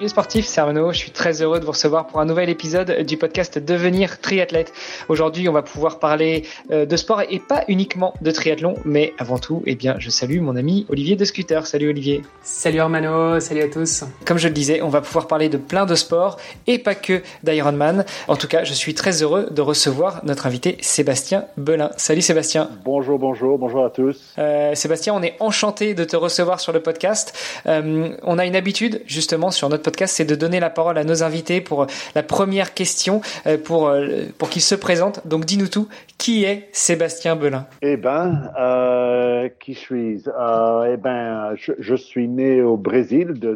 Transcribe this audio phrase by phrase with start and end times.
[0.00, 0.92] Salut sportif, c'est Arnaud.
[0.92, 4.72] Je suis très heureux de vous recevoir pour un nouvel épisode du podcast Devenir triathlète.
[5.10, 9.38] Aujourd'hui, on va pouvoir parler euh, de sport et pas uniquement de triathlon, mais avant
[9.38, 11.66] tout, eh bien, je salue mon ami Olivier de Scooter.
[11.66, 12.22] Salut Olivier.
[12.42, 14.04] Salut Armano, salut à tous.
[14.24, 17.20] Comme je le disais, on va pouvoir parler de plein de sports et pas que
[17.42, 18.06] d'Ironman.
[18.26, 21.90] En tout cas, je suis très heureux de recevoir notre invité Sébastien Belin.
[21.98, 22.70] Salut Sébastien.
[22.86, 24.32] Bonjour, bonjour, bonjour à tous.
[24.38, 27.36] Euh, Sébastien, on est enchanté de te recevoir sur le podcast.
[27.66, 31.04] Euh, on a une habitude justement sur notre podcast c'est de donner la parole à
[31.04, 35.26] nos invités pour la première question, euh, pour, euh, pour qu'ils se présentent.
[35.26, 37.66] Donc dis-nous tout, qui est Sébastien Belin?
[37.82, 43.54] Eh ben, euh, qui suis Eh ben, je, suis né au Brésil de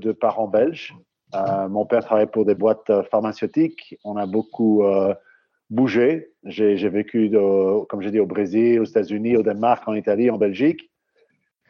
[0.00, 0.94] de parents belges.
[1.68, 3.96] mon père travaillait pour des boîtes pharmaceutiques.
[4.04, 4.84] On a beaucoup
[5.70, 6.30] bougé.
[6.44, 7.30] J'ai vécu,
[7.88, 10.89] comme j'ai dit, au Brésil, aux États-Unis, au Danemark, en Italie, en Belgique.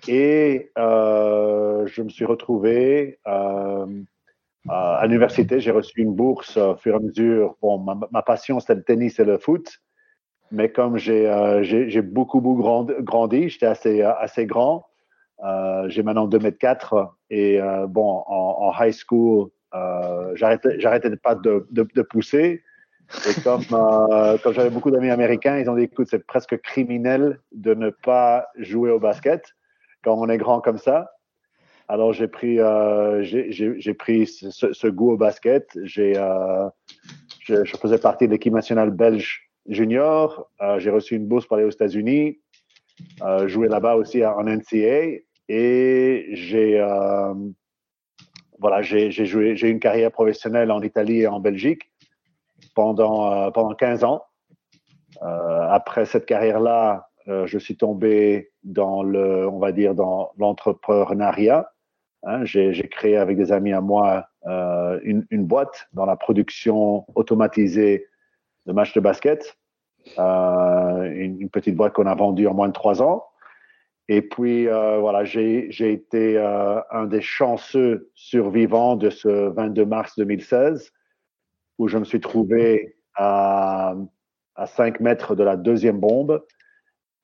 [0.08, 3.86] Et euh, je me suis retrouvé euh,
[4.68, 5.60] à l'université.
[5.60, 7.56] J'ai reçu une bourse au fur et à mesure.
[7.60, 9.78] Bon, ma, passion, c'était le tennis et le foot.
[10.52, 12.62] Mais comme j'ai euh, beaucoup, beaucoup
[13.02, 14.86] grandi, j'étais assez, assez grand.
[15.86, 19.50] j'ai maintenant 2 mètres 4 et bon, en, high school,
[20.34, 22.62] j'arrêtais pas de, de, de, pousser.
[23.28, 27.74] Et comme, comme j'avais beaucoup d'amis américains, ils ont dit écoute, c'est presque criminel de
[27.74, 29.54] ne pas jouer au basket
[30.02, 31.10] quand on est grand comme ça.
[31.90, 35.76] Alors j'ai pris, euh, j'ai pris ce, goût au basket.
[35.82, 36.68] J'ai, euh,
[37.40, 40.48] je, faisais partie de l'équipe nationale belge junior.
[40.62, 42.38] Euh, j'ai reçu une bourse pour aller aux États-Unis,
[43.46, 45.18] jouer là-bas aussi en NCA.
[45.48, 46.78] Et j'ai,
[48.60, 51.90] voilà, j'ai joué, j'ai une carrière professionnelle en Italie et en Belgique
[52.76, 54.22] pendant pendant 15 ans.
[55.20, 61.70] après cette carrière-là, euh, je suis tombé dans le, on va dire, dans l'entrepreneuriat.
[62.22, 68.06] Hein, j'ai créé avec des amis à moi euh, une, boîte dans la production automatisée
[68.66, 69.56] de matchs de basket.
[70.18, 73.24] Euh, une, petite boîte qu'on a vendue en moins de trois ans.
[74.08, 80.90] Et puis, voilà, j'ai été un des chanceux survivants de ce 22 mars 2016,
[81.78, 83.94] où je me suis trouvé à,
[84.56, 86.42] à 5 mètres de la deuxième bombe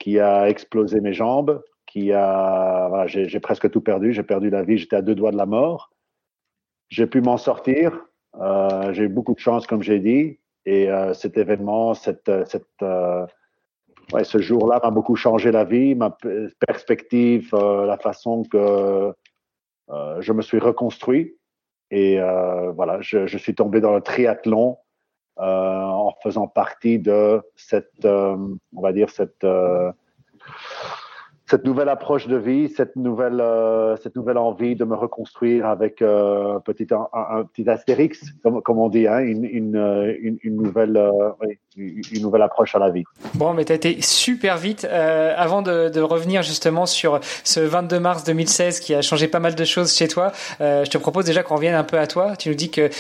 [0.07, 4.13] qui a explosé mes jambes, qui a, voilà, j'ai presque tout perdu.
[4.13, 5.91] J'ai perdu la vie, j'étais à deux doigts de la mort.
[6.91, 8.07] J'ai pu m'en sortir.
[8.41, 10.39] Euh, j'ai eu beaucoup de chance, comme j'ai dit.
[10.65, 13.27] Et euh, cet événement, cette, cette, euh,
[14.13, 16.17] ouais, ce jour-là m'a beaucoup changé la vie, ma
[16.69, 19.13] perspective, la façon que
[20.21, 21.37] je me suis reconstruit.
[21.91, 22.21] Et
[22.77, 24.79] voilà, je, suis tombé dans le triathlon
[25.39, 28.37] en faisant partie de cette, euh,
[28.75, 29.93] on va dire, cette euh,
[31.49, 36.03] cette nouvelle approche de vie, cette nouvelle, euh, cette nouvelle envie de me reconstruire avec
[36.03, 40.39] euh, un, petit, un, petit astérix, comme, comme on dit, hein, une, une, euh, une,
[40.43, 41.31] une nouvelle, euh,
[41.77, 43.05] une nouvelle approche à la vie.
[43.35, 44.87] Bon, mais tu as été super vite.
[44.91, 49.41] Euh, avant de, de, revenir justement sur ce 22 mars 2016 qui a changé pas
[49.41, 52.37] mal de choses chez toi, je te propose déjà qu'on revienne un peu à toi.
[52.37, 52.91] Tu nous dis que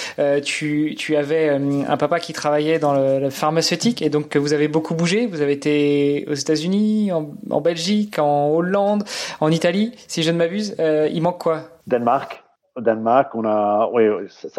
[0.40, 4.52] tu, tu avais un papa qui travaillait dans le, le, pharmaceutique et donc que vous
[4.52, 5.26] avez beaucoup bougé.
[5.26, 9.04] Vous avez été aux États-Unis, en, en Belgique, en Hollande,
[9.40, 10.76] en Italie, si je ne m'abuse.
[10.78, 11.62] Euh, il manque quoi?
[11.86, 12.42] Danemark.
[12.78, 13.88] Danemark, on a.
[13.92, 14.04] Oui,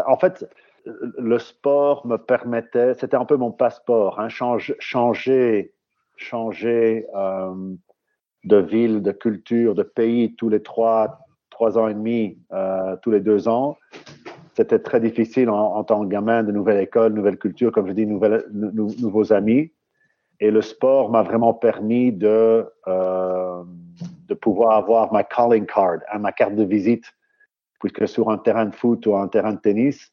[0.06, 0.47] en fait,
[1.17, 2.93] le sport me permettait.
[2.95, 4.19] C'était un peu mon passeport.
[4.19, 5.73] Hein, changer, changer,
[6.15, 7.73] changer euh,
[8.43, 13.11] de ville, de culture, de pays tous les trois, trois ans et demi, euh, tous
[13.11, 13.77] les deux ans.
[14.55, 18.07] C'était très difficile en, tant que gamin, de nouvelle école, nouvelle culture, comme je dis,
[18.07, 19.71] nouveaux amis.
[20.39, 23.63] Et le sport m'a vraiment permis de, euh,
[24.41, 27.06] pouvoir avoir ma calling card, hein, ma carte de visite,
[27.79, 30.12] puisque sur un terrain de foot ou un terrain de tennis,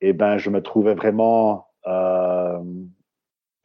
[0.00, 2.58] eh ben, je me trouvais vraiment euh,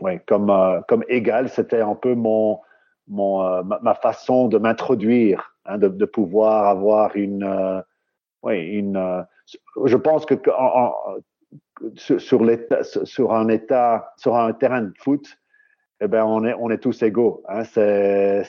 [0.01, 1.49] ouais, comme, euh, comme égal.
[1.49, 2.59] C'était un peu mon,
[3.07, 7.81] mon, euh, ma, façon de m'introduire, hein, de, de, pouvoir avoir une, euh,
[8.43, 8.97] ouais, une.
[8.97, 9.21] Euh,
[9.85, 10.93] je pense que en, en,
[11.95, 12.41] sur, sur,
[13.03, 15.37] sur un état, sur un terrain de foot,
[16.01, 17.43] eh ben on est on est tous égaux.
[17.47, 17.63] Hein.
[17.63, 18.43] C'est,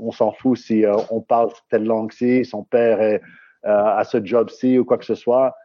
[0.00, 3.20] on s'en fout si euh, on parle telle langue-ci, son père est
[3.62, 5.56] à ce job-ci ou quoi que ce soit.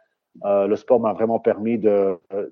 [0.44, 1.78] Euh, le sport m'a vraiment permis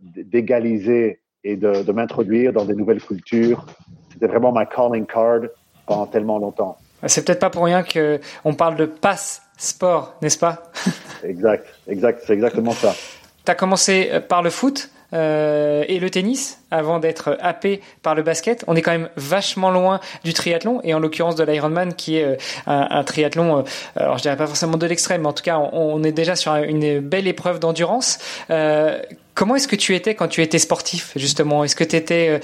[0.03, 3.65] d'égaliser et de, de m'introduire dans des nouvelles cultures.
[4.12, 5.43] C'était vraiment ma calling card
[5.87, 6.77] pendant tellement longtemps.
[7.06, 10.71] C'est peut-être pas pour rien qu'on parle de passe sport, n'est-ce pas?
[11.23, 12.94] Exact, exact, c'est exactement ça.
[13.44, 18.23] Tu as commencé par le foot euh, et le tennis avant d'être happé par le
[18.23, 18.65] basket.
[18.67, 22.25] On est quand même vachement loin du triathlon et en l'occurrence de l'Ironman qui est
[22.25, 22.37] euh,
[22.67, 23.62] un, triathlon, euh,
[23.97, 26.55] alors je dirais pas forcément de l'extrême, mais en tout cas on, est déjà sur
[26.55, 28.19] une belle épreuve d'endurance.
[29.35, 31.65] Comment est-ce que tu étais quand tu étais sportif, justement?
[31.65, 32.41] Est-ce que tu étais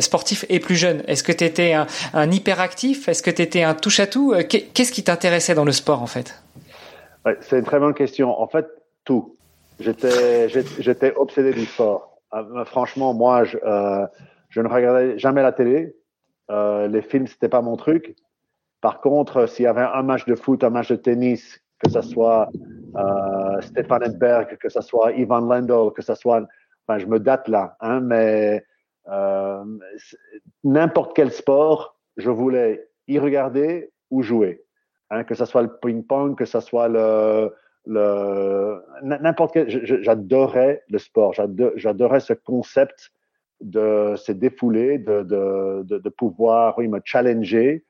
[0.00, 1.02] sportif et plus jeune?
[1.06, 3.08] Est-ce que tu étais un, un hyperactif?
[3.08, 4.34] Est-ce que tu étais un touche-à-tout?
[4.48, 6.34] Qu'est-ce qui t'intéressait dans le sport, en fait?
[7.24, 8.40] Ouais, C'est une très bonne question.
[8.40, 8.66] En fait,
[9.04, 9.36] tout.
[9.80, 12.20] J'étais, j'étais obsédé du sport.
[12.32, 14.06] Euh, franchement, moi, je, euh,
[14.48, 15.96] je, ne regardais jamais la télé.
[16.50, 18.16] Euh, les films, c'était pas mon truc.
[18.80, 22.02] Par contre, s'il y avait un match de foot, un match de tennis, que ce
[22.02, 22.48] soit
[22.96, 26.42] euh, Stefan Edberg, que ce soit Ivan Lendl, que ce soit,
[26.86, 28.64] enfin, je me date là, hein, mais
[29.08, 29.64] euh,
[30.62, 34.62] n'importe quel sport, je voulais y regarder ou jouer.
[35.10, 37.52] Hein, que ce soit le ping-pong, que ce soit le
[37.86, 40.02] n'importe quel.
[40.02, 41.34] J'adorais le sport.
[41.76, 43.12] J'adorais ce concept
[43.60, 47.84] de se défouler, de, de, de, pouvoir oui, me challenger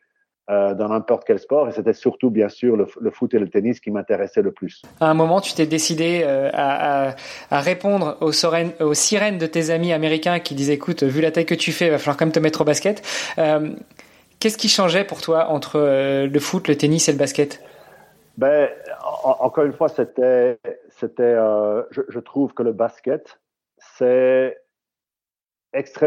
[0.50, 1.68] euh, dans n'importe quel sport.
[1.68, 4.82] Et c'était surtout, bien sûr, le, foot et le tennis qui m'intéressaient le plus.
[5.00, 7.14] À un moment, tu t'es décidé euh, à,
[7.50, 11.30] à, répondre aux, sirènes, aux sirènes de tes amis américains qui disaient, écoute, vu la
[11.30, 13.02] taille que tu fais, il va falloir quand même te mettre au basket.
[13.38, 13.70] Euh,
[14.38, 15.78] qu'est-ce qui changeait pour toi entre
[16.26, 17.62] le foot, le tennis et le basket?
[18.36, 18.68] Ben,
[19.00, 20.58] encore une fois, c'était,
[20.88, 23.40] c'était, euh, je, je, trouve que le basket,
[23.78, 24.56] c'est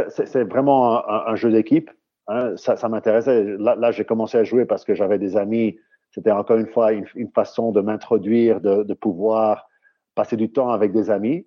[0.10, 1.92] c'est vraiment un, jeu d'équipe.
[2.28, 3.44] Hein, ça, ça m'intéressait.
[3.58, 5.78] Là, là j'ai commencé à jouer parce que j'avais des amis.
[6.12, 9.68] C'était encore une fois une, une façon de m'introduire, de, de, pouvoir
[10.16, 11.46] passer du temps avec des amis.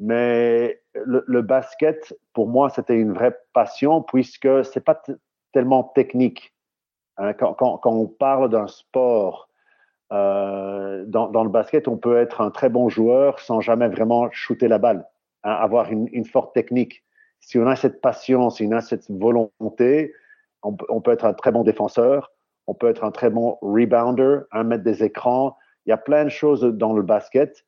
[0.00, 5.00] Mais le, le basket, pour moi, c'était une vraie passion puisque c'est pas
[5.52, 6.52] tellement technique.
[7.16, 9.47] Hein, quand, quand, quand, on parle d'un sport
[10.12, 14.68] euh, dans, le basket, on peut être un très bon joueur sans jamais vraiment shooter
[14.68, 15.06] la balle,
[15.44, 17.04] hein, avoir une, forte technique.
[17.40, 20.12] Si on a cette patience, si on a cette volonté,
[20.62, 22.32] on, peut être un très bon défenseur,
[22.66, 25.56] on peut être un très bon rebounder, un mettre des écrans.
[25.86, 27.64] Il y a plein de choses dans le basket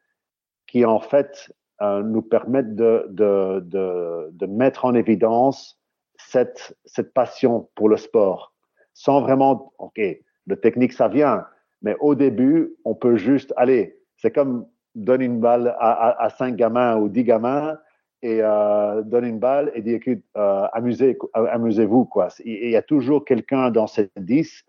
[0.67, 1.53] qui en fait
[1.83, 5.79] euh, nous permettent de, mettre en évidence
[6.17, 8.55] cette, cette passion pour le sport,
[8.93, 10.01] sans vraiment, ok,
[10.47, 11.47] le technique ça vient,
[11.82, 13.99] mais au début, on peut juste aller.
[14.17, 17.79] C'est comme donner une balle à, cinq gamins ou dix gamins
[18.23, 22.05] et euh, donner une balle et dire écoute, euh, amusez, amusez-vous.
[22.05, 22.29] Quoi.
[22.44, 24.65] Il, y a toujours quelqu'un dans ces dix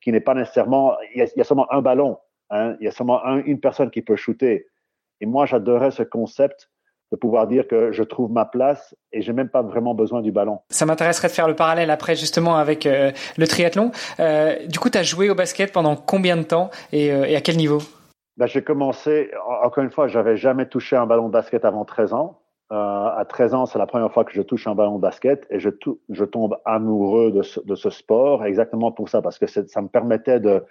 [0.00, 0.96] qui n'est pas nécessairement.
[1.14, 2.18] Il y, a, seulement un ballon.
[2.50, 4.66] Hein, il y a seulement un, une personne qui peut shooter.
[5.20, 6.70] Et moi, j'adorais ce concept
[7.12, 10.32] de pouvoir dire que je trouve ma place et j'ai même pas vraiment besoin du
[10.32, 10.60] ballon.
[10.70, 13.92] Ça m'intéresserait de faire le parallèle après justement avec euh, le triathlon.
[14.18, 17.36] Euh, du coup, tu as joué au basket pendant combien de temps et, euh, et
[17.36, 17.78] à quel niveau?
[18.38, 19.30] Ben, J'ai commencé,
[19.62, 22.40] encore une fois, j'avais jamais touché un ballon de basket avant 13 ans.
[22.70, 25.60] à 13 ans, c'est la première fois que je touche un ballon de basket et
[25.60, 25.68] je,
[26.08, 29.88] je tombe amoureux de ce, de ce, sport exactement pour ça, parce que ça me
[29.88, 30.64] permettait de,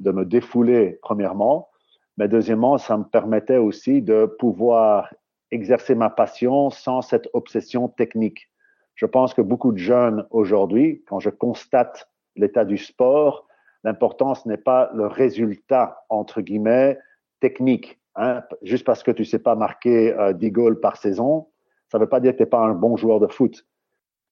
[0.00, 1.68] de me défouler premièrement,
[2.16, 5.10] mais deuxièmement, ça me permettait aussi de pouvoir
[5.50, 8.50] exercer ma passion sans cette obsession technique.
[8.94, 13.46] Je pense que beaucoup de jeunes aujourd'hui, quand je constate l'état du sport,
[13.84, 16.98] l'importance n'est pas le résultat, entre guillemets,
[17.40, 18.00] technique.
[18.16, 18.42] Hein.
[18.62, 21.48] Juste parce que tu sais pas marquer euh, 10 goals par saison,
[21.88, 23.66] ça veut pas dire que tu n'es pas un bon joueur de foot.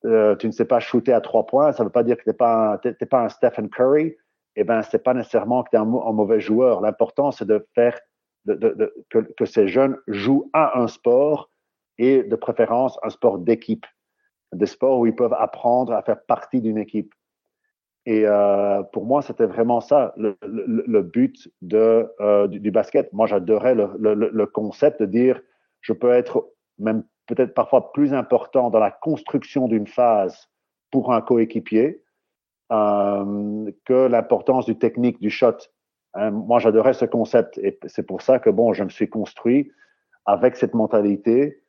[0.06, 2.30] Euh, tu ne sais pas shooter à trois points, ça veut pas dire que tu
[2.30, 2.80] n'es pas,
[3.12, 4.16] un, Stephen Curry.
[4.56, 6.80] Eh ben, pas nécessairement que tu es un, un mauvais joueur.
[6.80, 7.98] L'important, c'est de faire
[8.46, 11.50] que, ces jeunes jouent à un sport
[11.98, 13.86] et de préférence un sport d'équipe,
[14.52, 17.14] des sports où ils peuvent apprendre à faire partie d'une équipe.
[18.06, 23.10] Et euh, pour moi, c'était vraiment ça, le, but euh, du, basket.
[23.12, 25.40] Moi, j'adorais le, le, concept de dire,
[25.80, 30.50] je peux être même peut-être parfois plus important dans la construction d'une phase
[30.90, 32.02] pour un coéquipier
[32.72, 35.56] euh, que l'importance du technique, du shot.
[36.14, 39.72] Hein, moi, j'adorais ce concept et c'est pour ça que bon, je me suis construit
[40.26, 41.60] avec cette mentalité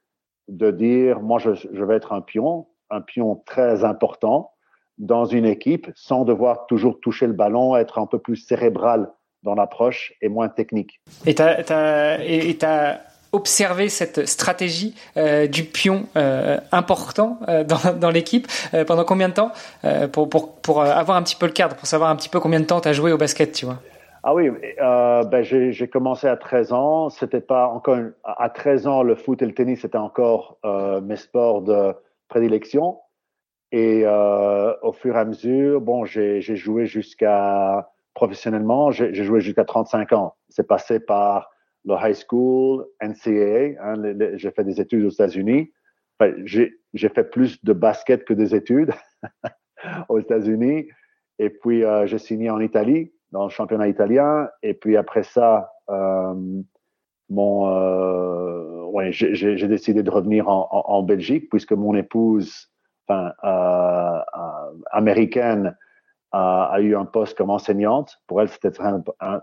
[0.48, 4.52] de dire, moi, je, vais être un pion, un pion très important
[4.98, 9.12] dans une équipe sans devoir toujours toucher le ballon, être un peu plus cérébral
[9.44, 11.02] dans l'approche et moins technique.
[11.26, 18.86] Et tu as, observé cette stratégie euh, du pion euh, important euh, dans, l'équipe euh,
[18.86, 19.52] pendant combien de temps
[19.84, 22.62] euh, pour, pour avoir un petit peu le cadre, pour savoir un petit peu combien
[22.62, 23.82] de temps tu as joué au basket, tu vois?
[24.28, 24.50] Ah oui,
[24.82, 27.10] euh, ben j'ai commencé à 13 ans.
[27.10, 31.16] C'était pas encore à 13 ans le foot et le tennis c'était encore euh, mes
[31.16, 31.94] sports de
[32.28, 32.98] prédilection.
[33.72, 40.14] Et au fur et à mesure, bon, j'ai joué jusqu'à professionnellement, j'ai joué jusqu'à 35
[40.14, 40.36] ans.
[40.50, 41.52] C'est passé par
[41.84, 43.80] le high school, NCAA.
[43.80, 45.72] Hein, j'ai fait des études aux États-Unis.
[46.20, 48.92] Enfin, j'ai fait plus de basket que des études
[50.10, 50.88] aux États-Unis.
[51.40, 54.48] Et puis, euh, j'ai signé en Italie, dans le championnat italien.
[54.64, 56.34] Et puis, après ça, euh,
[57.30, 62.72] mon, euh, ouais, j'ai décidé de revenir en, Belgique, puisque mon épouse,
[63.06, 64.22] enfin, euh,
[64.92, 65.76] américaine,
[66.32, 68.22] a, eu un poste comme enseignante.
[68.28, 68.92] Pour elle, c'était très,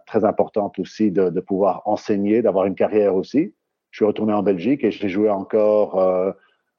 [0.06, 3.54] très important aussi de, pouvoir enseigner, d'avoir une carrière aussi.
[3.90, 6.32] Je suis retourné en Belgique et j'ai joué encore euh,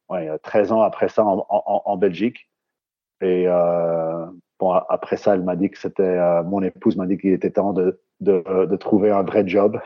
[0.10, 2.50] ouais, 13 ans après ça en, Belgique.
[3.22, 3.46] Et
[4.64, 7.52] bon, après ça, elle m'a dit que c'était, euh, mon épouse m'a dit qu'il était
[7.52, 9.80] temps de, de, de, trouver un vrai job.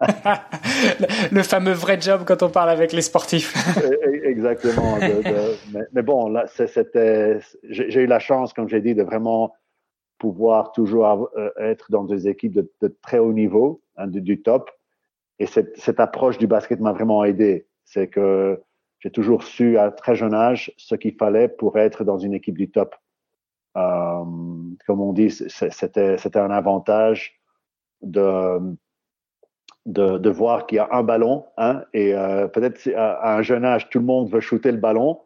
[1.32, 3.54] le fameux vrai job quand on parle avec les sportifs.
[3.76, 4.96] E, e, exactement.
[5.72, 9.54] mais, mais, bon, là, c'était, j'ai eu la chance, comme j'ai dit, de vraiment
[10.18, 14.40] pouvoir toujours euh, être dans des équipes de, de très haut niveau, hein, du, du,
[14.40, 14.70] top.
[15.38, 17.66] Et cette, cette approche du basket m'a vraiment aidé.
[17.84, 18.62] C'est que
[19.00, 22.56] j'ai toujours su à très jeune âge ce qu'il fallait pour être dans une équipe
[22.56, 22.96] du top.
[23.76, 24.24] Euh,
[24.86, 27.38] comme on dit, c'était, un avantage
[28.02, 28.76] de,
[29.84, 33.88] de, voir qu'il y a un ballon, hein, et euh, peut-être à, un jeune âge,
[33.90, 35.20] tout le monde veut shooter le ballon.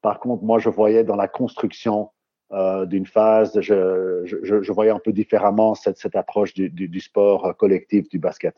[0.00, 2.10] Par contre, moi, je voyais dans la construction
[2.52, 6.88] euh, d'une phase, je, je, je, voyais un peu différemment cette, cette approche du, du,
[6.88, 8.54] du, sport collectif du basket.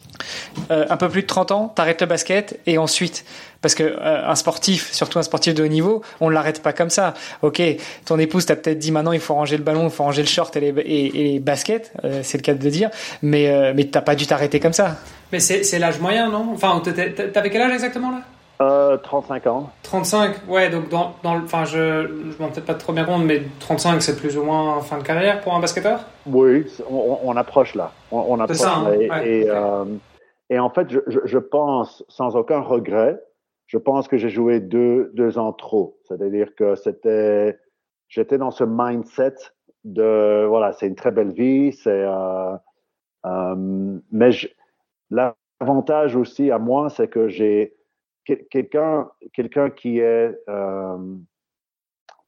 [0.70, 3.24] Euh, un peu plus de 30 ans, tu arrêtes le basket et ensuite,
[3.64, 6.72] parce que euh, un sportif, surtout un sportif de haut niveau, on ne l'arrête pas
[6.72, 7.14] comme ça.
[7.42, 7.62] Ok,
[8.04, 10.28] ton épouse t'a peut-être dit maintenant il faut ranger le ballon, il faut ranger le
[10.28, 12.90] short et les, et, et les baskets, euh, c'est le cas de le dire,
[13.22, 14.98] mais, euh, mais t'as pas dû t'arrêter comme ça.
[15.32, 16.50] Mais c'est l'âge moyen, non?
[16.52, 16.82] Enfin,
[17.32, 18.20] t'avais quel âge exactement là?
[18.70, 19.70] Euh, 35 ans.
[19.82, 23.42] 35, ouais, donc dans, dans enfin, je je m'en peut-être pas trop bien compte, mais
[23.60, 26.04] 35, c'est plus ou moins fin de carrière pour un basketteur?
[26.26, 27.92] Oui, on, on approche là.
[28.10, 28.90] On, on approche ça, hein?
[28.90, 28.94] là.
[28.96, 29.50] Et, ouais, et, okay.
[29.50, 29.84] euh,
[30.50, 33.20] et, en fait, je, je, je, pense, sans aucun regret,
[33.66, 35.98] je pense que j'ai joué deux, deux ans trop.
[36.08, 37.58] C'est-à-dire que c'était,
[38.08, 39.34] j'étais dans ce mindset
[39.84, 42.56] de, voilà, c'est une très belle vie, c'est, euh,
[43.26, 44.30] euh, mais
[45.10, 47.74] l'avantage aussi à moi, c'est que j'ai,
[48.24, 51.16] quelqu'un quelqu'un qui est euh,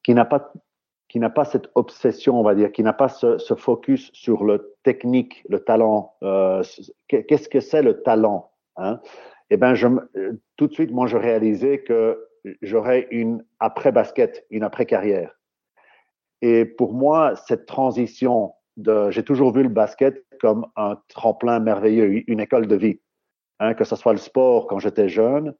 [0.03, 0.51] qui n'a pas
[1.09, 4.43] qui n'a pas cette obsession on va dire qui n'a pas ce, ce, focus sur
[4.43, 6.63] le technique le talent euh,
[7.07, 8.99] qu'est-ce que c'est le talent hein?
[9.49, 9.87] Eh ben je
[10.57, 12.27] tout de suite moi je réalisais que
[12.61, 15.39] j'aurais une après basket une après carrière
[16.41, 22.23] et pour moi cette transition de j'ai toujours vu le basket comme un tremplin merveilleux
[22.29, 22.99] une école de vie
[23.59, 25.55] hein, que ce soit le sport quand j'étais jeune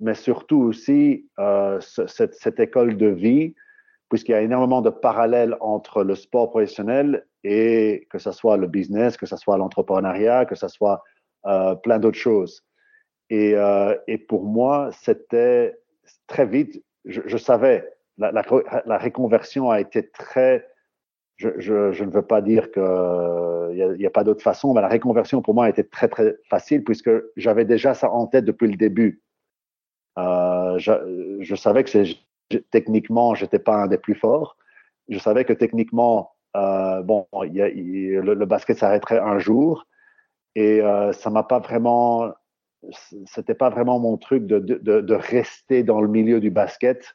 [0.00, 3.54] mais surtout aussi euh, cette, cette, école de vie,
[4.08, 8.66] puisqu'il y a énormément de parallèles entre le sport professionnel et que ce soit le
[8.66, 11.02] business, que ce soit l'entrepreneuriat, que ce soit
[11.46, 12.64] euh, plein d'autres choses.
[13.28, 15.78] Et, euh, et, pour moi, c'était
[16.26, 17.88] très vite, je, je savais,
[18.18, 18.42] la, la,
[18.84, 20.66] la, reconversion a été très,
[21.36, 24.80] je, je, je ne veux pas dire qu'il n'y a, a, pas d'autre façon, mais
[24.80, 28.44] la reconversion pour moi a été très, très facile puisque j'avais déjà ça en tête
[28.44, 29.22] depuis le début.
[30.18, 32.04] Euh, je, savais que
[32.70, 34.56] techniquement, j'étais pas un des plus forts.
[35.08, 39.86] Je savais que techniquement, euh, bon, le, basket s'arrêterait un jour,
[40.54, 42.32] et euh, ça m'a pas vraiment,
[43.26, 47.14] c'était pas vraiment mon truc de, rester dans le milieu du basket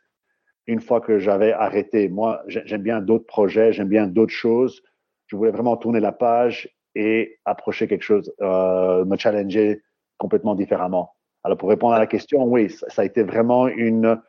[0.67, 2.09] une fois que j'avais arrêté.
[2.09, 4.81] Moi, j'aime bien d'autres projets, j'aime bien d'autres choses.
[5.27, 9.83] Je voulais vraiment tourner la page et approcher quelque chose, euh, me challenger
[10.17, 11.14] complètement différemment.
[11.45, 14.19] Alors, pour répondre à la question, oui, ça a été vraiment une,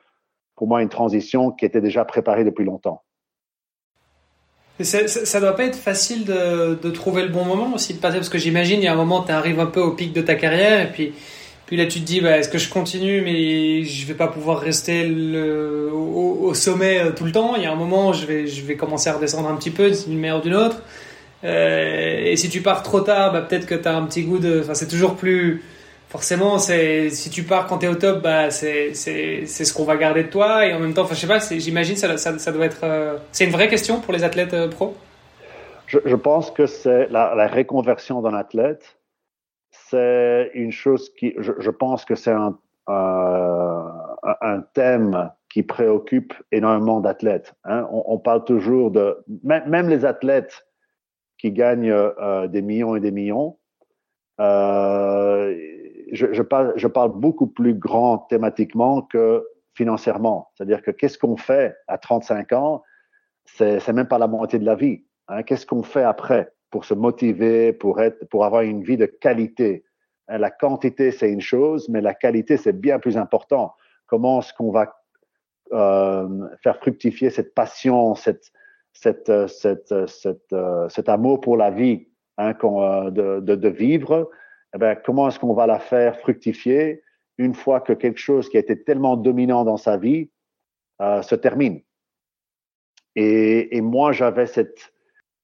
[0.55, 3.05] pour moi, une transition qui était déjà préparée depuis longtemps.
[4.83, 8.29] Ça, ça, doit pas être facile de, trouver le bon moment aussi de passer, parce
[8.29, 10.35] que j'imagine, il y a un moment, tu arrives un peu au pic de ta
[10.35, 11.15] carrière, et puis,
[11.65, 14.61] puis là, tu te dis, bah, est-ce que je continue, mais je vais pas pouvoir
[14.61, 15.11] rester
[15.91, 17.57] au, sommet tout le temps.
[17.57, 19.91] Il y a un moment, je vais, je vais commencer à redescendre un petit peu
[19.91, 20.83] d'une manière ou d'une autre.
[21.45, 24.39] Euh, et si tu pars trop tard, bah, peut-être que tu as un petit goût
[24.39, 24.61] de.
[24.61, 25.63] Enfin, c'est toujours plus
[26.09, 29.97] forcément, c'est si tu pars quand tu es au top, bah, c'est ce qu'on va
[29.97, 30.67] garder de toi.
[30.67, 32.85] Et en même temps, enfin, je sais pas, j'imagine ça, ça, ça, doit être.
[32.85, 34.97] Euh, c'est une vraie question pour les athlètes euh, pro?
[35.87, 38.99] Je, pense que c'est la, reconversion d'un athlète.
[39.71, 41.35] C'est une chose qui.
[41.39, 42.59] Je, pense que c'est un,
[42.89, 43.83] euh,
[44.41, 47.55] un thème qui préoccupe énormément d'athlètes.
[47.65, 47.87] Hein.
[47.93, 49.17] On, on, parle toujours de.
[49.45, 50.67] Même, même les athlètes
[51.39, 53.59] qui gagnent euh, des millions et des millions.
[56.13, 60.51] Je, parle, beaucoup plus grand thématiquement que financièrement.
[60.55, 62.83] C'est-à-dire que qu'est-ce qu'on fait à 35 ans
[63.45, 65.05] C'est même pas la moitié de la vie.
[65.29, 65.43] Hein.
[65.43, 69.85] Qu'est-ce qu'on fait après pour se motiver, pour, avoir une vie de qualité?
[70.29, 73.75] Hein, La quantité, c'est une chose, mais la qualité, c'est bien plus important.
[74.07, 74.95] Comment est-ce qu'on va
[75.73, 78.53] euh, faire fructifier cette passion, cette,
[79.29, 82.09] euh, cet amour pour la vie
[82.39, 82.55] hein,
[83.11, 84.31] de, vivre
[84.77, 87.03] eh bien, Comment est-ce qu'on va la faire fructifier
[87.39, 90.31] une fois que quelque chose qui a été tellement dominant dans sa vie
[91.01, 91.81] euh, se termine?
[93.19, 94.93] Et, moi, j'avais cette,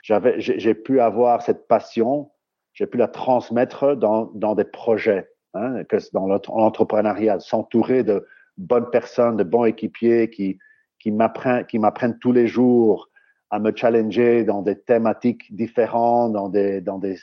[0.03, 2.31] j'avais, j'ai pu avoir cette passion,
[2.75, 8.27] j'ai pu la transmettre dans, dans des projets, hein, que dans l'entrepreneuriat, s'entourer de
[8.59, 10.59] bonnes personnes, de bons équipiers qui,
[10.99, 13.09] qui m'apprennent, qui m'apprennent tous les jours
[13.49, 17.17] à me challenger dans des thématiques différentes, dans des, dans des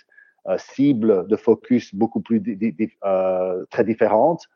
[0.57, 2.41] cibles de focus beaucoup plus
[3.03, 4.47] euh, très différentes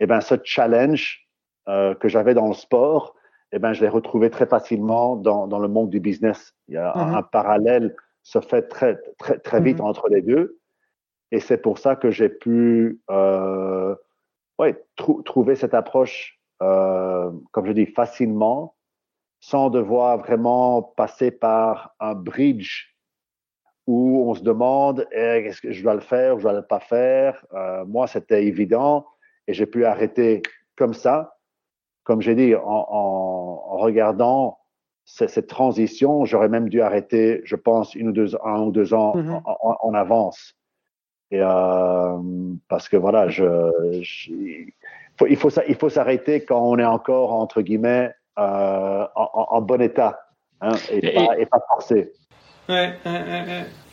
[0.00, 1.28] eh ben, ce challenge
[1.68, 3.14] euh, que j'avais dans le sport,
[3.52, 6.54] eh ben, je l'ai retrouvé très facilement dans, dans, le monde du business.
[6.68, 7.28] Il y a un, mhm.
[7.32, 9.86] parallèle se fait très, très, très vite mhm.
[9.86, 10.58] entre les deux.
[11.30, 13.94] Et c'est pour ça que j'ai pu euh,
[14.58, 18.74] ouais, trouver cette approche, euh, comme je dis, facilement,
[19.40, 22.87] sans devoir vraiment passer par un bridge
[23.88, 26.62] où on se demande eh, est-ce que je dois le faire ou je dois le
[26.62, 27.42] pas faire?
[27.54, 29.06] Euh, moi, c'était évident
[29.46, 30.42] et j'ai pu arrêter
[30.76, 31.38] comme ça.
[32.04, 34.58] Comme j'ai dit, en, en, regardant
[35.06, 39.16] cette, transition, j'aurais même dû arrêter, je pense, une ou deux, un ou deux ans
[39.16, 39.40] mm-hmm.
[39.44, 40.54] en, avance.
[41.30, 42.18] Et euh,
[42.68, 43.44] parce que voilà, je,
[45.26, 50.20] il faut il faut s'arrêter quand on est encore entre guillemets euh, en, bon état
[50.60, 52.12] hein, et, pas, et pas forcé.
[52.68, 52.92] Ouais,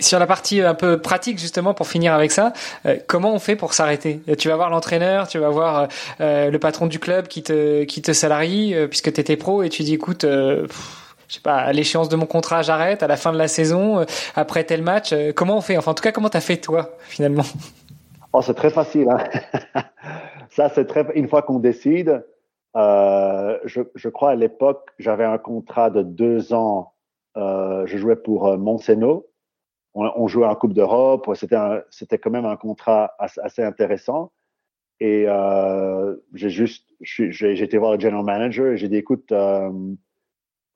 [0.02, 2.52] Sur la partie euh, un peu pratique justement pour finir avec ça,
[2.86, 4.20] euh, comment on fait pour s'arrêter?
[4.38, 5.88] Tu vas voir l'entraîneur, tu vas voir
[6.20, 9.70] euh, le patron du club qui te qui te salarie puisque tu étais pro et
[9.70, 13.32] tu dis écoute je sais pas, à l'échéance de mon contrat, j'arrête à la fin
[13.34, 14.06] de la saison,
[14.36, 15.78] après tel match, comment on fait?
[15.78, 17.46] Enfin en tout cas, comment t'as fait toi finalement?
[18.34, 19.82] Oh, c'est très facile hein.
[20.50, 22.26] Ça c'est très une fois qu'on décide
[22.76, 26.95] je, je crois à l'époque, j'avais un contrat de deux ans euh,
[27.36, 29.28] je jouais pour euh, Montseno.
[29.94, 31.30] On, on, jouait en Coupe d'Europe.
[31.36, 34.32] C'était, quand même un contrat assez, intéressant.
[35.00, 39.70] Et euh, j'ai juste, j'ai, été voir le general manager et j'ai dit, écoute, euh,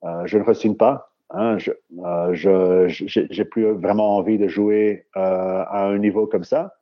[0.04, 1.12] euh, je ne re pas.
[1.30, 1.70] Hein, je,
[2.04, 6.74] euh, j'ai, plus vraiment envie de jouer à un niveau comme ça.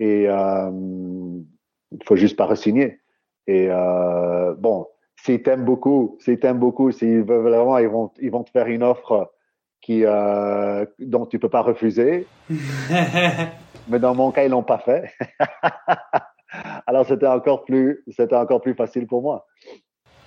[0.00, 3.00] Et il faut juste pas re-signer.
[3.46, 3.68] Et
[4.58, 4.86] bon,
[5.24, 8.66] s'ils t'aiment beaucoup, s'ils t'aiment beaucoup, s'ils veulent vraiment, ils vont, ils vont te faire
[8.66, 9.32] une offre
[9.80, 12.26] qui, euh, dont tu peux pas refuser.
[13.88, 15.12] Mais dans mon cas, ils l'ont pas fait.
[16.86, 19.46] Alors c'était encore plus, c'était encore plus facile pour moi.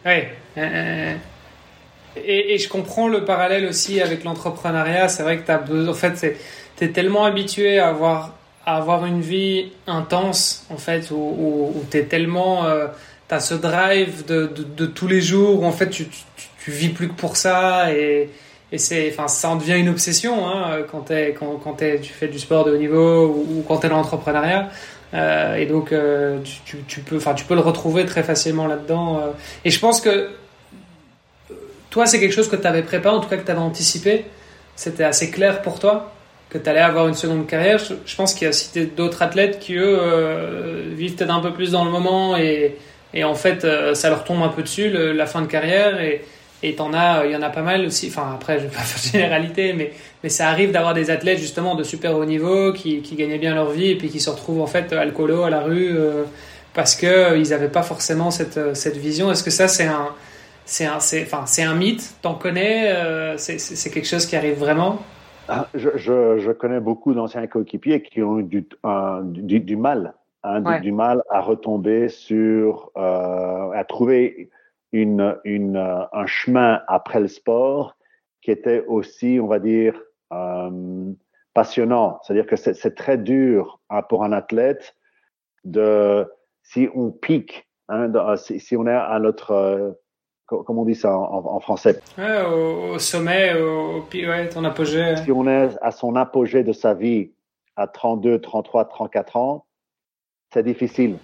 [0.05, 0.23] Oui.
[0.57, 1.15] Euh,
[2.15, 5.07] et, et, je comprends le parallèle aussi avec l'entrepreneuriat.
[5.07, 6.35] C'est vrai que tu as besoin, en fait,
[6.77, 11.73] tu es tellement habitué à avoir, à avoir une vie intense, en fait, où, où,
[11.75, 12.87] où tu es tellement, euh,
[13.31, 16.89] tu as ce drive de, de, tous les jours où en fait tu, tu, vis
[16.89, 18.29] plus que pour ça et,
[18.73, 22.27] et c'est, enfin, ça en devient une obsession hein, quand, es, quand, quand tu fais
[22.27, 24.69] du sport de haut niveau ou, quand tu es dans l'entrepreneuriat.
[25.13, 29.17] Euh, et donc, euh, tu, tu, peux, tu peux le retrouver très facilement là-dedans.
[29.17, 29.31] Euh.
[29.65, 30.29] Et je pense que
[31.89, 34.25] toi, c'est quelque chose que tu avais préparé, en tout cas que tu avais anticipé.
[34.75, 36.13] C'était assez clair pour toi
[36.49, 37.77] que tu allais avoir une seconde carrière.
[37.77, 39.99] Je, pense qu'il y a aussi d'autres athlètes qui, eux,
[40.95, 42.77] vivent peut-être un peu plus dans le moment et,
[43.13, 46.01] et en fait, euh, ça leur tombe un peu dessus, la fin de carrière.
[46.01, 46.23] Et
[46.63, 48.07] et t'en as, il y en a pas mal aussi.
[48.09, 49.93] Enfin, après, je vais pas faire généralité, mais,
[50.23, 53.55] mais ça arrive d'avoir des athlètes justement de super haut niveau qui, qui gagnaient bien
[53.55, 56.23] leur vie et puis qui se retrouvent en fait alcoolo à la rue euh,
[56.75, 59.31] parce que euh, ils n'avaient pas forcément cette, cette vision.
[59.31, 60.09] Est-ce que ça, c'est un,
[60.65, 62.13] c'est un, c'est, enfin, c'est un mythe?
[62.21, 62.95] T'en connais
[63.37, 65.01] c'est, c'est quelque chose qui arrive vraiment?
[65.49, 68.67] Ah, je, je, je, connais beaucoup d'anciens coéquipiers qui ont eu du,
[69.23, 74.49] du, du mal Hein, du, mal à retomber sur, euh, à trouver
[74.91, 77.95] une, une, un chemin après le sport
[78.41, 80.01] qui était aussi, on va dire,
[80.33, 81.11] euh,
[81.53, 82.19] passionnant.
[82.23, 84.95] C'est-à-dire que c'est très dur hein, pour un athlète
[85.63, 86.27] de,
[86.63, 89.91] si on pique, hein, si, si, on est à notre, euh,
[90.47, 91.99] comment on dit ça en, en français?
[92.17, 95.17] Ouais, au, sommet, au, au ouais, ton apogée.
[95.17, 97.31] Si on est à son apogée de sa vie
[97.75, 99.65] à 32, 33, 34 ans,
[100.53, 101.17] c'est difficile.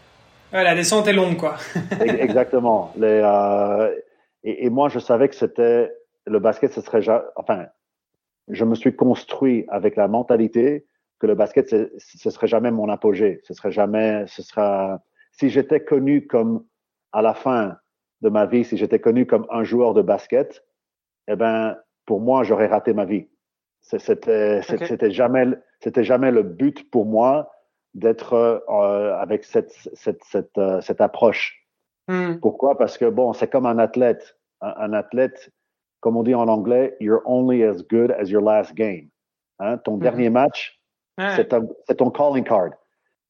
[0.54, 1.58] Ouais, la descente est longue, quoi.
[2.02, 2.94] Exactement.
[2.96, 3.94] Les, euh,
[4.44, 5.92] et, et, moi, je savais que c'était
[6.26, 7.02] le basket, ce serait
[7.36, 7.68] enfin,
[8.48, 10.86] je me suis construit avec la mentalité
[11.20, 13.42] que le basket, ce serait jamais mon apogée.
[13.44, 16.66] Ce serait jamais, ce sera, si j'étais connu comme
[17.12, 17.78] à la fin
[18.22, 20.64] de ma vie, si j'étais connu comme un joueur de basket,
[21.28, 23.28] eh ben, pour moi, j'aurais raté ma vie.
[23.82, 25.48] C'était, c'était jamais,
[25.80, 27.52] c'était jamais le but pour moi
[27.98, 31.68] d'être euh, avec cette, cette, cette, euh, cette approche.
[32.08, 32.36] Hmm.
[32.40, 32.78] Pourquoi?
[32.78, 34.38] Parce que bon, c'est comme un athlète.
[34.62, 35.52] Un, athlète,
[36.00, 39.10] comme on dit en anglais, you're only as good as your last game.
[39.60, 39.78] Hein?
[39.80, 40.02] Ton hmm.
[40.02, 40.80] dernier match,
[41.18, 42.72] c'est, ton calling card.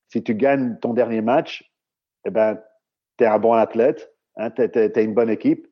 [0.09, 1.69] Si tu gagnes ton dernier match,
[2.25, 2.61] eh ben,
[3.17, 4.51] tu es un bon athlète, hein?
[4.51, 5.67] tu es, une bonne équipe.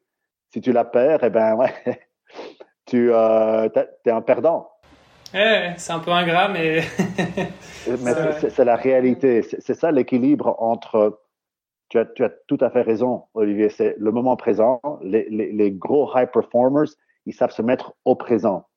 [0.51, 1.73] Si tu la perds, eh ben, ouais,
[2.85, 3.69] tu euh,
[4.05, 4.69] es un perdant.
[5.77, 6.81] C'est un peu ingrat, mais.
[8.49, 9.41] c'est la réalité.
[9.41, 11.21] C'est ça l'équilibre entre.
[11.89, 13.69] Tu as, tu as, tout à fait raison, Olivier.
[13.69, 14.79] C'est le moment présent.
[15.03, 16.87] Les, les, les, gros high performers,
[17.25, 18.67] ils savent se mettre au présent.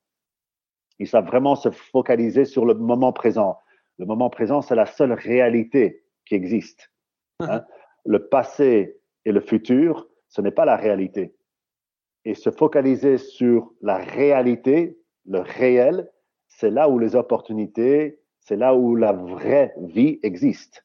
[0.98, 3.58] Ils savent vraiment se focaliser sur le moment présent.
[3.98, 6.90] Le moment présent, c'est la seule réalité qui existe.
[7.40, 7.64] Hein.
[8.04, 11.34] Le passé et le futur, ce n'est pas la réalité.
[12.24, 16.08] Et se focaliser sur la réalité, le réel,
[16.58, 20.84] c'est là où les opportunités, c'est là où la vraie vie existe.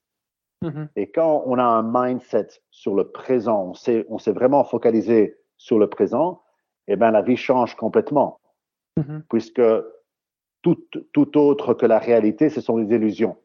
[0.62, 0.88] Mm-hmm.
[0.96, 5.90] Et quand on a un mindset sur le présent, on s'est, vraiment focalisé sur le
[5.90, 6.44] présent,
[6.88, 8.40] eh bien, la vie change complètement.
[9.00, 9.22] Mm-hmm.
[9.30, 9.64] Puisque
[10.62, 10.78] tout,
[11.12, 13.36] tout, autre que la réalité, ce sont des illusions,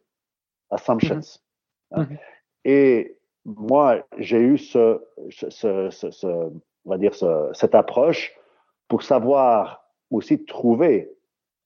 [0.70, 1.20] assumptions.
[1.92, 2.18] Mm-hmm.
[2.66, 5.48] Et moi, j'ai eu ce, ce,
[5.88, 7.14] ce, on va dire
[7.54, 8.34] cette approche
[8.86, 11.10] pour savoir aussi trouver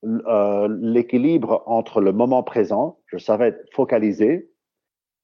[0.05, 4.51] euh, l'équilibre entre le moment présent, je savais être focalisé.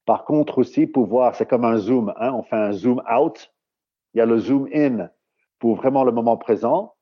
[0.05, 3.53] Par contre aussi pouvoir, c'est comme un zoom, hein, on fait un zoom out,
[4.13, 5.09] il y a le zoom in
[5.59, 6.95] pour vraiment le moment présent,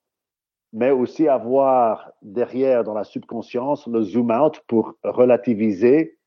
[0.74, 6.18] mais aussi avoir derrière dans la subconscience le zoom out pour relativiser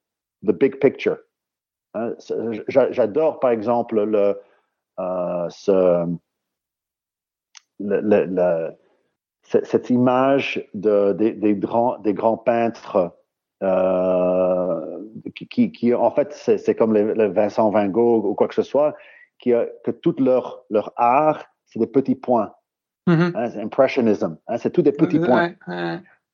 [0.47, 1.19] the big picture.
[1.95, 2.15] Hein,
[2.69, 4.41] j'adore par exemple le,
[5.01, 6.07] euh, ce,
[7.81, 8.71] le, le
[9.51, 13.17] cette image de, des, grands, des grands peintres
[13.63, 14.99] euh,
[15.51, 18.95] qui, qui, en fait, c'est comme le, Vincent Van Gogh ou quoi que ce soit,
[19.39, 19.53] qui
[19.85, 22.53] que tout leur, leur art, c'est des petits points.
[23.09, 23.33] Mm-hmm.
[23.35, 25.53] Hein, impressionism, hein, c'est tout des petits points.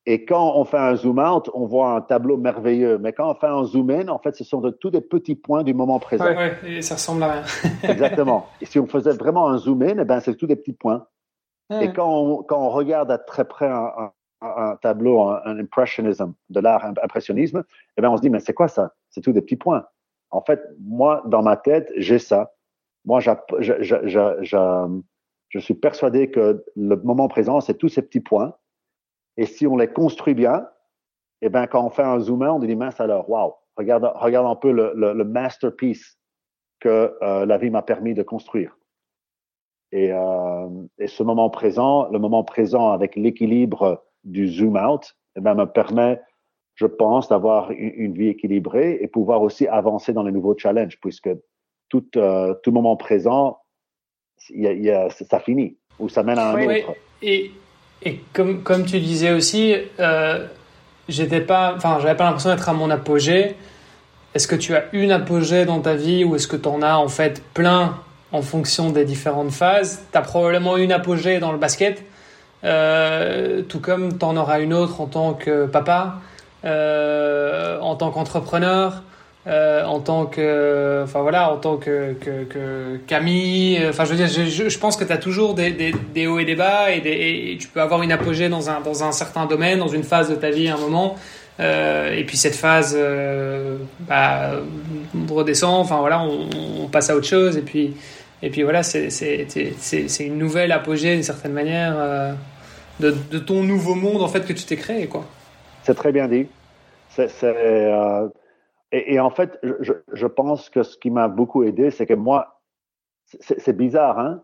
[0.09, 2.97] Et quand on fait un zoom out, on voit un tableau merveilleux.
[2.97, 5.35] Mais quand on fait un zoom in, en fait, ce sont de, tous des petits
[5.35, 6.25] points du moment présent.
[6.63, 7.43] Oui, et ça ressemble à rien.
[7.83, 8.47] Exactement.
[8.61, 11.05] Et si on faisait vraiment un zoom in, eh ben, c'est tous des petits points.
[11.69, 16.59] Et quand on, quand on, regarde à très près un, un, tableau, un, impressionisme, de
[16.59, 17.63] l'art impressionnisme,
[17.97, 18.93] eh bien, on se dit, mais c'est quoi ça?
[19.09, 19.85] C'est tout des petits points.
[20.29, 22.53] En fait, moi, dans ma tête, j'ai ça.
[23.05, 23.31] Moi, je,
[25.59, 28.53] suis persuadé que le moment présent, c'est tous ces petits points.
[29.37, 30.67] Et si on les construit bien,
[31.41, 34.47] eh bien, quand on fait un zoom in, on dit, mince alors, waouh, regarde, regarde
[34.47, 36.17] un peu le, le, masterpiece
[36.79, 38.77] que euh, la vie m'a permis de construire.
[39.91, 40.67] Et, euh,
[40.99, 45.65] et, ce moment présent, le moment présent avec l'équilibre du zoom out, eh ben, me
[45.65, 46.19] permet,
[46.75, 51.29] je pense, d'avoir une, vie équilibrée et pouvoir aussi avancer dans les nouveaux challenges, puisque
[51.89, 53.59] tout, euh, tout moment présent,
[54.49, 56.95] y a, y a, ça finit ou ça mène à un autre.
[57.21, 57.51] Et,
[58.03, 60.47] et comme, comme tu disais aussi, euh,
[61.07, 63.55] j'étais pas, enfin, j'avais pas l'impression d'être à mon apogée.
[64.33, 66.97] Est-ce que tu as une apogée dans ta vie ou est-ce que tu en as
[66.97, 67.99] en fait plein
[68.31, 70.01] en fonction des différentes phases.
[70.11, 72.03] Tu as probablement une apogée dans le basket,
[72.63, 76.15] euh, tout comme tu en auras une autre en tant que papa,
[76.65, 79.03] euh, en tant qu'entrepreneur,
[79.45, 83.79] euh, en tant que, enfin voilà, en tant que, que, Camille.
[83.87, 86.55] Enfin, je veux dire, je, pense que tu as toujours des, des, hauts et des
[86.55, 90.03] bas et, tu peux avoir une apogée dans un, dans un certain domaine, dans une
[90.03, 91.15] phase de ta vie à un moment.
[91.59, 92.97] et puis cette phase
[94.01, 94.51] bah,
[95.29, 96.49] redescend, enfin voilà, on,
[96.83, 97.93] on, passe à autre chose et puis
[98.41, 102.33] et puis voilà, c'est une nouvelle apogée d'une certaine manière euh,
[102.99, 105.07] de, de, ton nouveau monde en fait que tu t'es créé.
[105.07, 105.25] quoi.
[105.83, 106.47] C'est très bien dit.
[107.09, 108.29] C'est, euh,
[108.91, 112.61] et, en fait, je, je, pense que ce qui m'a beaucoup aidé, c'est que moi,
[113.41, 114.43] c'est bizarre, hein,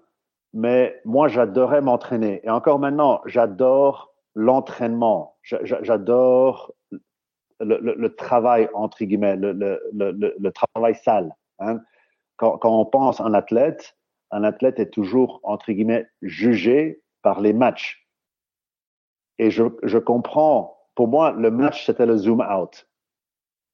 [0.53, 2.41] mais moi, j'adorais m'entraîner.
[2.43, 5.37] Et encore maintenant, j'adore l'entraînement.
[5.43, 6.73] J'adore
[7.59, 11.35] le, travail, entre guillemets, le, le travail sale.
[11.59, 11.79] Hein
[12.37, 13.97] quand, on pense un athlète,
[14.31, 18.07] un athlète est toujours, entre guillemets, jugé par les matchs.
[19.37, 22.87] Et je, je comprends, pour moi, le match, c'était le zoom out.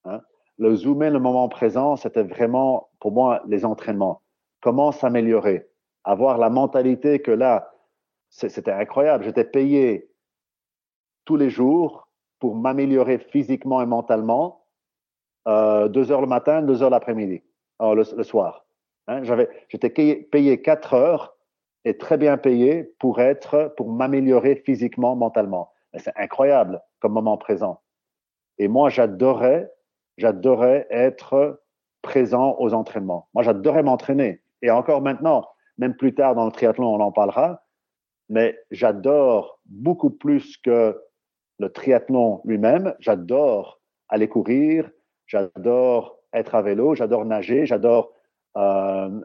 [0.06, 0.22] Hein?
[0.58, 4.22] Le zoom in, le moment présent, c'était vraiment, pour moi, les entraînements.
[4.62, 5.70] Comment s'améliorer?
[6.04, 7.72] Avoir la mentalité que là,
[8.30, 9.24] c'était incroyable.
[9.24, 10.12] J'étais payé
[11.26, 14.66] tous les jours pour m'améliorer physiquement et mentalement,
[15.48, 17.44] euh, deux heures le matin, deux heures l'après-midi.
[17.80, 18.66] Oh, le, soir.
[19.08, 19.22] Hein,
[19.70, 21.36] j'étais payé 4 heures
[21.86, 25.72] et très bien payé pour être, pour m'améliorer physiquement, mentalement.
[25.98, 27.82] C'est incroyable comme moment présent.
[28.58, 29.72] Et moi, j'adorais,
[30.18, 31.62] j'adorais être
[32.02, 33.30] présent aux entraînements.
[33.34, 34.42] Moi, j'adorais m'entraîner.
[34.62, 37.64] Et encore maintenant, même plus tard dans le triathlon, on en parlera.
[38.28, 41.02] Mais j'adore beaucoup plus que
[41.58, 42.94] le triathlon lui-même.
[43.00, 44.90] J'adore aller courir,
[45.26, 48.12] j'adore être à vélo, j'adore nager, j'adore
[48.58, 49.22] euh,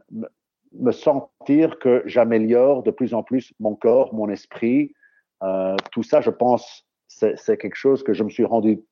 [0.72, 4.94] me sentir que j'améliore de plus en plus mon corps, mon esprit.
[5.42, 8.82] Euh, tout ça, je pense, c'est quelque chose que je me suis rendu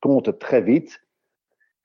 [0.00, 1.00] compte très vite.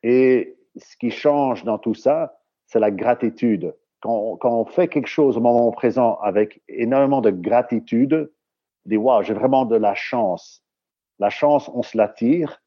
[0.04, 3.76] Et ce qui change dans tout ça, c'est la gratitude.
[4.02, 8.32] Quand, quand, on fait quelque chose au moment présent avec énormément de gratitude,
[8.86, 10.64] on dit waouh, j'ai vraiment de la chance.
[11.20, 12.62] La chance, on se l'attire.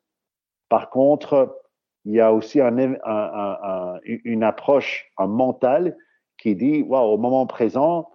[0.68, 1.63] Par contre,
[2.04, 5.96] il y a aussi un, un, un, une approche, un mental
[6.38, 8.10] qui dit waouh, au moment présent,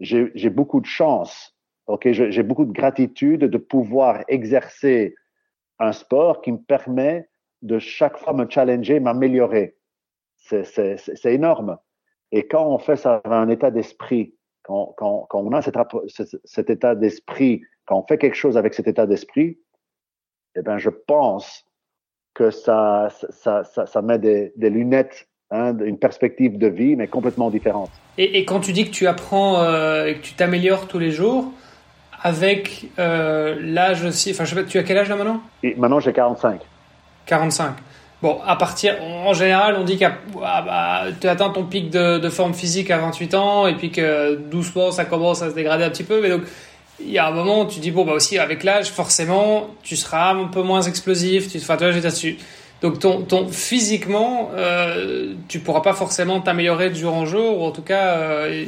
[0.00, 1.54] j'ai beaucoup de chance.
[1.86, 5.14] Ok, j'ai beaucoup de gratitude de pouvoir exercer
[5.78, 7.28] un sport qui me permet
[7.62, 9.76] de chaque fois me challenger, m'améliorer.
[10.36, 11.78] C'est énorme.
[12.30, 15.76] Et quand on fait ça avec un état d'esprit, quand, quand, quand, on a cet,
[16.44, 19.58] cet état d'esprit, quand on fait quelque chose avec cet état d'esprit,
[20.56, 21.64] eh ben, je pense
[22.38, 27.08] que ça, ça, ça, ça met des, des lunettes, hein, une perspective de vie, mais
[27.08, 27.90] complètement différente.
[28.16, 31.10] Et, et quand tu dis que tu apprends euh, et que tu t'améliores tous les
[31.10, 31.52] jours,
[32.22, 35.40] avec euh, l'âge aussi, enfin, je sais pas, tu as quel âge là maintenant?
[35.64, 36.60] Et Maintenant, j'ai 45.
[37.26, 37.74] 45.
[38.20, 42.18] Bon, à partir, en général, on dit que ah, bah, tu atteins ton pic de,
[42.18, 45.84] de, forme physique à 28 ans et puis que doucement ça commence à se dégrader
[45.84, 46.20] un petit peu.
[46.20, 46.42] Mais donc,
[47.00, 49.96] il y a un moment où tu dis, bon, bah aussi avec l'âge, forcément, tu
[49.96, 51.50] seras un peu moins explosif.
[51.50, 52.38] Tu, enfin, tu vois, dessus.
[52.80, 57.64] Donc, ton, ton, physiquement, euh, tu pourras pas forcément t'améliorer de jour en jour, ou
[57.64, 58.64] en tout cas, euh,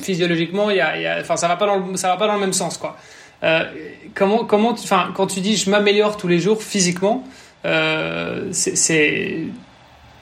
[0.00, 2.78] physiologiquement, y a, y a, enfin, ça va pas va pas dans le même sens,
[2.78, 2.96] quoi.
[3.44, 3.64] Euh,
[4.14, 7.24] comment, comment, enfin, quand tu dis je m'améliore tous les jours physiquement,
[7.64, 9.44] euh, c'est,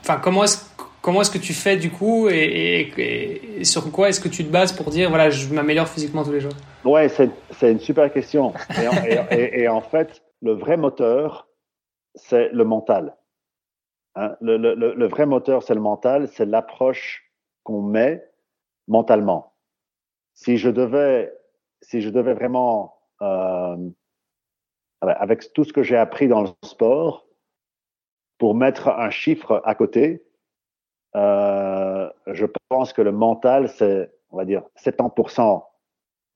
[0.03, 0.59] enfin, comment est-ce,
[1.07, 4.73] comment est-ce que tu fais du coup et, sur quoi est-ce que tu te bases
[4.73, 6.53] pour dire voilà, je m'améliore physiquement tous les jours?
[6.85, 7.31] Ouais, c'est,
[7.71, 8.53] une super question.
[9.31, 11.49] Et, en fait, le vrai moteur,
[12.17, 13.17] c'est le mental.
[14.17, 14.37] Hein?
[14.41, 17.31] Le, le, le, vrai moteur, c'est le mental, c'est l'approche
[17.63, 18.25] qu'on met
[18.89, 19.55] mentalement.
[20.35, 21.33] Si je devais,
[21.83, 23.77] si je devais vraiment euh,
[25.03, 27.29] avec tout ce que j'ai appris dans le sport,
[28.39, 30.26] pour mettre un chiffre à côté,
[31.17, 35.65] euh, je pense que le mental, c'est, on va dire, 70%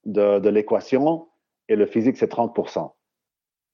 [0.07, 1.29] de, l'équation
[1.69, 2.93] et le physique, c'est 30%.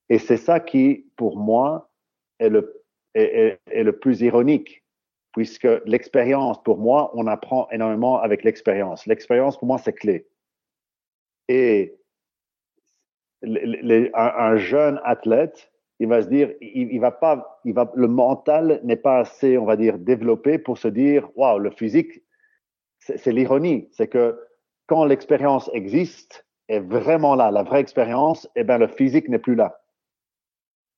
[0.09, 1.90] Et c'est ça qui, pour moi,
[2.38, 4.85] est le, est, est, est le plus ironique,
[5.33, 9.07] puisque l'expérience, pour moi, on apprend énormément avec l'expérience.
[9.07, 10.27] L'expérience, pour moi, c'est clé.
[11.49, 11.97] Et
[13.42, 18.80] un, jeune athlète, il va se dire, il, il va pas, il va, le mental
[18.85, 22.22] n'est pas assez, on va dire, développé pour se dire, waouh, le physique,
[22.98, 24.38] c'est l'ironie, c'est que
[24.87, 29.54] quand l'expérience existe, est vraiment là, la vraie expérience, eh ben le physique n'est plus
[29.54, 29.80] là.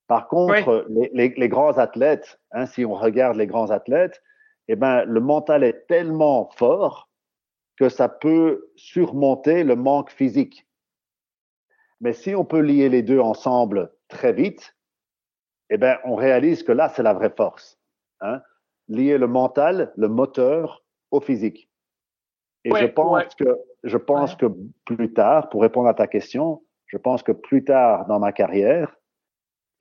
[0.07, 1.11] Par contre, oui.
[1.13, 4.23] les, les, les, grands athlètes, hein, si on regarde les grands athlètes,
[4.69, 7.11] eh ben le mental est tellement fort
[7.77, 10.67] que ça peut surmonter le manque physique.
[12.01, 14.75] Mais si on peut lier les deux ensemble très vite,
[15.71, 17.79] eh ben, on réalise que là, c'est la vraie force.
[18.21, 18.41] Hein?
[18.89, 21.71] Lier le mental, le moteur au physique.
[22.65, 23.29] Et ouais, je pense ouais.
[23.39, 24.39] que, je pense ouais.
[24.39, 24.47] que
[24.85, 28.97] plus tard, pour répondre à ta question, je pense que plus tard dans ma carrière,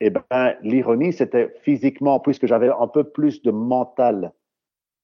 [0.00, 4.32] eh ben, l'ironie, c'était physiquement, puisque j'avais un peu plus de mental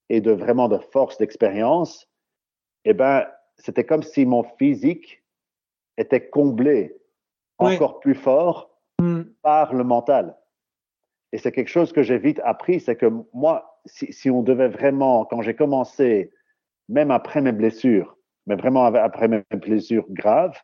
[0.08, 2.08] et de vraiment de force d'expérience,
[2.84, 5.24] eh ben, c'était comme si mon physique
[5.96, 6.96] était comblé
[7.58, 9.22] encore plus fort mm.
[9.42, 10.36] par le mental.
[11.34, 14.68] Et c'est quelque chose que j'ai vite appris, c'est que moi, si, si, on devait
[14.68, 16.30] vraiment, quand j'ai commencé,
[16.88, 18.16] même après mes blessures,
[18.46, 20.56] mais vraiment après mes blessures graves,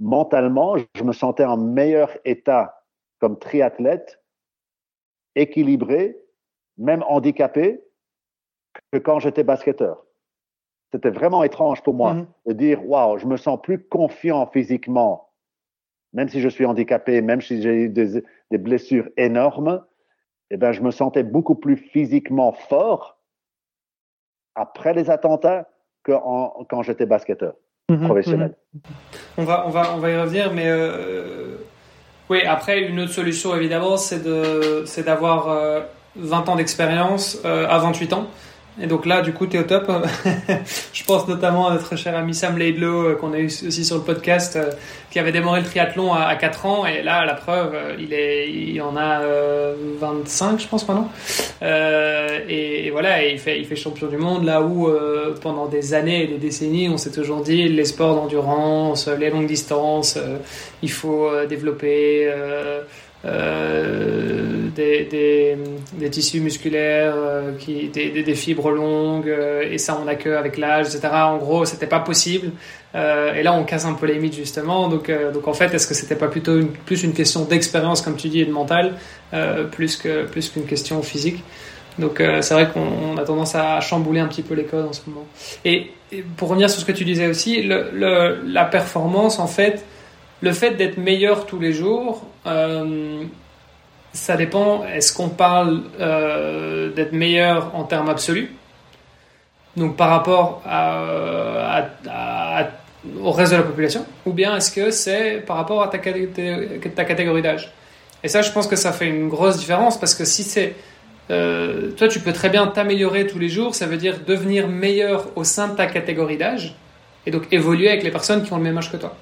[0.00, 2.82] mentalement, je me sentais en meilleur état
[3.20, 4.20] comme triathlète,
[5.36, 6.18] équilibré,
[6.76, 7.80] même handicapé,
[8.90, 10.04] que quand j'étais basketteur.
[10.90, 12.48] C'était vraiment étrange pour moi mm -hmm.
[12.48, 15.29] de dire, waouh, je me sens plus confiant physiquement
[16.12, 19.84] même si je suis handicapé, même si j'ai eu des, des, blessures énormes,
[20.50, 23.18] eh ben, je me sentais beaucoup plus physiquement fort
[24.54, 25.68] après les attentats
[26.02, 27.54] que en, quand j'étais basketteur
[27.88, 28.56] mmh, professionnel.
[28.74, 28.78] Mmh.
[29.38, 31.56] On, va, on, va, on va y revenir, mais euh,
[32.30, 34.22] oui, après, une autre solution, évidemment, c'est
[35.04, 35.80] d'avoir euh,
[36.16, 38.26] 20 ans d'expérience euh, à 28 ans.
[38.82, 39.90] Et donc là, du coup, tu es au top.
[40.92, 43.96] je pense notamment à notre cher ami Sam Laidlow, euh, qu'on a eu aussi sur
[43.96, 44.70] le podcast, euh,
[45.10, 46.86] qui avait démarré le triathlon à, 4 ans.
[46.86, 49.20] Et là, la preuve, euh, il, est, en a
[50.00, 51.10] 25, je pense, maintenant.
[51.62, 54.90] Et, voilà, il fait champion du monde là où,
[55.40, 59.46] pendant des années et des décennies, on s'est toujours dit les sports d'endurance, les longues
[59.46, 60.18] distances,
[60.82, 62.32] il faut développer.
[63.26, 65.58] Euh, des, des,
[65.92, 70.30] des, tissus musculaires, euh, qui, des, des, fibres longues, euh, et ça on n'a que
[70.30, 71.08] avec l'âge, etc.
[71.12, 72.52] En gros, c'était pas possible.
[72.94, 74.88] et là, on casse un peu les mythes justement.
[74.88, 78.16] Donc, donc en fait, est-ce que c'était pas plutôt une, plus une question d'expérience, comme
[78.16, 78.94] tu dis, et de mental,
[79.70, 81.42] plus que plus qu'une question physique?
[81.98, 85.02] Donc c'est vrai qu'on a tendance à chambouler un petit peu les codes en ce
[85.06, 85.26] moment.
[85.64, 85.90] Et,
[86.36, 89.84] pour revenir sur ce que tu disais aussi, le, le, la performance, en fait,
[90.40, 93.24] le fait d'être meilleur tous les jours, euh,
[94.12, 94.84] ça dépend.
[94.84, 98.50] Est-ce qu'on parle euh, d'être meilleur en termes absolus?
[99.76, 100.62] Donc par rapport
[103.22, 107.42] au reste de la population Ou bien est-ce que c'est par rapport à ta, catégorie
[107.42, 107.72] d'âge?
[108.22, 110.74] Et ça, je pense que ça fait une grosse différence parce que si c'est.
[111.30, 115.28] Euh, toi, tu peux très bien t'améliorer tous les jours, ça veut dire devenir meilleur
[115.36, 116.74] au sein de ta catégorie d'âge
[117.24, 119.14] et donc évoluer avec les personnes qui ont le même âge que toi.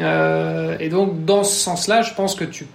[0.00, 2.66] Euh, et donc, dans ce sens-là, je pense que tu,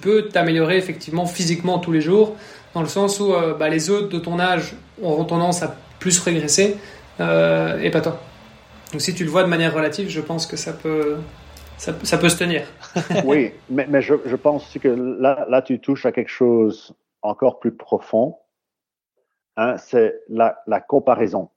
[0.00, 2.36] peux t'améliorer effectivement physiquement tous les jours,
[2.74, 6.18] dans le sens où euh, bah, les autres de ton âge auront tendance à plus
[6.20, 6.76] régresser,
[7.20, 8.20] euh, et pas toi.
[8.92, 11.16] Donc, si tu le vois de manière relative, je pense que ça peut,
[11.76, 12.62] ça, peut se tenir.
[13.24, 17.72] oui, mais, je, je, pense que là, là, tu touches à quelque chose encore plus
[17.72, 18.36] profond.
[19.56, 21.50] Hein, c'est la comparaison.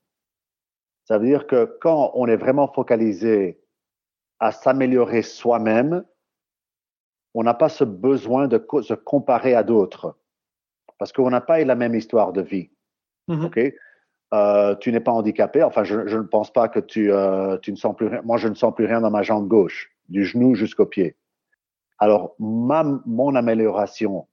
[1.04, 3.61] Ça veut dire que quand on est vraiment focalisé
[4.42, 6.04] à s'améliorer soi-même,
[7.32, 10.18] on n'a pas ce besoin de se comparer à d'autres
[10.98, 12.70] parce qu'on n'a pas la même histoire de vie.
[13.28, 13.72] Mm-hmm.
[14.34, 15.62] Euh, tu n'es pas handicapé.
[15.62, 18.20] Enfin, je, ne pense pas que tu, euh, tu ne sens plus rien.
[18.24, 21.16] Moi, je ne sens plus rien dans ma jambe gauche, du genou jusqu'au pied.
[21.98, 24.26] Alors, ma, mon amélioration,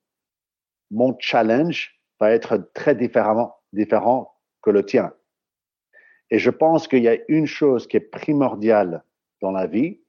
[0.89, 5.13] mon challenge va être très différemment, différent que le tien.
[6.31, 9.03] Et je pense qu'il y a une chose qui est primordiale
[9.41, 9.99] dans la vie,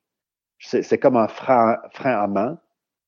[0.59, 2.59] c'est comme un frein, frein à main.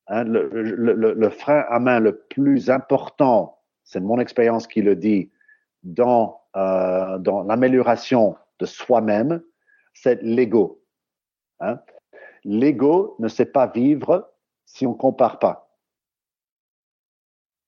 [0.08, 4.96] Hein, le, le, le, frein à main le plus important, c'est mon expérience qui le
[4.96, 5.30] dit,
[5.82, 9.42] dans, euh, dans l'amélioration de soi-même,
[9.94, 10.82] c'est l'ego.
[11.60, 11.80] Hein.
[12.44, 14.32] L'ego ne sait pas vivre
[14.64, 15.78] si on compare pas.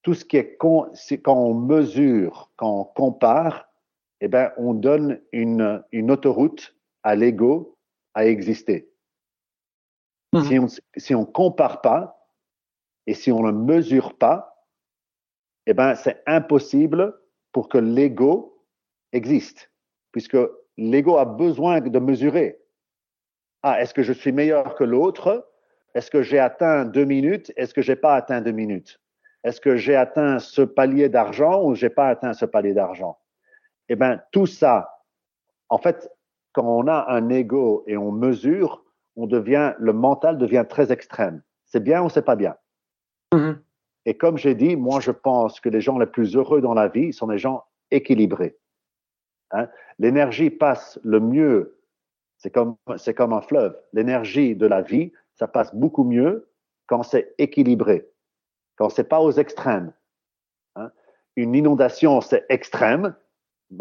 [0.03, 0.90] Tout ce qui est, con,
[1.23, 3.69] quand on mesure, quand on compare,
[4.21, 7.74] eh ben, on donne une, une autoroute à l'ego
[8.14, 8.90] à exister.
[10.33, 10.44] Mhm.
[10.44, 12.29] Si on si on compare pas
[13.07, 14.66] et si on ne mesure pas,
[15.66, 17.18] eh ben c'est impossible
[17.53, 18.64] pour que l'ego
[19.12, 19.70] existe,
[20.12, 20.38] puisque
[20.77, 22.61] l'ego a besoin de mesurer.
[23.62, 25.48] Ah, est-ce que je suis meilleur que l'autre?
[25.94, 27.53] Est-ce que j'ai atteint deux minutes?
[27.57, 29.00] Est-ce que j'ai pas atteint deux minutes?
[29.44, 33.18] Est-ce que j'ai atteint ce palier d'argent ou j'ai pas atteint ce palier d'argent?
[33.88, 35.03] Eh ben tout ça,
[35.68, 36.11] en fait,
[36.55, 38.83] quand on a un ego et on mesure,
[39.17, 41.43] on devient, le mental devient très extrême.
[41.67, 42.57] C'est bien ou c'est pas bien?
[43.33, 43.59] Mm-hmm.
[44.07, 46.88] Et comme j'ai dit, moi, je pense que les gens les plus heureux dans la
[46.88, 48.57] vie sont les gens équilibrés.
[49.51, 49.69] Hein?
[49.99, 51.81] L'énergie passe le mieux.
[52.38, 53.77] C'est comme, c'est comme un fleuve.
[53.93, 56.51] L'énergie de la vie, ça passe beaucoup mieux
[56.87, 58.09] quand c'est équilibré,
[58.77, 59.93] quand c'est pas aux extrêmes.
[60.77, 60.90] Hein?
[61.37, 63.17] Une inondation, c'est extrême,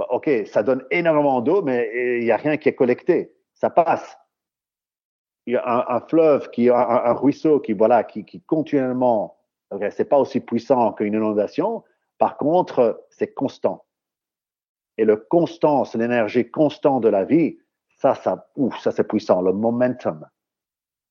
[0.10, 3.34] OK, ça donne énormément d'eau, mais il n'y a rien qui est collecté.
[3.53, 4.17] Ça passe.
[5.45, 9.38] Il y a un, fleuve, qui, un, un, ruisseau qui, voilà, qui, qui continuellement,
[9.71, 11.84] okay, c'est pas aussi puissant qu'une inondation.
[12.17, 13.86] Par contre, c'est constant.
[14.97, 17.58] Et le constant, c'est l'énergie constante de la vie.
[17.97, 19.41] Ça, ça, ouf, ça c'est puissant.
[19.41, 20.25] Le momentum.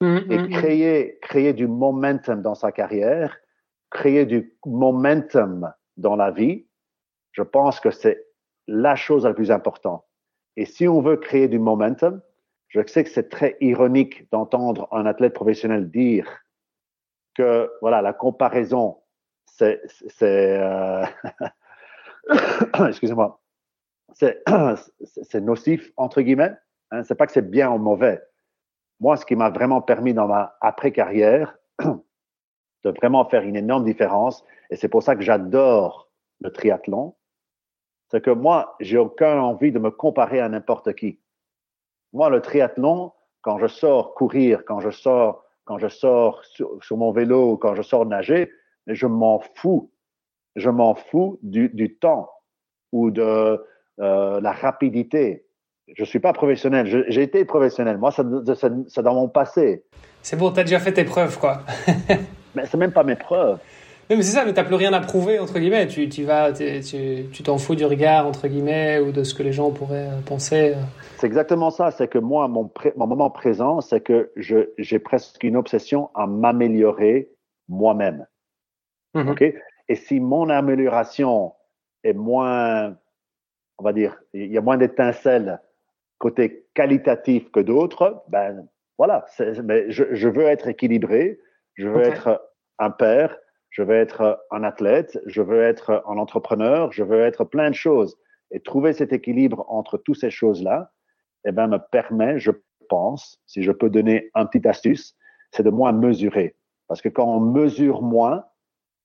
[0.01, 0.49] Mmh, Et mmh, mmh.
[0.51, 3.37] créer, créer du momentum dans sa carrière,
[3.91, 6.67] créer du momentum dans la vie,
[7.33, 8.27] je pense que c'est
[8.73, 10.03] la chose la plus importante.
[10.57, 12.23] Et si on veut créer du momentum,
[12.69, 16.27] je sais que c'est très ironique d'entendre un athlète professionnel dire
[17.35, 18.99] que voilà la comparaison
[19.47, 19.79] c'est
[20.33, 21.05] euh...
[22.89, 23.41] excusez-moi
[24.15, 26.53] c'est nocif entre guillemets
[26.91, 28.23] hein, c'est pas que c'est bien ou mauvais
[29.01, 33.85] moi ce qui m'a vraiment permis dans ma après carrière de vraiment faire une énorme
[33.85, 36.11] différence et c'est pour ça que j'adore
[36.41, 37.15] le triathlon
[38.13, 41.19] c'est que moi, j'ai aucun envie de me comparer à n'importe qui.
[42.13, 47.11] Moi, le triathlon, quand je sors courir, quand je sors, quand je sors sur, mon
[47.11, 48.53] vélo, quand je sors nager,
[48.87, 49.91] je m'en fous.
[50.57, 52.29] Je m'en fous du, du, temps
[52.93, 53.65] ou de,
[54.01, 55.47] euh, la rapidité.
[55.97, 57.07] Je ne suis pas professionnel.
[57.09, 57.97] J'ai été professionnel.
[57.97, 59.85] Moi, c'est dans mon passé.
[60.21, 61.63] C'est bon, tu as déjà fait tes preuves, quoi.
[62.55, 63.59] mais c'est même pas mes preuves.
[64.11, 65.87] Non, mais c'est ça, mais t'as plus rien à prouver, entre guillemets.
[65.87, 69.53] Tu, tu vas, tu t'en fous du regard, entre guillemets, ou de ce que les
[69.53, 70.75] gens pourraient euh, penser.
[71.17, 71.91] C'est exactement ça.
[71.91, 77.31] C'est que moi, mon, mon moment présent, c'est que j'ai presque une obsession à m'améliorer
[77.69, 78.27] moi-même.
[79.15, 79.31] Mm-hmm.
[79.31, 79.55] OK?
[79.89, 81.53] Et si mon amélioration
[82.05, 82.97] est moins,
[83.79, 85.61] on va dire, il y a moins d'étincelles
[86.19, 89.27] côté qualitatif que d'autres, ben voilà,
[89.65, 91.41] mais je, je, veux être équilibré,
[91.75, 92.41] je veux être
[92.79, 93.37] un père,
[93.73, 97.75] je veux être un athlète, je veux être un entrepreneur, je veux être plein de
[97.75, 98.17] choses.
[98.51, 100.93] Et trouver cet équilibre entre toutes ces choses-là,
[101.47, 102.51] eh ben, me permet, je
[102.91, 105.17] pense, si je peux donner un petit astuce,
[105.51, 106.55] c'est de moins mesurer.
[106.87, 108.45] Parce que quand on mesure moins,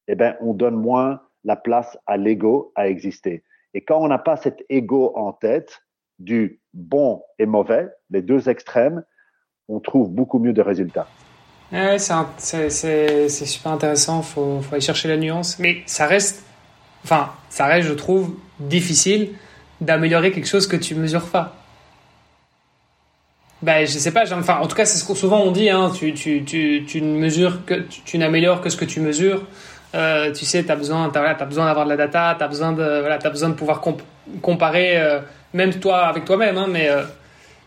[0.10, 3.46] eh ben, on donne moins la place à l'ego à exister.
[3.74, 5.80] Et quand on n'a pas cet ego en tête
[6.20, 9.06] du bon et mauvais, les deux extrêmes,
[9.70, 11.08] on trouve beaucoup mieux de résultats.
[11.72, 15.60] Ouais, c'est super intéressant, faut, faut, aller chercher la nuance.
[15.60, 16.44] Mais ça reste,
[17.04, 19.34] enfin, ça reste, je trouve, difficile
[19.82, 21.56] d'améliorer quelque chose que tu mesures pas.
[23.62, 25.92] Ben, je sais pas, enfin, en tout cas, c'est ce que souvent on dit, hein,
[25.94, 29.44] tu, tu, tu, tu ne mesures que, tu, n'améliores que ce que tu mesures.
[29.96, 32.72] Euh, tu sais, tu as besoin, as, besoin d'avoir de la data, tu as besoin
[32.72, 33.82] de, voilà, as besoin de pouvoir
[34.42, 35.20] comparer, euh,
[35.54, 37.04] même toi avec toi-même, hein, mais, euh,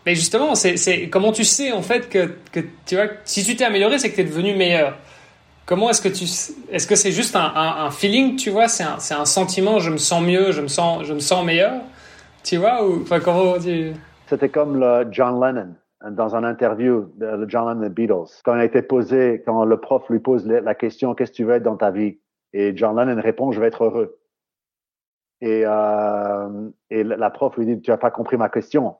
[0.05, 3.65] mais justement, c'est comment tu sais en fait que, que tu vois, si tu t'es
[3.65, 4.97] amélioré, c'est que tu es devenu meilleur.
[5.65, 6.25] Comment est-ce que tu,
[6.71, 9.97] est-ce que c'est juste un, un, feeling, tu vois, c'est un, un, sentiment, je me
[9.97, 11.81] sens mieux, je me sens, je me sens meilleur,
[12.43, 13.93] tu vois, ou enfin comment tu...
[14.27, 15.75] C'était comme le John Lennon
[16.09, 18.41] dans un interview de John Lennon des Beatles.
[18.43, 21.43] Quand il a été posé, quand le prof lui pose la question, qu'est-ce que tu
[21.43, 22.17] veux être dans ta vie?
[22.53, 24.19] Et John Lennon répond, je vais être heureux.
[25.41, 28.95] Et, euh, et la prof lui dit, tu n'as pas compris ma question.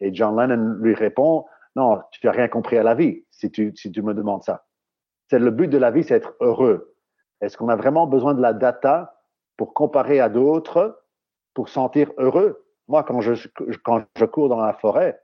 [0.00, 1.46] Et John Lennon lui répond,
[1.76, 3.72] non, tu n'as rien compris à la vie si tu,
[4.02, 4.66] me demandes ça.
[5.30, 6.96] C'est le but de la vie, c'est être heureux.
[7.40, 9.20] Est-ce qu'on a vraiment besoin de la data
[9.56, 11.02] pour comparer à d'autres,
[11.54, 12.64] pour sentir heureux?
[12.88, 15.20] Moi, quand je, cours dans la forêt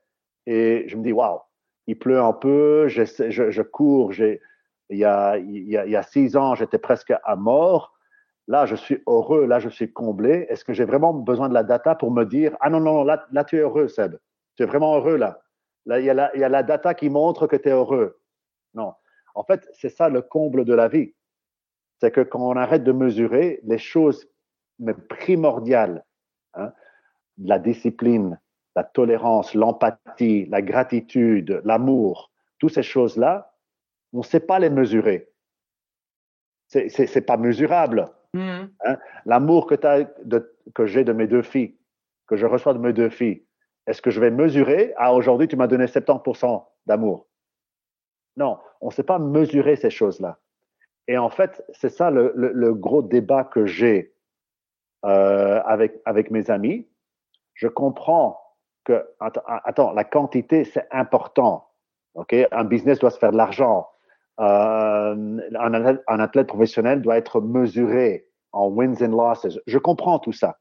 [0.47, 1.41] et je me dis, waouh,
[1.87, 4.39] il pleut un peu, je, cours, il
[4.91, 7.95] y a, six ans, j'étais presque à mort.
[8.47, 10.47] Là, je suis heureux, là, je suis comblé.
[10.51, 13.45] Est-ce que j'ai vraiment besoin de la data pour me dire, ah non, non, là
[13.45, 14.16] tu es heureux, Seb?
[14.57, 15.41] Tu es vraiment heureux là.
[15.87, 17.73] Là, il y, a la, il y a la data qui montre que tu es
[17.73, 18.19] heureux.
[18.73, 18.95] Non.
[19.35, 21.15] En fait, c'est ça le comble de la vie.
[22.01, 24.29] C'est que quand on arrête de mesurer les choses
[25.09, 26.05] primordiales,
[26.55, 26.73] hein,
[27.39, 28.41] la discipline,
[28.77, 33.55] la tolérance, l'empathie, la gratitude, l'amour, toutes ces choses-là,
[34.13, 35.31] on ne sait pas les mesurer.
[36.69, 38.11] C'est n'est pas mesurable.
[38.33, 38.65] Mmh.
[38.85, 38.99] Hein.
[39.27, 39.77] L'amour que,
[40.75, 41.77] que j'ai de mes deux filles,
[42.27, 43.45] que je reçois de mes deux filles,
[43.87, 44.95] est-ce que je vais mesurer?
[44.97, 47.26] Ah, aujourd'hui, tu m'as donné 70% d'amour.
[48.37, 50.39] Non, on ne sait pas mesurer ces choses-là.
[51.07, 54.14] Et en fait, c'est ça le, gros débat que j'ai
[55.05, 56.89] euh, avec, avec mes amis.
[57.53, 58.41] Je comprends
[58.85, 61.68] que, attends, la quantité, c'est important.
[62.14, 62.35] ok?
[62.51, 63.89] Un business doit se faire de l'argent.
[64.41, 69.59] Euh, un, un, athlète professionnel doit être mesuré en wins and losses.
[69.66, 70.59] Je comprends tout ça.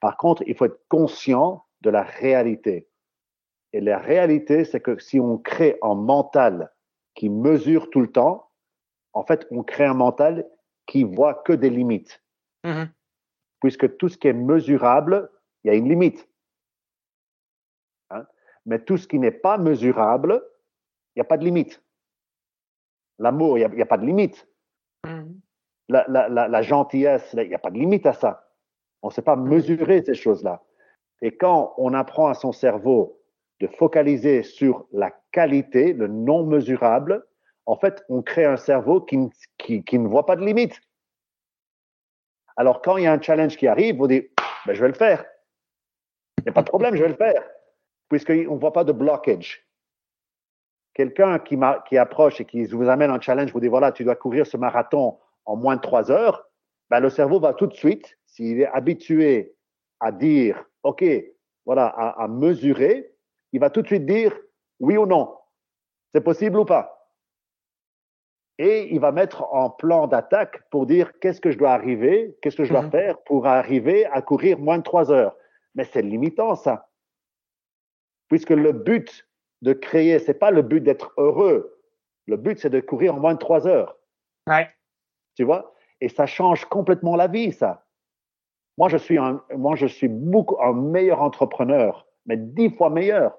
[0.00, 2.88] Par contre, il faut être conscient de la réalité.
[3.72, 6.72] Et la réalité, c'est que si on crée un mental
[7.14, 8.50] qui mesure tout le temps,
[9.12, 10.48] en fait, on crée un mental
[10.86, 12.22] qui voit que des limites.
[12.64, 12.88] Mm-hmm.
[13.60, 15.30] Puisque tout ce qui est mesurable,
[15.62, 16.28] il y a une limite.
[18.10, 18.26] Hein?
[18.66, 20.42] Mais tout ce qui n'est pas mesurable,
[21.14, 21.82] il n'y a pas de limite.
[23.18, 24.48] L'amour, il n'y a, pas de limite.
[25.04, 25.34] Mm-hmm.
[25.88, 28.48] La, la, gentillesse, il n'y a pas de limite à ça.
[29.02, 30.62] On ne sait pas mesurer ces choses-là.
[31.22, 33.20] Et quand on apprend à son cerveau
[33.60, 37.24] de focaliser sur la qualité, le non mesurable,
[37.64, 40.80] en fait, on crée un cerveau qui, ne voit pas de limite.
[42.56, 44.30] Alors, quand il y a un challenge qui arrive, vous dites,
[44.66, 45.24] ben, je vais le faire.
[46.38, 47.48] Il n'y a pas de problème, je vais le faire.
[48.08, 49.64] Puisqu'on ne voit pas de blockage.
[50.92, 51.56] Quelqu'un qui,
[51.88, 54.56] qui, approche et qui vous amène un challenge, vous dit, voilà, tu dois courir ce
[54.56, 56.44] marathon en moins de trois heures,
[56.90, 59.54] ben, le cerveau va tout de suite, s'il est habitué
[60.00, 61.04] à dire OK,
[61.64, 63.14] voilà, à, mesurer,
[63.52, 64.36] il va tout de suite dire
[64.80, 65.36] oui ou non.
[66.12, 67.10] C'est possible ou pas?
[68.58, 72.56] Et il va mettre en plan d'attaque pour dire qu'est-ce que je dois arriver, qu'est-ce
[72.56, 72.90] que je dois mhm.
[72.90, 75.36] faire pour arriver à courir moins de trois heures.
[75.74, 76.88] Mais c'est limitant, ça.
[78.28, 79.26] Puisque le but
[79.62, 81.78] de créer, c'est pas le but d'être heureux.
[82.26, 83.96] Le but, c'est de courir en moins de trois heures.
[84.46, 84.68] Ouais.
[85.34, 85.74] Tu vois?
[86.00, 87.84] Et ça change complètement la vie, ça.
[88.78, 93.38] Moi, je suis un, moi, je suis beaucoup un meilleur entrepreneur, mais dix fois meilleur,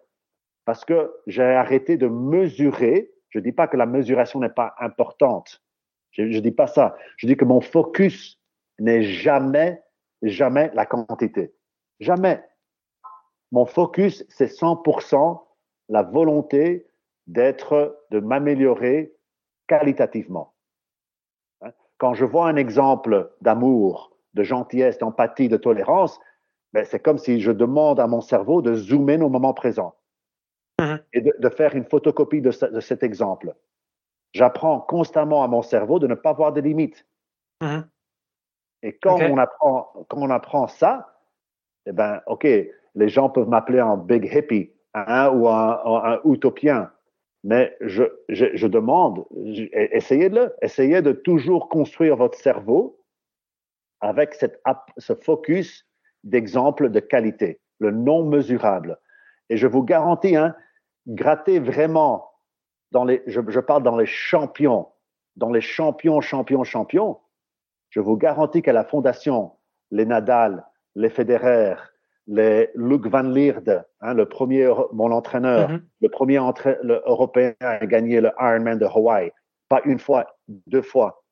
[0.65, 3.11] parce que j'ai arrêté de mesurer.
[3.29, 5.63] Je dis pas que la mesuration n'est pas importante.
[6.11, 6.95] Je, je dis pas ça.
[7.17, 8.39] Je dis que mon focus
[8.79, 9.81] n'est jamais,
[10.21, 11.53] jamais la quantité.
[11.99, 12.43] Jamais.
[13.51, 15.41] Mon focus, c'est 100%
[15.89, 16.88] la volonté
[17.27, 19.13] d'être, de m'améliorer
[19.67, 20.53] qualitativement.
[21.61, 21.71] Hein?
[21.97, 26.19] Quand je vois un exemple d'amour, de gentillesse, d'empathie, de tolérance,
[26.73, 29.95] ben c'est comme si je demande à mon cerveau de zoomer au moment présent
[30.81, 33.53] mmh et de, faire une photocopie de, cet exemple.
[34.34, 37.05] J'apprends constamment à mon cerveau de ne pas voir de limites.
[37.61, 37.81] Mmh
[38.86, 41.15] et quand, on apprend, quand on apprend ça,
[41.86, 46.91] eh ben, OK, les gens peuvent m'appeler un big hippie hein, ou un, un, utopien.
[47.45, 49.25] Mais je, je, je demande,
[49.73, 53.03] essayez-le, essayez de toujours construire votre cerveau
[54.04, 54.62] avec cette,
[54.97, 55.88] ce focus
[56.26, 58.99] d'exemple de qualité, le non mesurable.
[59.49, 60.56] Et je vous garantis, hein,
[61.08, 62.30] gratter vraiment
[62.91, 64.88] dans les, je, je parle dans les champions,
[65.38, 67.18] dans les champions, champions, champions,
[67.89, 69.54] je vous garantis qu'à la fondation,
[69.89, 71.76] les Nadal, les Federer,
[72.28, 75.82] les Luc Van Lierde, hein, le premier, mon entraîneur, mm-hmm.
[76.01, 76.39] le premier
[76.84, 79.32] le européen à gagner le Ironman de Hawaï,
[79.70, 81.22] pas une fois, deux fois.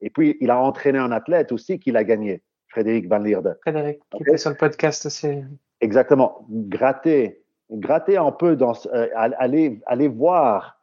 [0.00, 3.58] Et puis, il a entraîné un athlète aussi qu'il a gagné, Frédéric Van Lierde.
[3.62, 5.42] Frédéric, qui était sur le podcast aussi.
[5.80, 6.46] Exactement.
[6.50, 10.80] Gratter, gratter un peu dans, euh, aller, aller voir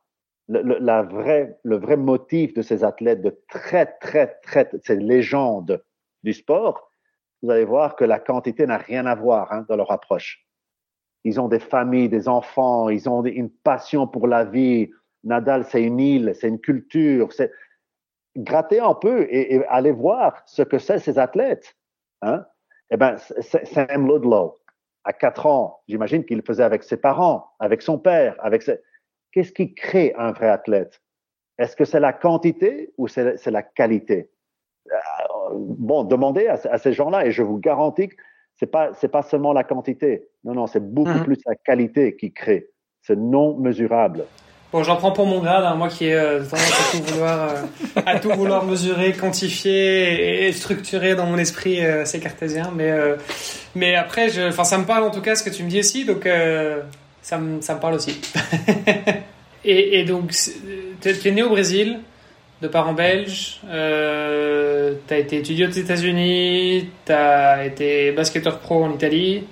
[0.48, 5.84] le, la vraie, le vrai motif de ces athlètes, de très, très, très, ces légendes
[6.24, 6.92] du sport,
[7.42, 10.46] vous allez voir que la quantité n'a rien à voir hein, dans leur approche.
[11.24, 14.90] Ils ont des familles, des enfants, ils ont une passion pour la vie.
[15.24, 17.34] Nadal, c'est une île, c'est une culture.
[17.34, 17.52] C'est
[18.38, 21.76] gratter un peu et, et aller voir ce que c'est ces athlètes.
[22.22, 22.46] Hein?
[22.92, 24.60] Eh ben, Sam Ludlow,
[25.04, 28.80] à 4 ans, j'imagine qu'il faisait avec ses parents, avec son père, avec ses
[29.32, 31.02] Qu'est-ce qui crée un vrai athlète?
[31.58, 34.32] Est-ce que c'est la quantité ou c'est la qualité?
[34.92, 34.98] Euh,
[35.52, 38.16] Bon, demandez à, ces gens-là et je vous garantis que
[38.56, 40.28] c'est pas c'est pas seulement la quantité.
[40.44, 41.24] Non, non, c'est beaucoup mhm.
[41.24, 42.70] plus la qualité qui crée.
[43.02, 44.26] C'est non mesurable.
[44.74, 47.50] Bon, j'en prends pour mon grade, hein, moi qui ai euh, tendance à tout vouloir,
[47.50, 52.72] euh, à tout vouloir mesurer, quantifier et, structurer dans mon esprit, euh, c'est cartésien.
[52.76, 52.92] Mais,
[53.76, 56.04] mais après, je, ça me parle en tout cas ce que tu me dis aussi,
[56.04, 56.28] donc
[57.22, 58.20] ça me, ça me parle aussi.
[59.66, 60.32] et, donc,
[61.02, 62.00] tu es, né au Brésil,
[62.62, 68.84] de parents belges, euh, tu as été étudié aux États-Unis, tu as été basketteur pro
[68.84, 69.44] en Italie,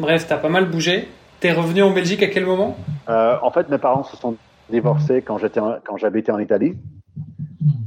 [0.00, 1.08] bref, tu as pas mal bougé.
[1.40, 2.76] Tu es revenu en Belgique à quel moment?
[3.08, 4.36] Euh, En fait, mes parents se sont
[4.70, 6.78] divorcés quand j'étais quand j'habitais en Italie.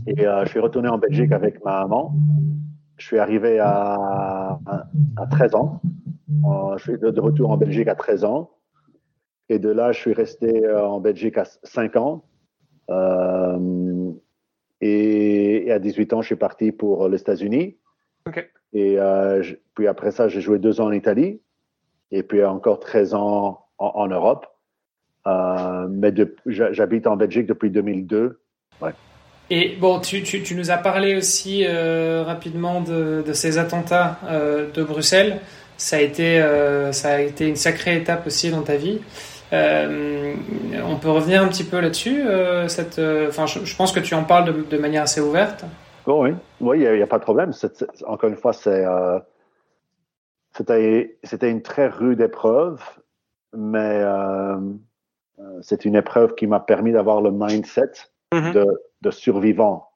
[0.07, 2.13] Et euh, je suis retourné en Belgique avec ma maman.
[2.97, 4.59] Je suis arrivé à,
[5.17, 5.81] à, 13 ans.
[6.45, 8.51] Euh, je suis de, de, retour en Belgique à 13 ans.
[9.49, 12.23] Et de là, je suis resté euh, en Belgique à 5 ans.
[12.89, 14.11] Euh,
[14.79, 17.77] et, à 18 ans, je suis parti pour les États-Unis.
[18.73, 19.43] Et euh,
[19.75, 21.41] puis après ça, j'ai joué deux ans en Italie.
[22.11, 24.47] Et puis encore 13 ans en, Europe.
[25.25, 26.13] Mais
[26.45, 28.39] j'habite en Belgique depuis 2002.
[28.81, 28.91] Ouais.
[29.49, 34.19] Et bon, tu, tu, tu, nous as parlé aussi rapidement de, de, ces attentats
[34.73, 35.39] de Bruxelles.
[35.77, 36.39] Ça a, été,
[36.91, 38.99] ça a été une sacrée étape aussi dans ta vie.
[39.53, 40.33] Euh,
[40.85, 42.21] on peut revenir un petit peu là-dessus.
[42.21, 45.65] Euh, cette, euh, enfin, je, pense que tu en parles de, manière assez ouverte.
[46.05, 47.51] Oh oui, oui, il n'y a, pas de problème.
[48.05, 48.85] encore une fois, c'est
[50.53, 52.81] c'était une très rude épreuve,
[53.55, 54.03] mais
[55.61, 57.91] c'est une épreuve qui m'a permis d'avoir le mindset
[58.33, 58.53] mm-hmm.
[58.53, 59.87] de, de, survivant.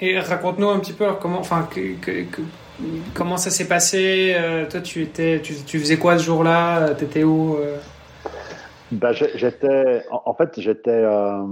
[0.00, 1.68] Et raconte-nous un petit peu comment, enfin,
[3.14, 4.36] comment ça s'est passé.
[4.70, 7.56] toi, tu étais, tu, tu, faisais quoi ce jour-là Tu étais où
[8.92, 11.42] ben, j'étais, en, fait, j'étais, euh,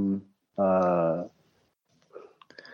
[0.61, 1.23] euh,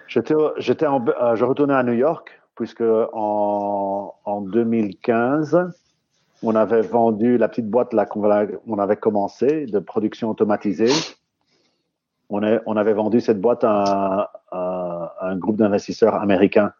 [0.07, 5.73] j'étais, j'étais, euh, je retournais à New York puisque en, en 2015,
[6.43, 8.23] on avait vendu la petite boîte là qu'on
[8.67, 10.93] on avait commencé de production automatisée.
[12.29, 14.31] On, avait vendu cette boîte à,
[15.21, 16.73] un groupe d'investisseurs américains.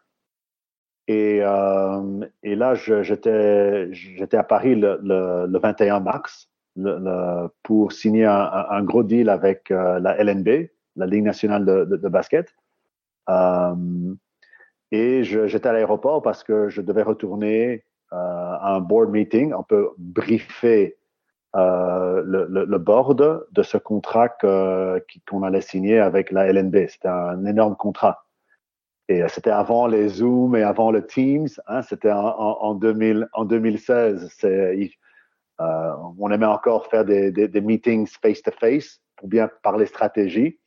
[1.07, 3.89] Et, euh, là, j'étais,
[4.31, 6.51] à Paris le, le, le 21 mars
[7.63, 12.53] pour signer un, gros deal avec euh, la LNB, la Ligue nationale de, basket.
[13.29, 13.75] Euh,
[14.91, 19.89] et j'étais à l'aéroport parce que je devais retourner à un board meeting, un peu
[19.97, 20.97] briefer
[21.53, 26.87] le, le, board de ce contrat qu'on allait signer avec la LNB.
[26.87, 28.25] C'était un énorme contrat.
[29.07, 31.49] Et c'était avant les Zoom et avant le Teams.
[31.67, 34.33] Hein, c'était en, en, 2000, en 2016.
[34.37, 34.89] C'est,
[35.61, 40.59] euh, on aimait encore faire des, meetings face-to-face pour bien parler stratégie.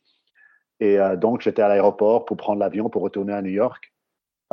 [0.79, 3.93] Et euh, donc, j'étais à l'aéroport pour prendre l'avion pour retourner à New York,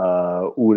[0.02, 0.74] euh, où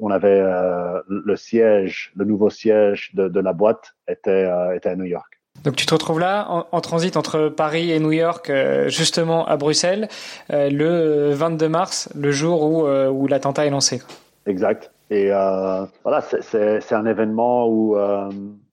[0.00, 4.88] on, avait euh, le siège, le nouveau siège de, de la boîte était, euh, était
[4.88, 5.40] à New York.
[5.64, 9.44] Donc tu te retrouves là, en, en transit entre Paris et New York, euh, justement
[9.46, 10.08] à Bruxelles,
[10.48, 14.00] le 22 mars, le jour où, où l'attentat est lancé.
[14.46, 14.90] Exact.
[15.10, 17.96] Et voilà, c'est un événement où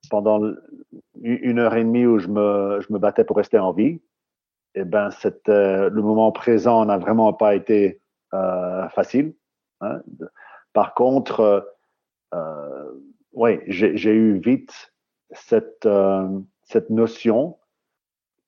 [0.09, 0.39] pendant
[1.21, 3.99] une heure et demie où je me, je me battais pour rester en vie,
[4.75, 5.09] et eh ben,
[5.47, 7.99] le moment présent n'a vraiment pas été
[8.31, 9.33] facile.
[9.81, 10.01] Hein.
[10.73, 11.61] Par contre, euh,
[12.33, 12.93] euh
[13.67, 14.91] j'ai eu vite
[15.31, 16.27] cette, euh,
[16.63, 17.57] cette notion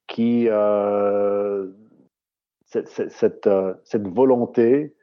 [0.07, 0.49] qui,
[2.65, 3.49] cette, cette,
[3.83, 4.95] cette, volonté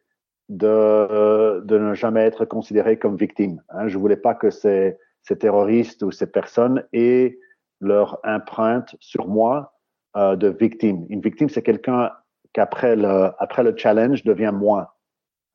[0.48, 3.62] de, de ne jamais être considéré comme victime.
[3.70, 3.88] Hein.
[3.88, 7.38] Je voulais pas que ces, ces terroristes ou ces personnes aient
[7.80, 9.74] leur empreinte sur moi
[10.16, 11.06] euh, de victime.
[11.10, 12.10] Une victime, c'est quelqu'un
[12.54, 14.88] qui, après le, après le challenge, devient moins,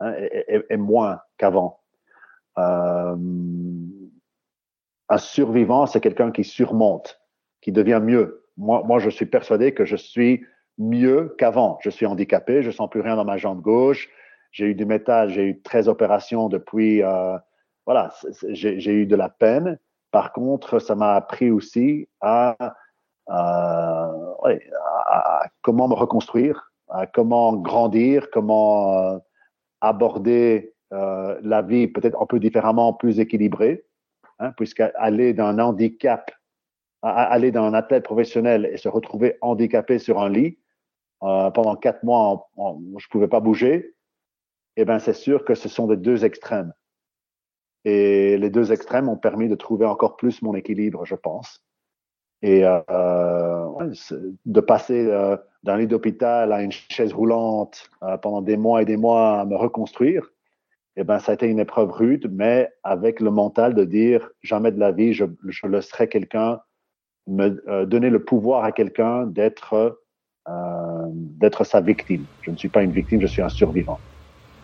[0.04, 0.14] hein,
[0.70, 1.80] et, moins qu'avant.
[2.58, 3.16] Euh,
[5.10, 7.22] un survivant, c'est quelqu'un qui surmonte,
[7.62, 8.46] qui devient mieux.
[8.58, 10.46] Moi, moi, je suis persuadé que je suis
[10.78, 11.78] mieux qu'avant.
[11.82, 14.10] Je suis handicapé, je sens plus rien dans ma jambe gauche.
[14.52, 17.02] J'ai eu du métal, j'ai eu 13 opérations depuis.
[17.04, 17.38] Euh,
[17.86, 18.14] voilà,
[18.50, 19.80] j'ai eu de la peine.
[20.12, 22.56] Par contre, ça m'a appris aussi à
[23.28, 24.12] à,
[25.62, 29.18] comment me reconstruire, à comment grandir, comment euh,
[29.84, 33.86] aborder euh, la vie peut-être un peu différemment, plus équilibrée,
[34.40, 36.32] hein, puisqu'aller d'un handicap,
[37.02, 40.58] aller d'un athlète professionnel et se retrouver handicapé sur un lit
[41.22, 43.94] euh, pendant quatre mois, je ne pouvais pas bouger,
[44.78, 46.74] eh ben c'est sûr que ce sont des deux extrêmes.
[47.84, 51.62] Et les deux extrêmes ont permis de trouver encore plus mon équilibre, je pense.
[52.44, 53.66] Et euh,
[54.46, 58.86] de passer euh, d'un lit d'hôpital à une chaise roulante euh, pendant des mois et
[58.86, 60.30] des mois à me reconstruire,
[60.98, 64.74] eh ben, ça a été une épreuve rude, mais avec le mental de dire jamais
[64.74, 66.60] de la vie, je, je laisserai quelqu'un
[67.28, 70.00] me donner le pouvoir à quelqu'un d'être
[71.14, 72.26] d'être sa victime.
[72.42, 73.98] Je ne suis pas une victime, je suis un survivant.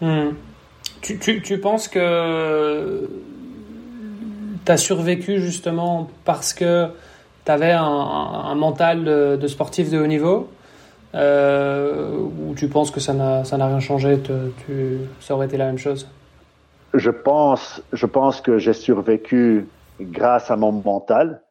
[0.02, 0.32] Hmm.
[1.02, 3.10] Tu, tu, tu, penses que
[4.66, 6.90] tu as survécu justement parce que
[7.50, 9.04] tu avais un, mental
[9.40, 10.50] de, sportif de haut niveau
[11.16, 14.20] euh, ou tu penses que ça n'a rien changé,
[15.20, 16.08] ça aurait été la même chose?
[16.94, 19.68] Je pense, je pense que j'ai survécu
[20.00, 21.42] grâce à mon mental,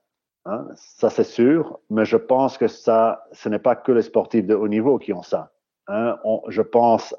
[0.45, 4.47] hein, ça c'est sûr, mais je pense que ça, ce n'est pas que les sportifs
[4.47, 5.51] de haut niveau qui ont ça.
[5.89, 6.17] Hein.
[6.47, 7.13] je pense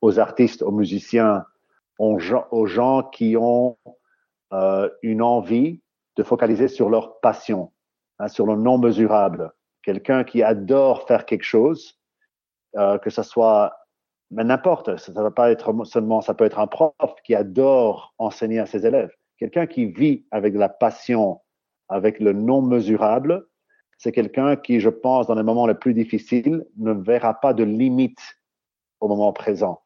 [0.00, 1.44] aux artistes, aux musiciens,
[1.98, 3.76] aux gens, aux gens qui ont
[4.52, 5.80] euh, une envie
[6.16, 7.72] de focaliser sur leur passion.
[8.18, 9.52] Hein, sur le non mesurable.
[9.82, 12.00] Quelqu'un qui adore faire quelque chose,
[12.76, 13.76] euh, que ce soit,
[14.30, 16.94] mais n'importe, ça ne va pas être seulement, ça peut être un prof
[17.24, 19.14] qui adore enseigner à ses élèves.
[19.38, 21.42] Quelqu'un qui vit avec la passion,
[21.88, 23.46] avec le non mesurable,
[23.98, 27.64] c'est quelqu'un qui, je pense, dans les moments les plus difficiles, ne verra pas de
[27.64, 28.20] limite
[29.00, 29.82] au moment présent.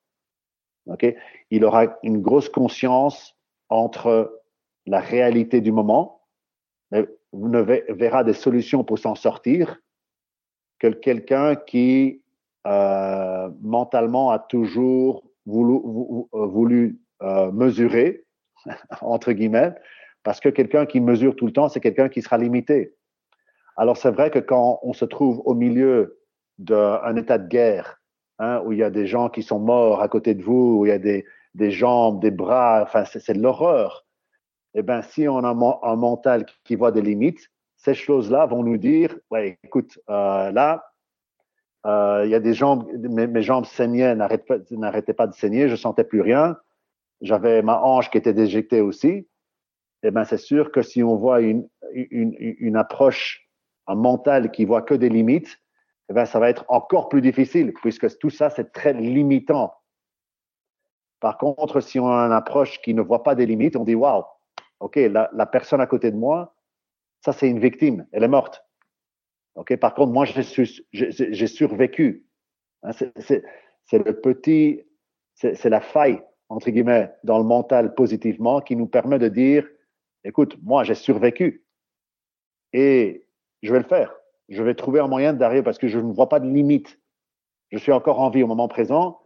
[0.86, 1.16] Okay?
[1.50, 3.36] Il aura une grosse conscience
[3.68, 4.40] entre
[4.86, 6.19] la réalité du moment,
[6.90, 9.80] mais ne verra des solutions pour s'en sortir
[10.78, 12.22] que quelqu'un qui
[12.66, 15.80] euh, mentalement a toujours voulu,
[16.32, 18.24] voulu euh, mesurer,
[19.00, 19.74] entre guillemets,
[20.22, 22.94] parce que quelqu'un qui mesure tout le temps, c'est quelqu'un qui sera limité.
[23.76, 26.18] Alors c'est vrai que quand on se trouve au milieu
[26.58, 28.00] d'un état de guerre,
[28.38, 30.86] hein, où il y a des gens qui sont morts à côté de vous, où
[30.86, 31.24] il y a des,
[31.54, 34.04] des jambes, des bras, enfin c'est l'horreur
[34.74, 35.50] eh ben, si on a
[35.82, 40.84] un mental qui voit des limites, ces choses-là vont nous dire, ouais, écoute, euh, là,
[41.86, 46.04] euh, il y a des jambes, mes, jambes saignaient, n'arrêtaient pas de saigner, je sentais
[46.04, 46.56] plus rien.
[47.22, 49.26] J'avais ma hanche qui était déjectée aussi.
[50.02, 53.48] Eh ben, c'est sûr que si on voit une, une, une approche,
[53.86, 55.58] un mental qui voit que des limites,
[56.10, 59.74] eh ben, ça va être encore plus difficile puisque tout ça, c'est très limitant.
[61.20, 63.94] Par contre, si on a une approche qui ne voit pas des limites, on dit,
[63.94, 64.24] waouh,
[64.80, 66.54] OK, la, la personne à côté de moi,
[67.20, 68.06] ça, c'est une victime.
[68.12, 68.64] Elle est morte.
[69.54, 72.26] OK, par contre, moi, j'ai survécu.
[72.82, 73.44] Hein, c'est
[73.92, 74.82] le petit,
[75.34, 79.68] c'est la faille, entre guillemets, dans le mental positivement qui nous permet de dire,
[80.24, 81.66] écoute, moi, j'ai survécu.
[82.72, 83.26] Et
[83.62, 84.14] je vais le faire.
[84.48, 86.98] Je vais trouver un moyen d'arriver parce que je ne vois pas de limite.
[87.70, 89.20] Je suis encore en vie au moment présent.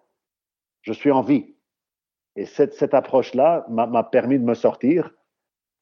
[0.83, 1.55] Je suis en vie.
[2.37, 5.15] Et cette, cette approche-là m'a permis de me sortir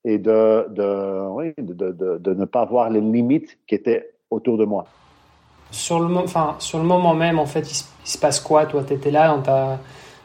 [0.05, 4.59] et de, de, oui, de, de, de, ne pas voir les limites qui étaient autour
[4.59, 4.86] de moi.
[5.70, 8.66] Sur le, enfin, sur le moment même, en fait, il se, passe quoi?
[8.66, 9.34] Toi, tu étais là,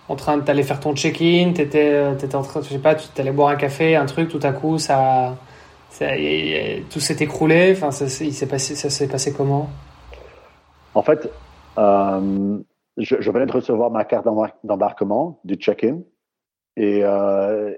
[0.10, 2.96] en train d'aller faire ton check-in, tu étais, euh, étais, en train, je sais pas,
[2.96, 5.36] tu allais boire un café, un truc, tout à coup, ça,
[5.90, 6.08] ça
[6.90, 7.74] tout s'est écroulé.
[7.76, 9.70] Enfin, ça, s'est passé, ça s'est passé comment?
[10.96, 11.30] En fait,
[11.78, 12.58] euh,
[12.98, 14.26] je, je, venais de recevoir ma carte
[14.64, 16.00] d'embarquement du check-in
[16.76, 17.74] et, euh,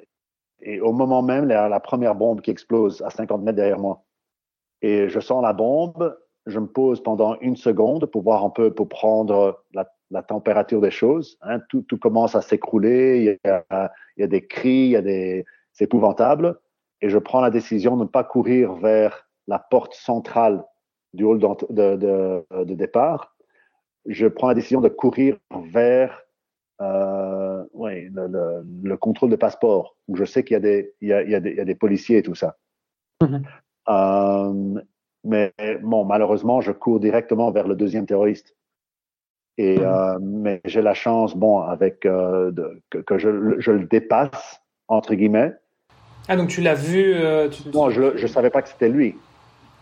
[0.61, 4.03] et au moment même, la, première bombe qui explose à 50 mètres derrière moi.
[4.81, 8.73] Et je sens la bombe, je me pose pendant une seconde pour voir un peu,
[8.73, 11.37] pour prendre la, température des choses.
[11.41, 11.59] Hein.
[11.69, 13.51] Tout, commence à s'écrouler, il,
[14.17, 16.59] y a des cris, il y a des, c'est épouvantable.
[17.01, 20.63] Et je prends la décision de ne pas courir vers la porte centrale
[21.13, 23.35] du hall de départ.
[24.05, 25.37] Je prends la décision de courir
[25.71, 26.21] vers
[26.81, 30.93] euh, ouais, le, le, le, contrôle de passeport, où je sais qu'il y, a des,
[31.01, 32.57] il y, a, il y, a des, il y a des policiers et tout ça.
[33.21, 33.41] Mm-hmm.
[33.89, 34.81] euh,
[35.25, 38.55] mais bon, malheureusement, je cours directement vers le deuxième terroriste.
[39.57, 40.15] Et, mm-hmm.
[40.15, 44.61] euh, mais j'ai la chance, bon, avec euh, de, que, que je, je, le dépasse
[44.87, 45.53] entre guillemets.
[46.29, 47.67] Ah donc tu l'as vu euh, tu...
[47.69, 49.17] Non, je je savais pas que c'était lui.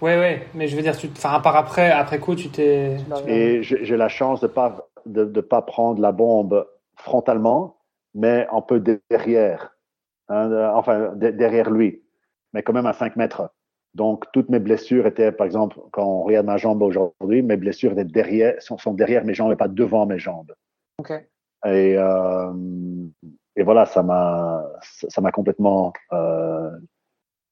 [0.01, 2.97] Ouais ouais, mais je veux dire, tu, enfin à part après après coup, tu t'es.
[3.27, 6.65] Et j'ai la chance de pas de, de pas prendre la bombe
[6.97, 7.77] frontalement,
[8.13, 9.75] mais un peu derrière,
[10.29, 12.03] hein, enfin derrière lui,
[12.53, 13.51] mais quand même à 5 mètres.
[13.93, 17.93] Donc, toutes mes blessures étaient, par exemple, quand on regarde ma jambe aujourd'hui, mes blessures
[17.93, 20.53] étaient derrière, sont, sont, derrière mes jambes et pas devant mes jambes.
[20.99, 21.11] Ok.
[21.65, 22.53] Et, euh,
[23.55, 26.69] et voilà, ça m'a, ça m'a complètement euh,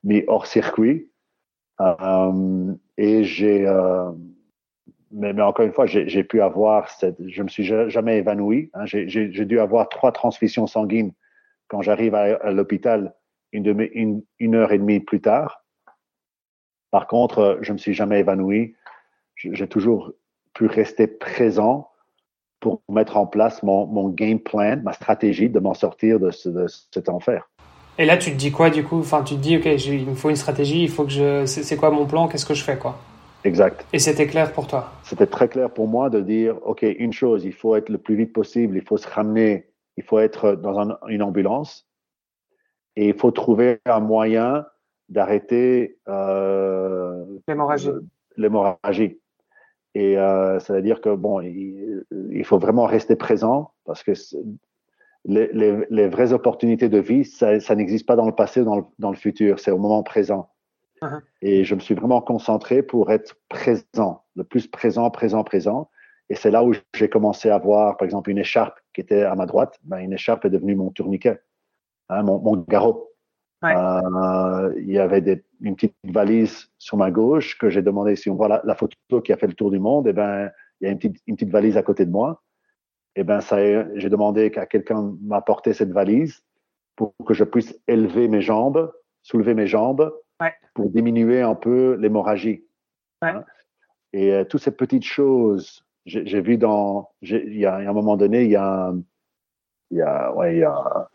[0.03, 1.11] mis hors circuit.
[1.81, 4.11] Euh, et j'ai, euh,
[5.11, 8.69] mais, encore une fois, j'ai pu avoir cette, je me suis jamais évanoui.
[8.73, 11.13] Hein, j'ai dû avoir trois transfusions sanguines
[11.67, 13.13] quand j'arrive à, l'hôpital
[13.51, 15.63] une, heure et demie plus tard.
[16.91, 18.75] Par contre, je me suis jamais évanoui.
[19.35, 20.11] J'ai toujours
[20.53, 21.89] pu rester présent
[22.59, 27.09] pour mettre en place mon, game plan, ma stratégie de m'en sortir de, de, cet
[27.09, 27.49] enfer.
[27.97, 28.99] Et là, tu te dis quoi du coup?
[28.99, 31.45] Enfin, tu te dis, ok, il me faut une stratégie, il faut que je.
[31.45, 32.27] C'est quoi mon plan?
[32.27, 32.97] Qu'est-ce que je fais quoi?
[33.45, 33.85] Exact.
[33.93, 34.91] Et c'était clair pour toi?
[35.03, 38.15] C'était très clair pour moi de dire, ok, une chose, il faut être le plus
[38.15, 41.87] vite possible, il faut se ramener, il faut être dans un, une ambulance,
[42.95, 44.65] et il faut trouver un moyen
[45.09, 47.91] d'arrêter euh, l'hémorragie.
[48.35, 49.19] l'hémorragie.
[49.93, 54.13] Et euh, ça veut dire que bon, il, il, faut vraiment rester présent parce que
[55.25, 58.65] les, les, les, vraies opportunités de vie, ça, ça n'existe pas dans le passé ou
[58.65, 60.49] dans le, dans le futur, c'est au moment présent.
[61.01, 61.21] Uh -huh.
[61.41, 65.89] Et je me suis vraiment concentré pour être présent, le plus présent, présent, présent.
[66.29, 69.35] Et c'est là où j'ai commencé à voir, par exemple, une écharpe qui était à
[69.35, 69.77] ma droite.
[69.83, 71.39] Ben, une écharpe est devenue mon tourniquet,
[72.09, 73.11] hein, mon, mon garrot.
[73.61, 73.75] Ouais.
[73.75, 78.29] Euh, il y avait des, une petite valise sur ma gauche que j'ai demandé si
[78.29, 80.07] on voit la, la, photo qui a fait le tour du monde.
[80.07, 82.41] Et eh ben, il y a une petite, une petite valise à côté de moi.
[83.15, 83.57] Et eh ben, ça,
[83.95, 86.43] j'ai demandé qu'à quelqu'un m'apporte cette valise
[86.95, 88.91] pour que je puisse élever mes jambes,
[89.21, 90.11] soulever mes jambes
[90.41, 90.53] ouais.
[90.73, 92.65] pour diminuer un peu l'hémorragie.
[93.21, 93.29] Ouais.
[93.29, 93.45] Hein?
[94.13, 98.43] Et euh, toutes ces petites choses, j'ai vu dans, il y, a, un moment donné,
[98.43, 98.93] il y a,
[99.91, 101.09] il y a, ouais, il y a,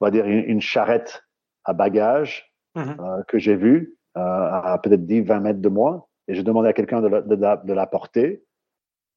[0.00, 1.24] on va dire une, une charrette
[1.64, 3.00] à bagages mm -hmm.
[3.00, 6.72] euh, que j'ai vu euh, à peut-être 10-20 mètres de moi et j'ai demandé à
[6.72, 7.36] quelqu'un de, de,
[7.68, 8.44] de, la porter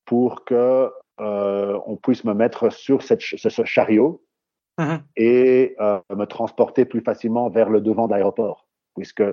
[0.05, 4.11] pour que on puisse me mettre sur cette, ce chariot
[4.78, 4.99] mm -hmm.
[5.15, 5.76] et
[6.20, 8.68] me transporter plus facilement vers le devant d'aéroport
[9.00, 9.24] puisque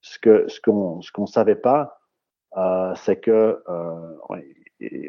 [0.00, 2.00] ce que ce qu'on ce qu'on savait pas
[2.56, 3.62] euh, c'est que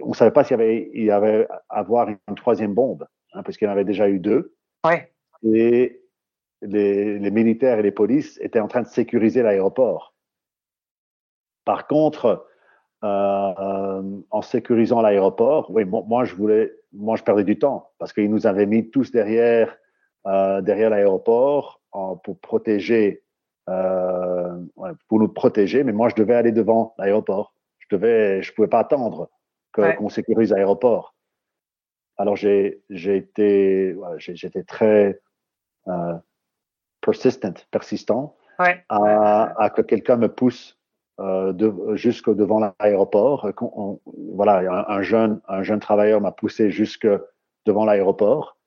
[0.04, 3.66] on savait pas s'il y avait il y avait avoir une troisième bombe hein, puisqu'il
[3.66, 5.12] y en avait déjà eu deux ouais.
[5.44, 6.02] et
[6.62, 10.16] les, les, militaires et les polices étaient en train de sécuriser l'aéroport.
[11.64, 12.48] Par contre,
[13.04, 18.30] euh, en sécurisant l'aéroport, oui, moi je voulais, moi je perdais du temps parce qu'ils
[18.30, 19.78] nous avaient mis tous derrière
[20.28, 21.82] euh, derrière l'aéroport
[22.24, 23.25] pour protéger, euh,
[23.66, 27.54] pour nous protéger, mais moi je devais aller devant l'aéroport.
[27.80, 29.30] Je devais, je pouvais pas attendre
[29.74, 29.98] qu'on ouais.
[29.98, 31.16] qu sécurise l'aéroport.
[32.18, 35.20] Alors j'ai j'ai été, voilà, j'étais très
[35.88, 36.16] euh,
[37.02, 38.84] persistent, persistant, ouais.
[38.90, 40.80] à, à, que quelqu'un me pousse
[41.20, 43.50] euh, de, jusque devant l'aéroport.
[44.34, 47.08] Voilà, un, un, jeune, un jeune travailleur m'a poussé jusque
[47.66, 48.58] devant l'aéroport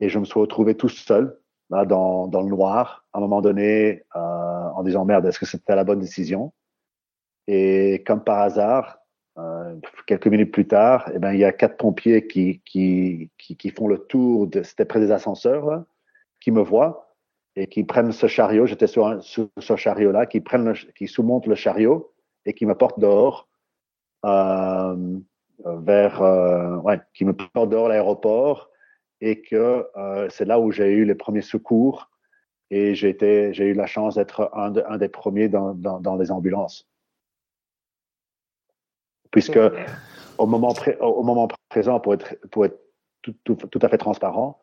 [0.00, 1.38] et je me suis retrouvé tout seul
[1.70, 5.74] dans, dans le noir à un moment donné euh, en disant merde, est-ce que c'était
[5.74, 6.52] la bonne décision?
[7.46, 8.98] Et comme par hasard,
[10.06, 13.86] quelques minutes plus tard, eh ben, il y a quatre pompiers qui, qui, qui, font
[13.86, 15.84] le tour, de, c'était près des ascenseurs,
[16.40, 17.14] qui me voient
[17.56, 22.12] et qui prennent ce chariot, j'étais sur, ce chariot-là, qui, prennent qui sous-montent le chariot
[22.44, 23.48] et qui me portent dehors
[24.24, 25.18] euh,
[25.64, 28.70] vers, euh, ouais, qui me portent dehors l'aéroport
[29.20, 32.10] et que euh, c'est là où j'ai eu les premiers secours
[32.70, 36.88] et j'ai eu la chance d'être un, un, des premiers dans, dans, dans, les ambulances.
[39.30, 39.60] Puisque
[40.38, 42.78] au moment, au moment présent, pour être, pour être
[43.22, 44.60] tout, tout, tout à fait transparent,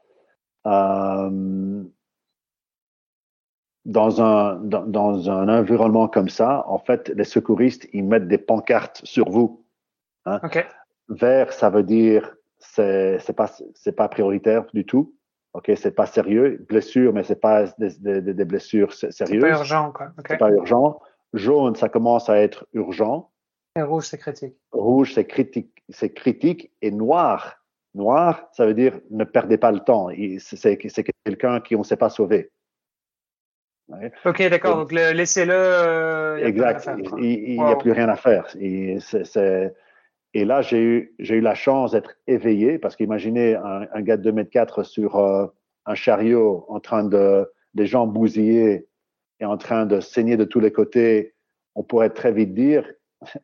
[0.65, 1.83] euh,
[3.85, 8.37] dans un, dans, dans, un environnement comme ça, en fait, les secouristes, ils mettent des
[8.37, 9.65] pancartes sur vous.
[10.25, 10.39] Hein.
[11.09, 12.33] Vert, ça veut dire
[12.63, 15.15] c'est c'est pas c'est pas prioritaire du tout.
[15.53, 16.65] Ok, c'est pas sérieux.
[16.67, 19.27] Blessure, mais c'est pas des, des, des, blessures sérieuses.
[19.27, 20.07] C'est pas urgent, quoi.
[20.27, 20.99] C'est pas urgent.
[21.33, 23.29] Jaune, ça commence à être urgent.
[23.75, 24.55] Et rouge, c'est critique.
[24.71, 26.71] Rouge, c'est critique, c'est critique.
[26.81, 30.09] Et noir, noir, ça veut dire ne perdez pas le temps.
[30.39, 30.77] C'est
[31.25, 32.51] quelqu'un qui on ne sait pas sauver.
[34.25, 34.77] Ok, d'accord.
[34.77, 35.53] Donc laissez-le.
[35.53, 36.89] Euh, exact.
[37.19, 38.47] Il n'y a plus rien à faire.
[38.59, 38.97] Et,
[40.33, 44.23] et là, j'ai eu, j'ai eu la chance d'être éveillé parce qu'imaginez un, gars de
[44.23, 45.45] 2 mètres 4 sur euh,
[45.85, 48.87] un chariot en train de, des jambes bousillées
[49.39, 51.35] et en train de saigner de tous les côtés.
[51.75, 53.41] On pourrait très vite dire, il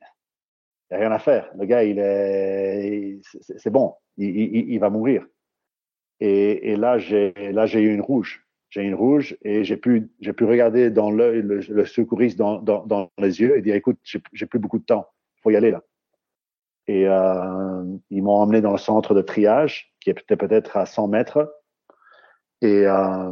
[0.92, 1.52] n'y a rien à faire.
[1.58, 3.20] Le gars, il est,
[3.58, 5.26] c'est bon, il, va mourir.
[6.20, 10.10] Et, et là, j'ai, là, j'ai eu une rouge j'ai une rouge et j'ai pu,
[10.20, 13.74] j'ai pu regarder dans l'œil le, le, secouriste dans, dans, dans, les yeux et dire
[13.74, 15.08] écoute, j'ai plus beaucoup de temps,
[15.42, 15.84] faut y aller là.
[16.90, 21.08] Et euh, ils m'ont emmené dans le centre de triage qui était peut-être à 100
[21.10, 21.54] mètres.
[22.64, 23.32] Et, euh,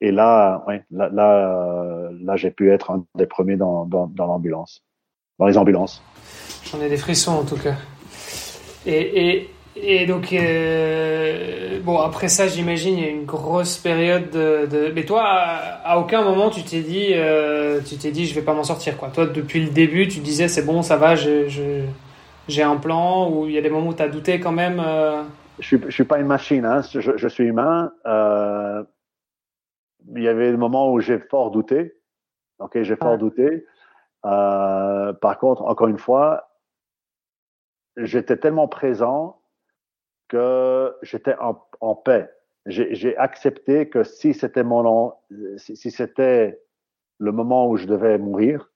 [0.00, 4.82] là, là, là, là j'ai pu être un des premiers dans, dans, l'ambulance,
[5.38, 6.02] dans les ambulances.
[6.64, 7.76] J'en ai des frissons en tout cas.
[8.86, 14.28] Et, et et donc, euh, bon, après ça, j'imagine, il y a une grosse période
[14.30, 14.92] de.
[14.94, 18.52] Mais toi, à, aucun moment, tu t'es dit, euh, tu t'es dit, je vais pas
[18.52, 19.08] m'en sortir, quoi.
[19.08, 21.62] Toi, depuis le début, tu disais, c'est bon, ça va, j'ai je,
[22.48, 24.80] j'ai un plan, ou il y a des moments où tu as douté quand même
[24.84, 25.22] euh...
[25.58, 26.82] Je suis, je suis pas une machine, hein.
[26.82, 27.92] je, je suis humain.
[28.06, 28.82] Euh,
[30.16, 31.94] il y avait des moments où j'ai fort douté.
[32.58, 33.66] Ok, j'ai fort douté.
[34.24, 36.48] Euh, par contre, encore une fois,
[37.96, 39.40] j'étais tellement présent
[40.28, 42.30] que j'étais en, en, paix.
[42.66, 45.14] J'ai accepté que si c'était mon
[45.56, 46.62] si, si c'était
[47.18, 48.70] le moment où je devais mourir,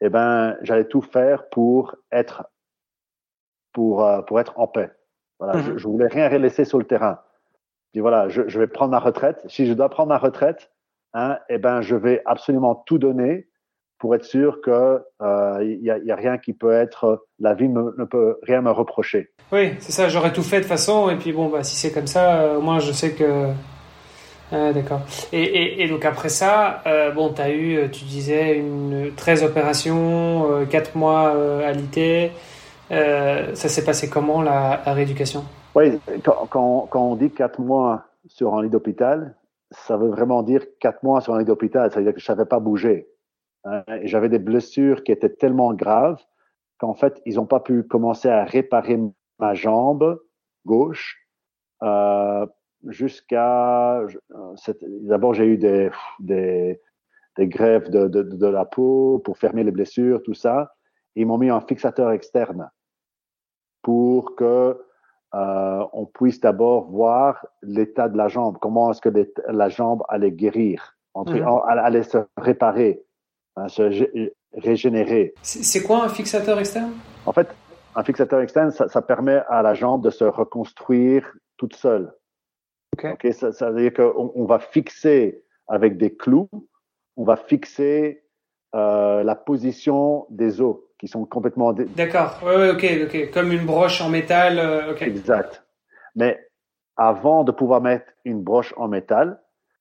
[0.00, 2.48] eh ben j'allais tout faire pour être
[3.78, 4.90] pour euh, pour être en paix.
[5.38, 5.78] Voilà, je, mm-hmm.
[5.78, 7.20] je, voulais rien laisser sur le terrain.
[7.86, 9.40] Je dis voilà, je, je, vais prendre ma retraite.
[9.46, 10.72] Si je dois prendre ma retraite,
[11.14, 13.46] hein, eh ben je vais absolument tout donner
[13.98, 17.54] pour être sûr que il euh, y, a, y, a, rien qui peut être la
[17.54, 19.30] vie ne, ne peut rien me reprocher.
[19.52, 20.08] Oui, c'est ça.
[20.08, 22.60] J'aurais tout fait de façon et puis bon bah si c'est comme ça, euh, au
[22.60, 23.52] moins je sais que.
[24.50, 25.00] Ah, D'accord.
[25.32, 29.12] Et, et, et, donc après ça, euh, bon, tu as eu, euh, tu disais, une
[29.14, 32.32] 13 opérations, euh, 4 mois euh, à l'IT.
[32.90, 35.44] Ça s'est passé comment la, rééducation?
[35.74, 39.36] Oui, quand, on dit 4 mois sur un lit d'hôpital,
[39.70, 41.90] ça veut vraiment dire 4 mois sur un lit d'hôpital.
[41.90, 43.08] Ça veut dire que je ne savais pas bouger.
[43.64, 46.22] Hein, j'avais des blessures qui étaient tellement graves
[46.78, 48.98] qu'en fait, ils n'ont pas pu commencer à réparer
[49.38, 50.20] ma jambe
[50.64, 51.18] gauche
[51.82, 52.46] euh,
[52.86, 54.00] jusqu'à.
[55.02, 56.80] D'abord, j'ai eu des, des,
[57.36, 60.74] des grèves de, de, de, la peau pour fermer les blessures, tout ça.
[61.16, 62.70] Ils m'ont mis un fixateur externe
[63.82, 64.80] pour que
[65.34, 69.10] euh, on puisse d'abord voir l'état de la jambe, comment est-ce que
[69.48, 71.62] la jambe allait guérir, entre, mmh.
[71.68, 73.04] allait se réparer
[73.66, 74.22] se
[74.52, 75.34] régénérer.
[75.42, 76.92] C'est quoi un fixateur externe?
[77.26, 77.48] En fait,
[77.96, 82.12] un fixateur externe, ça, ça, permet à la jambe de se reconstruire toute seule.
[82.96, 83.12] Okay.
[83.12, 86.48] Okay, ça, ça, veut dire qu'on on va fixer avec des clous,
[87.16, 88.22] on va fixer
[88.74, 91.72] euh, la position des os qui sont complètement.
[91.72, 94.58] D'accord, oui, ouais, ok, ok, comme une broche en métal.
[94.58, 95.06] Euh, okay.
[95.06, 95.64] Exact.
[96.14, 96.38] Mais
[96.96, 99.40] avant de pouvoir mettre une broche en métal,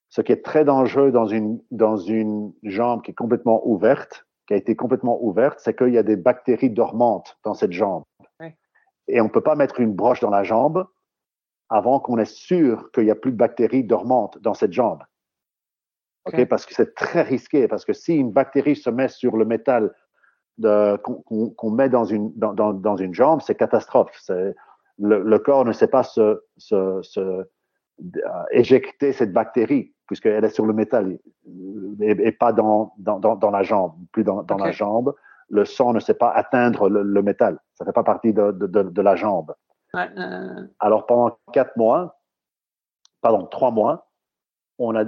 [0.09, 4.53] ce qui est très dangereux dans une, dans une jambe qui est complètement ouverte, qui
[4.53, 8.03] a été complètement ouverte, c'est qu'il y a des bactéries dormantes dans cette jambe.
[9.09, 10.85] Et on ne peut pas mettre une broche dans la jambe
[11.69, 15.01] avant qu'on est sûr qu'il n'y a plus de bactéries dormantes dans cette jambe.
[16.25, 16.45] Okay.
[16.45, 19.93] Parce que c'est très risqué, parce que si une bactérie se met sur le métal
[20.61, 24.11] qu'on qu met dans une, dans, dans, dans une jambe, c'est catastrophe.
[24.99, 27.47] Le, le, corps ne sait pas se, se, se
[28.51, 31.17] éjecter cette bactérie puisqu'elle est sur le métal
[32.01, 34.65] et, et pas dans, dans, dans, la jambe, plus dans, dans okay.
[34.65, 35.13] la jambe.
[35.49, 37.59] le sang ne sait pas atteindre le, métal.
[37.75, 39.53] Ça ne fait pas partie de, de, de la jambe.
[39.93, 40.65] Ouais, euh...
[40.79, 42.19] Alors pendant quatre mois,
[43.21, 44.09] pardon, trois mois,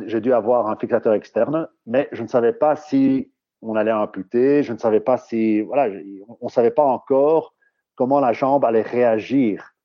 [0.05, 3.31] j'ai dû avoir un fixateur externe, mais je ne savais pas si
[3.61, 5.93] on allait amputer, je ne savais pas si, voilà,
[6.39, 7.53] on ne savait pas encore
[7.95, 9.75] comment la jambe allait réagir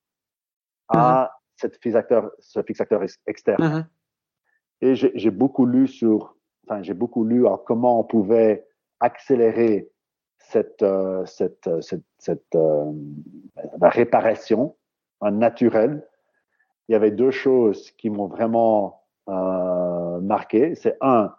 [0.88, 1.28] à mm-hmm.
[1.56, 3.62] cette fixateur, ce fixateur externe.
[3.62, 3.84] Mm-hmm.
[4.82, 8.66] Et j'ai beaucoup lu sur, enfin, j'ai beaucoup lu à comment on pouvait
[9.00, 9.90] accélérer
[10.38, 12.92] cette, euh, cette, euh, cette, cette euh,
[13.80, 14.76] la réparation
[15.20, 16.06] en naturel.
[16.88, 20.74] Il y avait deux choses qui m'ont vraiment euh, marqué.
[20.74, 21.34] C'est un,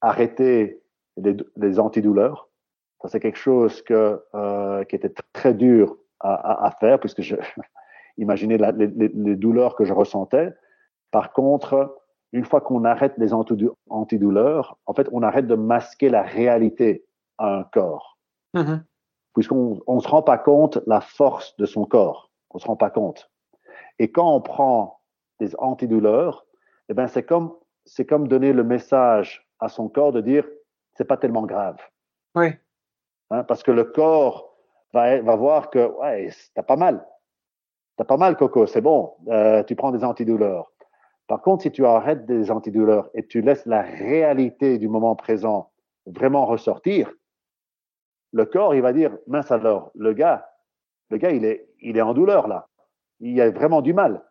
[0.00, 0.82] arrêter
[1.16, 2.48] les, les antidouleurs.
[3.02, 7.22] Ça, c'est quelque chose que, euh, qui était très dur à, à, à faire, puisque
[7.22, 7.36] je
[8.16, 10.52] imaginais la, les, les, douleurs que je ressentais.
[11.10, 11.96] Par contre,
[12.32, 17.04] une fois qu'on arrête les antidouleurs, en fait, on arrête de masquer la réalité
[17.38, 18.18] à un corps.
[18.54, 18.80] Mm-hmm.
[19.34, 22.30] Puisqu'on ne se rend pas compte la force de son corps.
[22.50, 23.30] On ne se rend pas compte.
[23.98, 25.00] Et quand on prend
[25.40, 26.46] des antidouleurs,
[26.88, 27.54] eh ben, c'est comme,
[27.84, 30.46] c'est comme donner le message à son corps de dire,
[30.96, 31.76] c'est pas tellement grave.
[32.34, 32.48] Oui.
[33.30, 34.56] Hein, parce que le corps
[34.92, 37.06] va, va voir que, ouais, t'as pas mal.
[37.96, 39.14] T'as pas mal, Coco, c'est bon.
[39.28, 40.72] Euh, tu prends des antidouleurs.
[41.26, 45.70] Par contre, si tu arrêtes des antidouleurs et tu laisses la réalité du moment présent
[46.06, 47.12] vraiment ressortir,
[48.32, 50.50] le corps, il va dire, mince alors, le gars,
[51.10, 52.68] le gars, il est, il est en douleur là.
[53.20, 54.24] Il a vraiment du mal.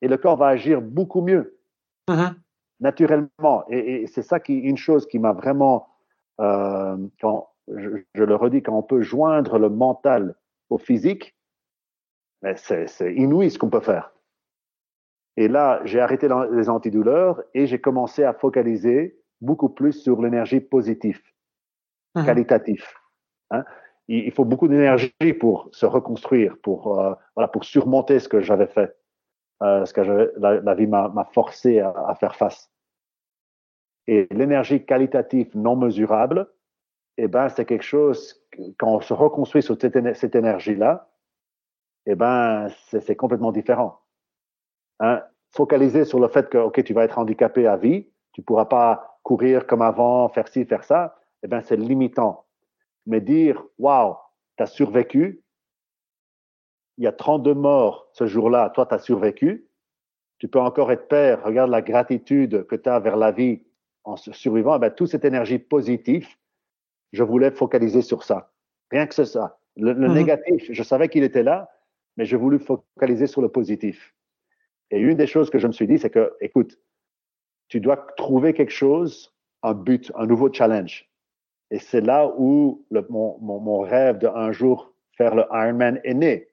[0.00, 1.60] Et le corps va agir beaucoup mieux,
[2.08, 2.34] uh-huh.
[2.80, 3.64] naturellement.
[3.68, 5.86] Et, c'est ça qui, une chose qui m'a vraiment,
[6.40, 10.34] euh, quand je, je, le redis, quand on peut joindre le mental
[10.70, 11.36] au physique,
[12.56, 14.12] c'est inouï ce qu'on peut faire.
[15.36, 20.60] Et là, j'ai arrêté les antidouleurs et j'ai commencé à focaliser beaucoup plus sur l'énergie
[20.60, 21.20] positive,
[22.14, 22.24] mmh.
[22.24, 22.84] qualitative.
[23.50, 23.64] Hein.
[24.08, 28.66] Il, faut beaucoup d'énergie pour se reconstruire, pour, euh, voilà, pour surmonter ce que j'avais
[28.66, 28.94] fait,
[29.62, 30.00] euh, ce que
[30.36, 32.70] la, la, vie m'a forcé à, à, faire face.
[34.06, 36.48] Et l'énergie qualitative non mesurable,
[37.18, 38.42] eh ben, c'est quelque chose,
[38.78, 41.10] quand on se reconstruit sur cette, énergie-là,
[42.06, 44.00] eh ben, c'est complètement différent.
[45.00, 48.64] Hein, focaliser sur le fait que, OK, tu vas être handicapé à vie, tu pourras
[48.64, 52.46] pas courir comme avant, faire ci, faire ça, eh ben, c'est limitant.
[53.06, 54.16] Mais dire, waouh,
[54.56, 55.44] tu as survécu,
[56.98, 59.68] il y a 32 morts ce jour-là, toi, tu as survécu,
[60.38, 63.64] tu peux encore être père, regarde la gratitude que tu as vers la vie
[64.04, 66.28] en survivant, eh ben, toute cette énergie positive,
[67.12, 68.52] je voulais focaliser sur ça.
[68.90, 69.58] Rien que c'est ça.
[69.76, 71.70] Le, le mmh négatif, je savais qu'il était là,
[72.16, 74.14] mais je voulais focaliser sur le positif.
[74.90, 76.78] Et une des choses que je me suis dit, c'est que, écoute,
[77.68, 81.08] tu dois trouver quelque chose, un but, un nouveau challenge.
[81.70, 86.14] Et c'est là où le, mon, mon, mon, rêve d'un jour faire le Ironman est
[86.14, 86.48] né.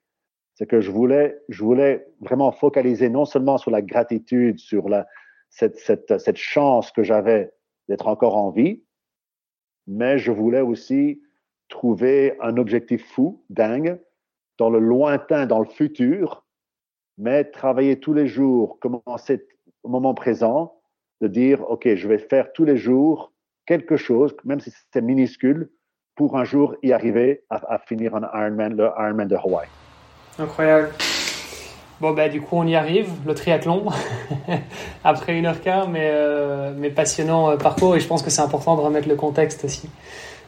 [0.54, 5.06] C'est que je voulais, je voulais vraiment focaliser non seulement sur la gratitude, sur la,
[5.50, 7.52] cette, chance que j'avais
[7.88, 8.82] d'être encore en vie,
[9.86, 11.20] mais je voulais aussi
[11.68, 14.00] trouver un objectif fou, dingue,
[14.58, 16.44] dans le lointain, dans le futur,
[17.18, 19.46] mais travailler tous les jours, commencer
[19.82, 20.80] au moment présent,
[21.20, 23.32] de dire, OK, je vais faire tous les jours
[23.66, 25.70] quelque chose, même si c'est minuscule,
[26.14, 29.66] pour un jour y arriver à, finir un Ironman, le Ironman de Hawaï.
[30.38, 30.90] Incroyable.
[32.00, 33.84] Bon, ben, du coup, on y arrive, le triathlon,
[35.04, 38.40] après une heure quart, mais, euh, mais passionnant euh, parcours, et je pense que c'est
[38.40, 39.90] important de remettre le contexte aussi.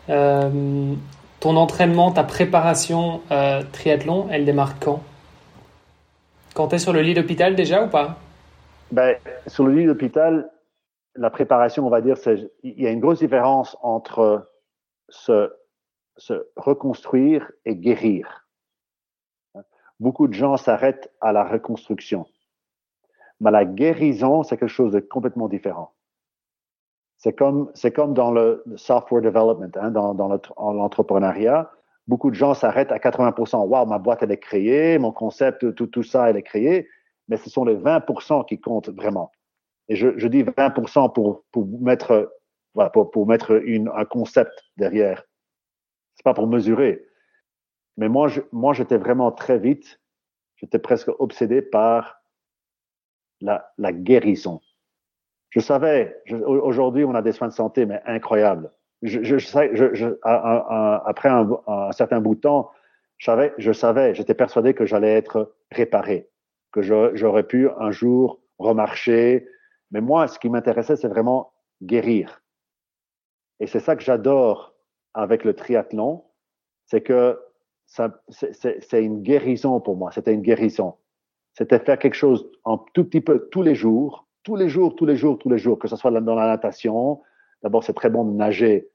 [0.09, 0.94] Euh,
[1.40, 3.20] ton entraînement, ta préparation
[3.72, 5.03] triathlon, elle démarre quand?
[6.55, 8.16] Quand tu es sur le lit d'hôpital déjà ou pas?
[8.90, 10.50] Ben, Sur le lit d'hôpital,
[11.16, 12.16] la préparation, on va dire,
[12.62, 14.48] il y a une grosse différence entre
[15.09, 15.50] se,
[16.16, 18.41] se reconstruire et guérir.
[20.01, 22.26] Beaucoup de gens s'arrêtent à la reconstruction.
[23.40, 25.93] Mais la guérison, c'est quelque chose de complètement différent.
[27.18, 30.12] C'est comme, c'est comme dans le software development, hein, dans,
[30.72, 31.70] l'entrepreneuriat
[32.07, 33.66] beaucoup de gens s'arrêtent à 80%.
[33.66, 36.88] Waouh, ma boîte, elle est créée, mon concept, tout, tout ça, elle est créée.
[37.28, 39.30] Mais ce sont les 20% qui comptent vraiment.
[39.88, 42.32] Et je, dis 20% pour, pour mettre,
[42.93, 45.24] pour, pour mettre une, un concept derrière.
[46.14, 47.05] C'est pas pour mesurer.
[47.97, 50.01] Mais moi, je, moi, j'étais vraiment très vite,
[50.57, 52.22] j'étais presque obsédé par
[53.40, 54.61] la, la guérison.
[55.51, 58.72] Je savais, aujourd'hui, on a des soins de santé, mais incroyables
[59.03, 62.70] je, je, je, je après un, un, certain bout de temps,
[63.18, 66.30] je savais, je savais, j'étais persuadé que j'allais être réparé,
[66.72, 69.49] que j'aurais pu un jour remarcher.
[69.90, 72.43] Mais moi, ce qui m'intéressait, c'est vraiment guérir.
[73.61, 74.74] Et c'est ça que j'adore
[75.14, 76.24] avec le triathlon,
[76.86, 77.38] c'est que
[78.28, 80.11] c'est une guérison pour moi.
[80.12, 80.95] C'était une guérison.
[81.55, 85.05] C'était faire quelque chose un tout petit peu tous les jours, tous les jours, tous
[85.05, 87.20] les jours, tous les jours, que ce soit dans la natation.
[87.62, 88.88] D'abord, c'est très bon de nager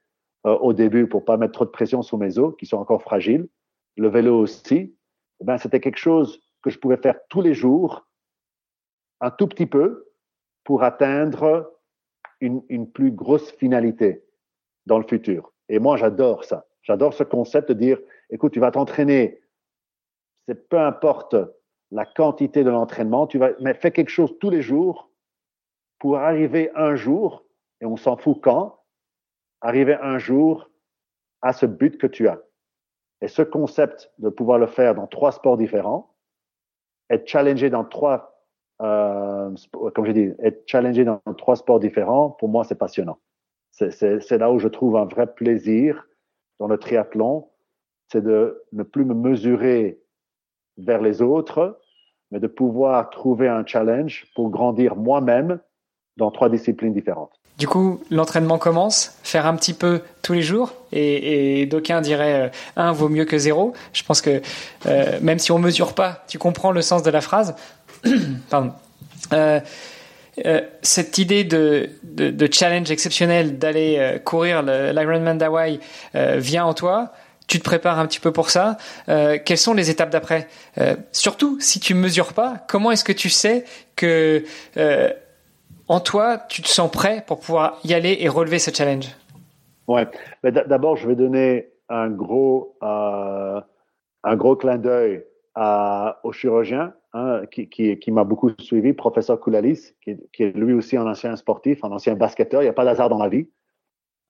[0.46, 3.04] euh, au début pour pas mettre trop de pression sur mes os qui sont encore
[3.04, 3.48] fragiles.
[3.96, 4.96] Le vélo aussi.
[5.40, 8.08] Eh ben, c'était quelque chose que je pouvais faire tous les jours,
[9.22, 10.08] un tout petit peu,
[10.64, 11.72] pour atteindre
[12.42, 14.24] une plus grosse finalité
[14.88, 15.54] dans le futur.
[15.70, 16.66] Et moi, j'adore ça.
[16.82, 19.42] J'adore ce concept de dire, écoute, tu vas t'entraîner,
[20.48, 21.36] c'est peu importe
[21.92, 25.12] la quantité de l'entraînement, tu vas, mais fais quelque chose tous les jours
[26.00, 27.46] pour arriver un jour,
[27.82, 28.80] et on s'en fout quand,
[29.62, 30.70] arriver un jour
[31.42, 32.42] à ce but que tu as.
[33.22, 36.16] Et ce concept de pouvoir le faire dans trois sports différents,
[37.10, 38.44] être challengé dans trois,
[38.82, 39.54] euh,
[39.96, 43.20] comme j'ai dit, être challengé dans trois sports différents, pour moi, c'est passionnant.
[43.72, 46.08] C'est là où je trouve un vrai plaisir
[46.60, 47.50] dans le triathlon,
[48.12, 50.00] c'est de ne plus me mesurer
[50.78, 51.80] vers les autres,
[52.32, 55.60] mais de pouvoir trouver un challenge pour grandir moi-même
[56.18, 57.32] dans trois disciplines différentes.
[57.58, 62.50] Du coup, l'entraînement commence, faire un petit peu tous les jours, et, d'aucuns diraient euh,
[62.76, 63.74] un vaut mieux que zéro.
[63.94, 64.42] Je pense que
[64.86, 67.56] euh, même si on mesure pas, tu comprends le sens de la phrase.
[68.50, 68.74] Pardon.
[69.34, 69.60] Euh,
[70.84, 75.80] cette idée de, de, challenge exceptionnel d'aller courir l'Ironman d'Hawaï
[76.14, 77.12] vient en toi
[77.48, 78.78] tu te prépares un petit peu pour ça.
[79.06, 80.48] quelles sont les étapes d'après
[81.12, 83.64] Surtout, si tu mesures pas, comment est-ce que tu sais
[83.96, 84.44] que
[85.88, 89.08] en toi, tu te sens prêt pour pouvoir y aller et relever ce challenge?
[89.88, 90.08] Ouais.
[90.44, 93.62] D'abord, je vais donner un gros, euh,
[94.24, 95.24] un gros clin d'œil
[96.24, 100.74] au chirurgien hein, qui, qui, qui m'a beaucoup suivi, professeur Koulalis, qui, qui, est lui
[100.74, 102.62] aussi un ancien sportif, un ancien basketteur.
[102.62, 103.48] Il n'y a pas d'hasard dans la vie.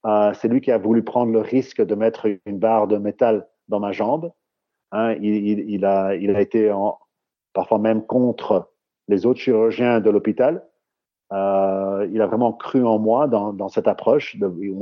[0.08, 3.48] Euh, c'est lui qui a voulu prendre le risque de mettre une barre de métal
[3.68, 4.32] dans ma jambe.
[4.92, 6.74] Hein, il, a, été
[7.54, 8.72] parfois même contre
[9.10, 10.66] les autres chirurgiens de l'hôpital
[11.34, 14.38] euh, il a vraiment cru en moi dans, cette approche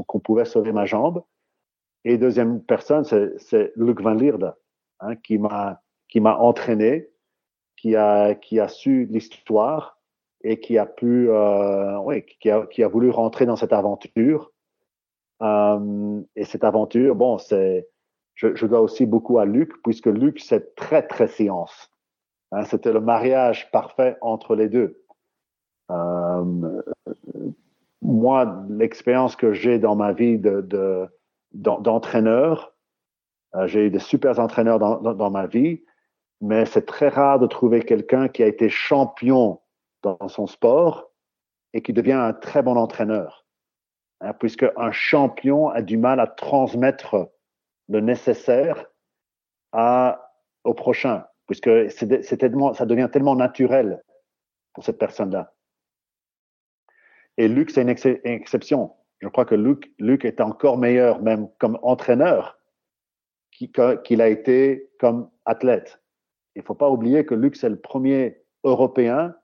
[0.07, 1.23] qu'on pouvait sauver ma jambe.
[2.03, 4.55] Et deuxième personne, c'est Luc Van Lierde,
[4.99, 7.09] hein, qui m'a entraîné,
[7.75, 9.99] qui a su l'histoire
[10.43, 14.51] et qui a pu, euh, oui, qui a voulu rentrer dans cette aventure.
[15.41, 17.87] Euh, et cette aventure, bon, c'est,
[18.35, 21.91] je, je, dois aussi beaucoup à Luc, puisque Luc, c'est très très science.
[22.51, 25.03] Hein, C'était le mariage parfait entre les deux.
[25.91, 26.81] Euh,
[28.01, 31.07] moi, l'expérience que j'ai dans ma vie de,
[31.53, 32.73] d'entraîneur,
[33.55, 35.83] euh, j'ai eu de super entraîneurs dans, dans, ma vie,
[36.41, 39.59] mais c'est très rare de trouver quelqu'un qui a été champion
[40.03, 41.11] dans son sport
[41.73, 43.44] et qui devient un très bon entraîneur.
[44.21, 47.31] Hein, puisque un champion a du mal à transmettre
[47.89, 48.85] le nécessaire
[49.73, 50.31] à,
[50.63, 54.01] au prochain, puisque c'est, tellement, ça devient tellement naturel
[54.73, 55.53] pour cette personne-là.
[57.37, 58.95] Et Luc, c'est une, exception.
[59.19, 62.57] Je crois que Luc, Luc est encore meilleur, même comme entraîneur,
[63.51, 66.01] qu'il a été comme athlète.
[66.55, 69.35] Il ne faut pas oublier que Luc, c'est le premier Européen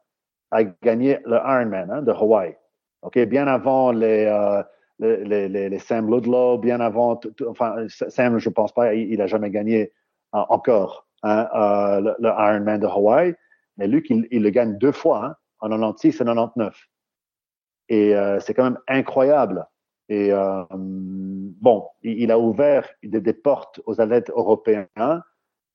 [0.49, 2.57] à gagner le Ironman hein, de Hawaï.
[3.01, 4.63] Ok, bien avant les, euh,
[4.99, 9.49] les, les, les, Sam Ludlow, bien avant, enfin, Sam, je pense pas, il n'a jamais
[9.49, 9.91] gagné
[10.35, 13.35] euh, encore hein, euh, le, le, Ironman de Hawaï.
[13.77, 16.87] Mais Luc, il, il le gagne deux fois, hein, en 96 et 99.
[17.89, 19.67] Et euh, c'est quand même incroyable.
[20.07, 24.87] Et euh, bon, il, a ouvert des, portes aux athlètes européens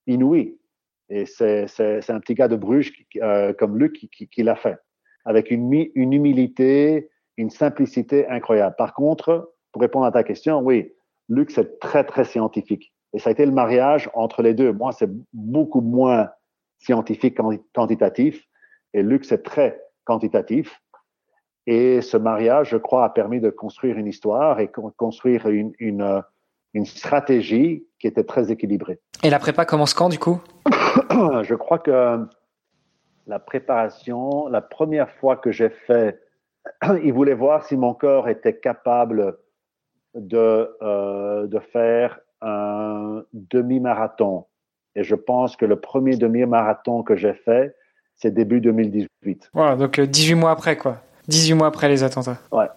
[0.07, 0.59] inouïs.
[1.09, 1.67] Et c'est
[2.11, 2.93] un petit gars de Bruges
[3.23, 4.79] euh, comme Luc qui, qui, l'a fait,
[5.25, 8.75] avec une, une humilité, une simplicité incroyable.
[8.77, 10.93] Par contre, pour répondre à ta question, oui,
[11.29, 12.93] Luc, c'est très, très scientifique.
[13.13, 14.73] Et ça a été le mariage entre les deux.
[14.73, 16.31] Moi, c'est beaucoup moins
[16.79, 17.39] scientifique
[17.75, 18.45] quantitatif.
[18.95, 20.81] Et Luc, c'est très quantitatif.
[21.67, 26.23] Et ce mariage, je crois, a permis de construire une histoire et construire une, une,
[26.75, 29.01] une stratégie qui était très équilibrée.
[29.23, 30.41] Et la prépa commence quand, du coup?
[31.43, 32.27] Je crois que
[33.27, 36.21] la préparation, la première fois que j'ai fait,
[37.03, 39.39] il voulait voir si mon corps était capable
[40.15, 44.47] de, euh, de faire un demi-marathon.
[44.95, 47.75] Et je pense que le premier demi-marathon que j'ai fait,
[48.17, 49.51] c'est début 2018.
[49.53, 50.99] Voilà, donc 18 euh, mois après, quoi.
[51.29, 52.39] 18 mois après les attentats.
[52.51, 52.69] Ouais.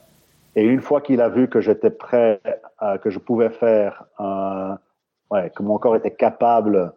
[0.55, 2.41] Et une fois qu'il a vu que j'étais prêt,
[2.81, 4.05] euh, que je pouvais faire,
[5.31, 6.93] ouais, que mon corps était capable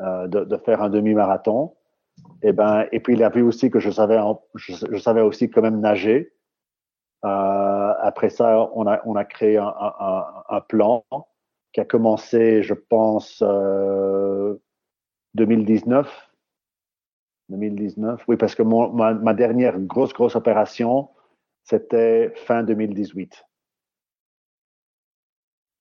[0.00, 1.74] euh, de, de, faire un demi-marathon,
[2.44, 4.18] et eh ben, et puis il a vu aussi que je savais,
[4.56, 6.32] je, savais aussi quand même nager.
[7.24, 11.04] Euh, après ça, on a, on a créé un, plan
[11.72, 13.42] qui a commencé, je pense,
[15.34, 16.32] 2019.
[17.48, 21.08] 2019, oui, parce que ma, dernière grosse, grosse opération,
[21.64, 23.44] c'était fin 2018.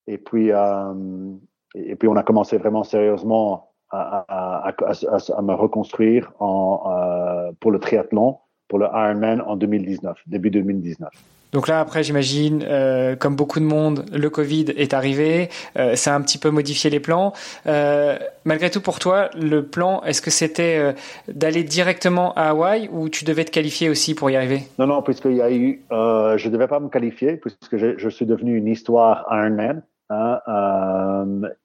[0.07, 1.33] Et puis, euh,
[1.75, 7.79] et puis, on a commencé vraiment sérieusement à, à, me reconstruire en, euh, pour le
[7.79, 8.37] triathlon,
[8.67, 11.09] pour le Ironman en 2019, début 2019.
[11.51, 16.13] Donc là, après, j'imagine, euh, comme beaucoup de monde, le Covid est arrivé, euh, ça
[16.13, 17.33] a un petit peu modifié les plans.
[17.67, 20.95] Euh, malgré tout, pour toi, le plan, est-ce que c'était
[21.27, 24.63] d'aller directement à Hawaï ou tu devais te qualifier aussi pour y arriver?
[24.79, 28.25] Non, non, puisqu'il y a eu, je devais pas me qualifier puisque je, je suis
[28.25, 29.83] devenu une histoire Ironman.
[30.13, 30.39] Hein,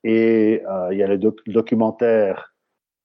[0.05, 0.36] et
[0.90, 2.55] il y a le documentaire.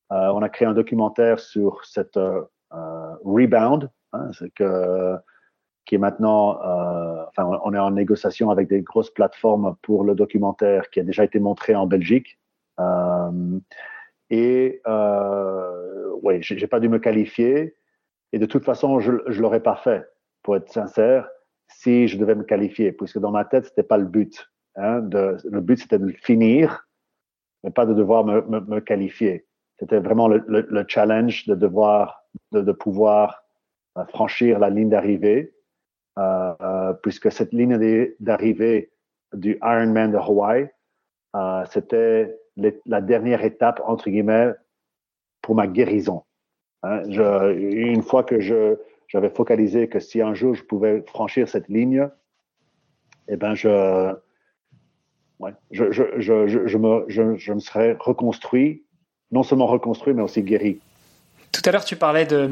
[0.10, 2.20] on a créé un documentaire sur cette
[3.24, 3.90] rebound.
[4.14, 5.18] Hein, c'est que
[5.86, 10.16] qui est maintenant, euh, enfin, on est en négociation avec des grosses plateformes pour le
[10.16, 12.40] documentaire qui a déjà été montré en Belgique.
[12.80, 13.60] Euh,
[14.30, 17.76] et euh, oui, j'ai pas dû me qualifier.
[18.32, 20.08] Et de toute façon, je, je l'aurais pas fait,
[20.44, 21.28] pour être sincère,
[21.68, 24.50] si je devais me qualifier, puisque dans ma tête, c'était pas le but.
[24.76, 26.88] Hein, le but, c'était de le finir,
[27.64, 29.46] mais pas de devoir me, me, qualifier.
[29.80, 33.44] C'était vraiment le, le, le, challenge de devoir, de, de pouvoir
[33.98, 35.54] euh, franchir la ligne d'arrivée
[36.20, 37.78] euh, euh, puisque cette ligne
[38.20, 38.92] d'arrivée
[39.34, 40.68] du Ironman de Hawaii,
[41.38, 42.38] euh, c'était
[42.86, 44.52] la dernière étape, entre guillemets,
[45.42, 46.24] pour ma guérison.
[46.84, 48.76] Hein, une fois que je,
[49.08, 52.10] j'avais focalisé que si un jour je pouvais franchir cette ligne,
[53.30, 54.14] eh ben je,
[55.42, 58.84] ouais, je, je, je, je, me, je, je me serais reconstruit,
[59.32, 60.80] non seulement reconstruit, mais aussi guéri.
[61.52, 62.52] Tout à l'heure, tu parlais de,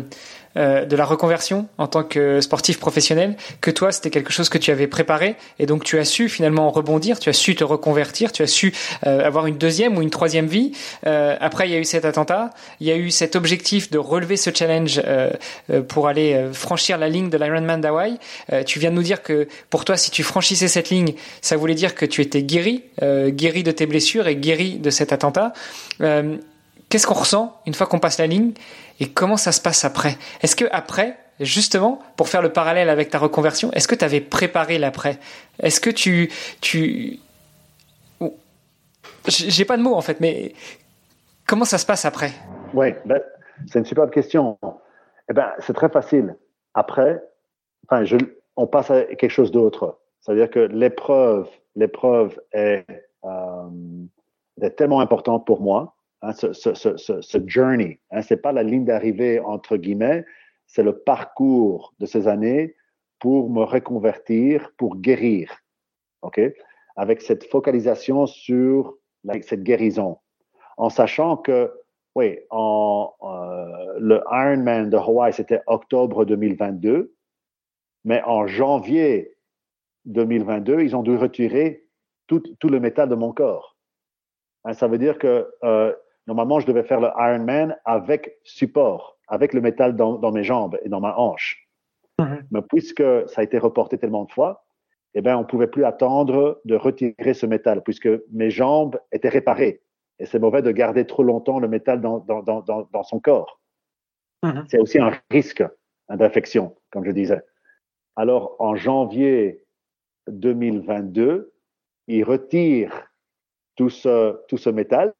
[0.57, 4.57] euh, de la reconversion en tant que sportif professionnel, que toi, c'était quelque chose que
[4.57, 8.31] tu avais préparé, et donc tu as su finalement rebondir, tu as su te reconvertir,
[8.31, 8.73] tu as su
[9.05, 10.71] euh, avoir une deuxième ou une troisième vie.
[11.05, 12.49] Euh, après, il y a eu cet attentat,
[12.80, 15.30] il y a eu cet objectif de relever ce challenge euh,
[15.69, 18.17] euh, pour aller franchir la ligne de l'Ironman d'Hawaï.
[18.65, 21.76] tu viens de nous dire que pour toi, si tu franchissais cette ligne, ça voulait
[21.76, 25.53] dire que tu étais guéri, guéri de tes blessures et guéri de cet attentat.
[26.89, 28.53] Qu'est-ce qu'on ressent une fois qu'on passe la ligne
[28.99, 30.17] et comment ça se passe après?
[30.41, 34.21] Est-ce que après, justement, pour faire le parallèle avec ta reconversion, est-ce que tu avais
[34.21, 35.19] préparé l'après?
[35.61, 37.19] Est-ce que tu tu
[39.27, 40.53] j'ai pas de mots en fait, mais
[41.45, 42.31] comment ça se passe après?
[42.73, 43.21] Oui, ben,
[43.67, 44.57] c'est une superbe question.
[45.29, 46.35] Eh ben, c'est très facile.
[46.73, 47.21] Après,
[47.87, 48.17] enfin, je,
[48.55, 49.99] on passe à quelque chose d'autre.
[50.21, 52.85] C'est-à-dire que l'épreuve, l'épreuve est,
[53.25, 53.69] euh,
[54.61, 57.99] est tellement importante pour moi Hein, ce, ce, ce, ce, journey.
[58.11, 60.25] Hein, c'est pas la ligne d'arrivée entre guillemets,
[60.67, 62.75] c'est le parcours de ces années
[63.19, 65.49] pour me reconvertir, pour guérir.
[66.21, 66.41] Ok,
[66.97, 68.97] avec cette focalisation sur
[69.41, 70.17] cette guérison,
[70.75, 71.71] en sachant que
[72.15, 77.13] oui, en, euh, le Ironman de Hawaii c'était octobre 2022,
[78.03, 79.37] mais en janvier
[80.03, 81.85] 2022 ils ont dû retirer
[82.27, 83.77] tout, tout le métal de mon corps.
[84.65, 85.93] Hein, ça veut dire que euh,
[86.30, 90.88] Normalement, je devais faire le Ironman avec support, avec le métal dans, mes jambes et
[90.88, 91.68] dans ma hanche.
[92.19, 92.45] Mhm.
[92.51, 94.64] Mais puisque ça a été reporté tellement de fois,
[95.15, 99.30] eh bien, on ne pouvait plus attendre de retirer ce métal, puisque mes jambes étaient
[99.30, 99.81] réparées.
[100.19, 103.60] Et c'est mauvais de garder trop longtemps le métal dans, dans, son corps.
[104.43, 104.65] Mhm.
[104.69, 105.64] C'est aussi un risque
[106.11, 107.41] d'infection, comme je disais.
[108.15, 109.65] Alors, en janvier
[110.27, 111.51] 2022,
[112.06, 113.10] il retire
[113.76, 115.11] tout ce, tout ce métal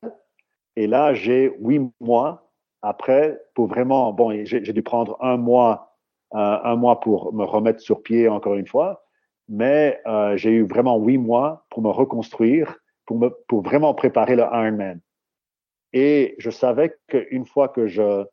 [0.76, 2.52] et là, j'ai huit mois
[2.82, 5.96] après pour vraiment, bon, j'ai dû prendre un mois,
[6.34, 9.04] euh, un mois pour me remettre sur pied encore une fois,
[9.48, 14.36] mais euh, j'ai eu vraiment huit mois pour me reconstruire, pour, me, pour vraiment préparer
[14.36, 15.02] le Ironman.
[15.92, 18.24] Et je savais qu'une fois que je,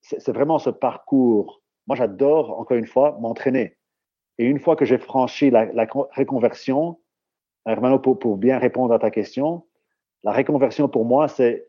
[0.00, 1.62] c'est vraiment ce parcours.
[1.86, 3.76] Moi, j'adore encore une fois m'entraîner.
[4.38, 6.98] Et une fois que j'ai franchi la, la reconversion,
[7.66, 9.66] Hermano, pour, pour bien répondre à ta question,
[10.24, 11.68] la reconversion pour moi, c'est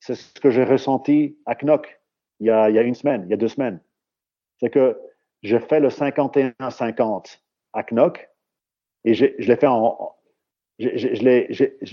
[0.00, 2.00] c'est ce que j'ai ressenti à Knock
[2.40, 3.80] il y, a, il y a une semaine, il y a deux semaines.
[4.60, 4.98] C'est que
[5.42, 7.40] j'ai fait le 51-50
[7.72, 8.28] à Knock
[9.04, 10.14] et je l'ai fait en.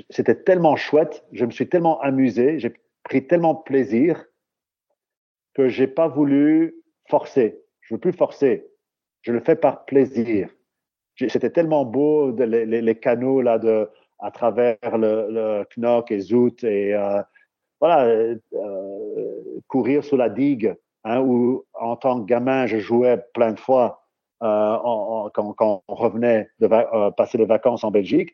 [0.10, 4.26] C'était tellement chouette, je me suis tellement amusé, j'ai pris tellement plaisir
[5.54, 6.76] que j'ai pas voulu
[7.10, 7.62] forcer.
[7.82, 8.68] Je veux plus forcer.
[9.22, 10.50] Je le fais par plaisir.
[11.16, 13.90] C'était tellement beau les, les, les, canaux là de
[14.24, 17.22] à travers le, Knock et Zoot et euh,
[17.80, 18.36] voilà euh,
[19.68, 24.06] courir sous la digue hein, où en tant que gamin je jouais plein de fois
[24.42, 26.68] euh, quand, quand, on revenait de
[27.12, 28.34] passer les vacances en Belgique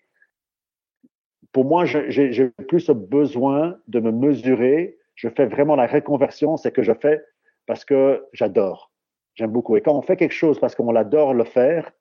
[1.52, 4.98] pour moi, j'ai plus besoin de me mesurer.
[5.16, 7.22] Je fais vraiment la reconversion, c'est que je fais
[7.66, 8.92] parce que j'adore.
[9.36, 9.76] J'aime beaucoup.
[9.76, 11.92] Et quand on fait quelque chose parce qu'on adore le faire,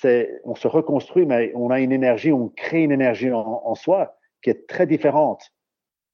[0.00, 4.16] c'est, on se reconstruit, mais on a une énergie, on crée une énergie en, soi
[4.42, 5.52] qui est très différente.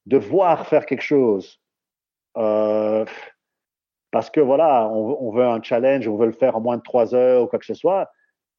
[0.06, 1.60] De voir faire quelque chose,
[2.36, 3.04] euh,
[4.10, 6.82] parce que voilà, on, on, veut un challenge, on veut le faire en moins de
[6.82, 8.10] trois heures ou quoi que ce soit,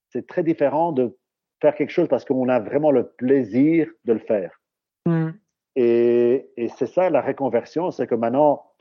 [0.10, 1.18] c'est très différent de
[1.62, 4.60] faire quelque chose parce qu'on a vraiment le plaisir de le faire.
[5.08, 5.30] Mm.
[5.76, 8.72] Et, et c'est ça la reconversion, c'est que maintenant,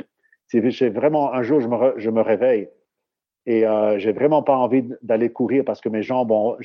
[0.48, 2.68] si j'ai vraiment un jour, je me, je me réveille
[3.46, 6.56] et euh, j'ai vraiment pas envie d'aller courir parce que mes jambes ont,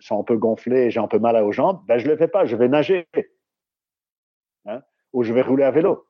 [0.00, 2.44] sont un peu gonflées j'ai un peu mal aux jambes, ben je le fais pas,
[2.44, 3.06] je vais nager.
[4.66, 4.82] Hein,
[5.12, 6.06] ou je vais rouler à vélo.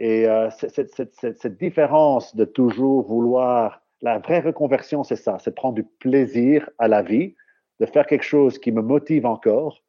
[0.00, 5.54] Et euh, cette, cette, cette, différence de toujours vouloir, la vraie reconversion, c'est ça, c'est
[5.54, 7.36] prendre du plaisir à la vie,
[7.78, 9.80] de faire quelque chose qui me motive encore,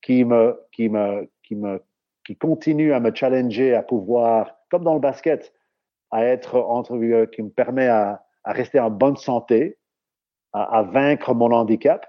[0.00, 1.82] qui me, qui me, qui me,
[2.24, 5.52] qui continue à me challenger, à pouvoir, comme dans le basket,
[6.12, 9.78] à être entre, qui me permet à, à rester en bonne santé,
[10.52, 12.06] à, à, vaincre mon handicap,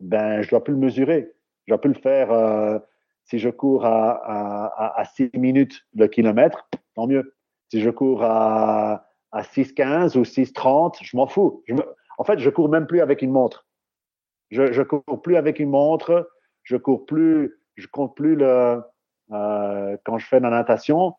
[0.00, 1.32] ben, je dois plus le mesurer.
[1.66, 2.78] Je dois plus le faire, euh,
[3.24, 7.36] si je cours à, à, à 6 minutes le kilomètre, tant mieux.
[7.70, 11.62] Si je cours à, à 6,15 ou 6,30, je m'en fous.
[11.66, 11.74] Je
[12.18, 13.66] en fait, je cours même plus avec une montre.
[14.50, 16.28] Je, je cours plus avec une montre.
[16.62, 18.82] Je cours plus, je compte plus le,
[19.32, 21.14] euh, quand je fais la natation,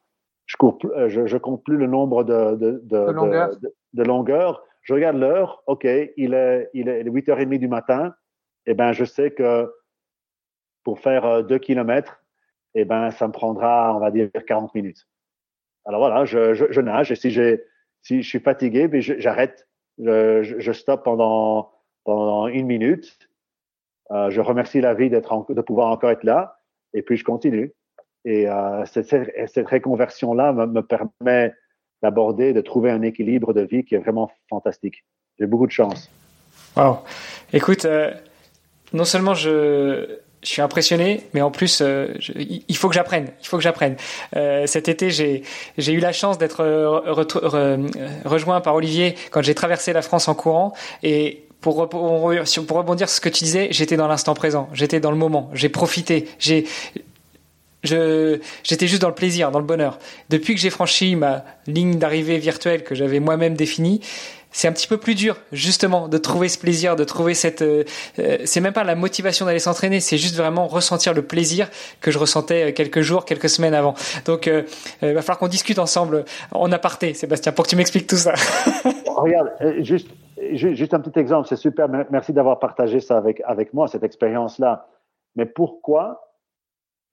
[0.45, 4.63] je, cours, euh, je, je compte plus le nombre de, de, de, de, de longueur.
[4.81, 5.63] Je regarde l'heure.
[5.67, 8.15] OK, il est, il est 8h30 du matin.
[8.65, 9.71] Eh ben, je sais que
[10.83, 12.23] pour faire 2 euh, km,
[12.75, 15.07] eh ben, ça me prendra, on va dire, 40 minutes.
[15.85, 17.63] Alors voilà, je, je, je nage et si, j'ai,
[18.01, 19.67] si je suis fatigué, ben, j'arrête,
[19.97, 21.71] je, je, stoppe pendant,
[22.03, 23.17] pendant une minute.
[24.11, 26.59] Euh, je remercie la vie d'être de pouvoir encore être là
[26.93, 27.73] et puis je continue.
[28.25, 31.53] Et euh, cette, cette réconversion-là me, me, permet
[32.03, 35.03] d'aborder, de trouver un équilibre de vie qui est vraiment fantastique.
[35.39, 36.11] J'ai beaucoup de chance.
[36.75, 36.99] Wow.
[37.53, 38.11] Écoute, euh,
[38.91, 43.29] non seulement je, je suis impressionné, mais en plus, euh, il faut que j'apprenne.
[43.41, 43.95] Il faut que j'apprenne.
[44.35, 45.43] Euh, cet été, j'ai
[45.77, 46.63] eu la chance d'être
[48.25, 53.21] rejoint par Olivier quand j'ai traversé la France en courant et pour rebondir sur ce
[53.21, 56.65] que tu disais, j'étais dans l'instant présent, j'étais dans le moment, j'ai profité, j'ai
[57.83, 59.99] je, j'étais juste dans le plaisir, dans le bonheur.
[60.29, 64.01] Depuis que j'ai franchi ma ligne d'arrivée virtuelle que j'avais moi-même définie,
[64.53, 67.63] c'est un petit peu plus dur, justement, de trouver ce plaisir, de trouver cette.
[67.63, 67.83] Euh,
[68.19, 71.69] euh, c'est même pas la motivation d'aller s'entraîner, c'est juste vraiment ressentir le plaisir
[71.99, 73.95] que je ressentais euh, quelques jours, quelques semaines avant.
[74.25, 78.15] Donc, il va falloir qu'on discute ensemble en aparté, Sébastien, pour que tu m'expliques tout
[78.15, 78.35] ça.
[79.07, 80.07] Regarde, juste,
[80.51, 81.87] juste un petit exemple, c'est super.
[82.11, 84.87] Merci d'avoir partagé ça avec avec moi, cette expérience-là.
[85.35, 86.32] Mais pourquoi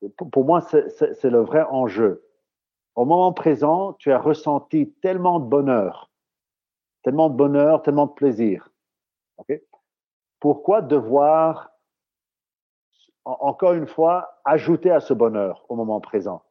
[0.09, 2.23] pour moi, c'est le vrai enjeu.
[2.95, 6.09] Au moment présent, tu as ressenti tellement de bonheur,
[7.03, 8.69] tellement de bonheur, tellement de plaisir.
[10.39, 11.71] Pourquoi devoir,
[13.25, 16.43] encore une fois, ajouter à ce bonheur au moment présent?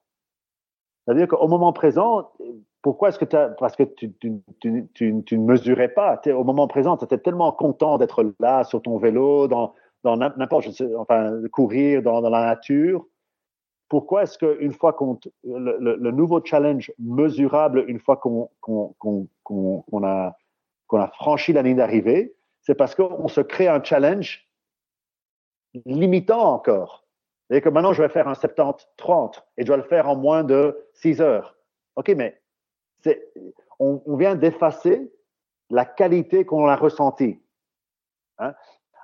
[1.05, 2.31] C'est-à-dire qu'au moment présent,
[2.83, 6.21] pourquoi est-ce que tu parce que tu, tu, tu, tu, ne mesurais pas?
[6.27, 9.75] au moment présent, tu étais tellement content d'être là sur ton vélo, dans,
[10.05, 13.05] dans n'importe, enfin, courir dans la nature
[13.91, 18.49] pourquoi est-ce qu'une fois qu'on le, nouveau challenge mesurable, une fois qu'on
[20.05, 20.37] a,
[20.93, 24.49] a franchi la ligne d'arrivée, c'est parce qu'on se crée un challenge
[25.85, 27.05] limitant encore.
[27.51, 30.45] Et que maintenant, je vais faire un 70-30 et je dois le faire en moins
[30.45, 31.57] de 6 heures.
[31.97, 32.41] OK, mais
[33.81, 35.13] on, on vient d'effacer
[35.69, 37.43] la qualité qu'on a ressentie.
[38.39, 38.55] Hein?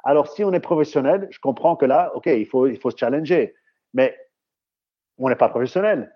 [0.04, 2.96] Alors, si on est professionnel, je comprends que là, OK, il faut, il faut se
[2.96, 3.56] challenger.
[3.92, 4.16] Mais
[5.18, 6.12] on n'est pas professionnel.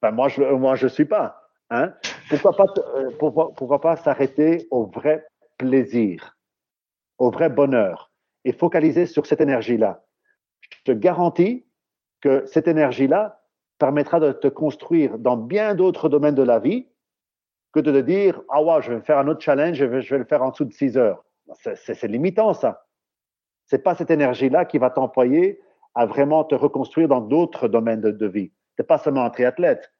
[0.00, 1.42] Enfin, moi, je moi, je suis pas.
[1.70, 1.92] Hein?
[2.28, 2.66] Pourquoi pas,
[2.96, 6.36] euh, pas s'arrêter au vrai plaisir,
[7.18, 8.10] au vrai bonheur
[8.44, 10.02] et focaliser sur cette énergie-là?
[10.70, 11.66] Je te garantis
[12.20, 13.40] que cette énergie-là
[13.78, 16.88] permettra de te construire dans bien d'autres domaines de la vie
[17.72, 20.14] que de te dire ah ouais, je vais faire un autre challenge, je vais, je
[20.14, 21.24] vais le faire en dessous de 6 heures.
[21.54, 22.86] C'est limitant ça.
[23.66, 25.60] C'est pas cette énergie-là qui va t'employer
[25.94, 28.48] à vraiment te reconstruire dans d'autres domaines de, vie.
[28.48, 29.92] Tu n'es pas seulement un triathlète.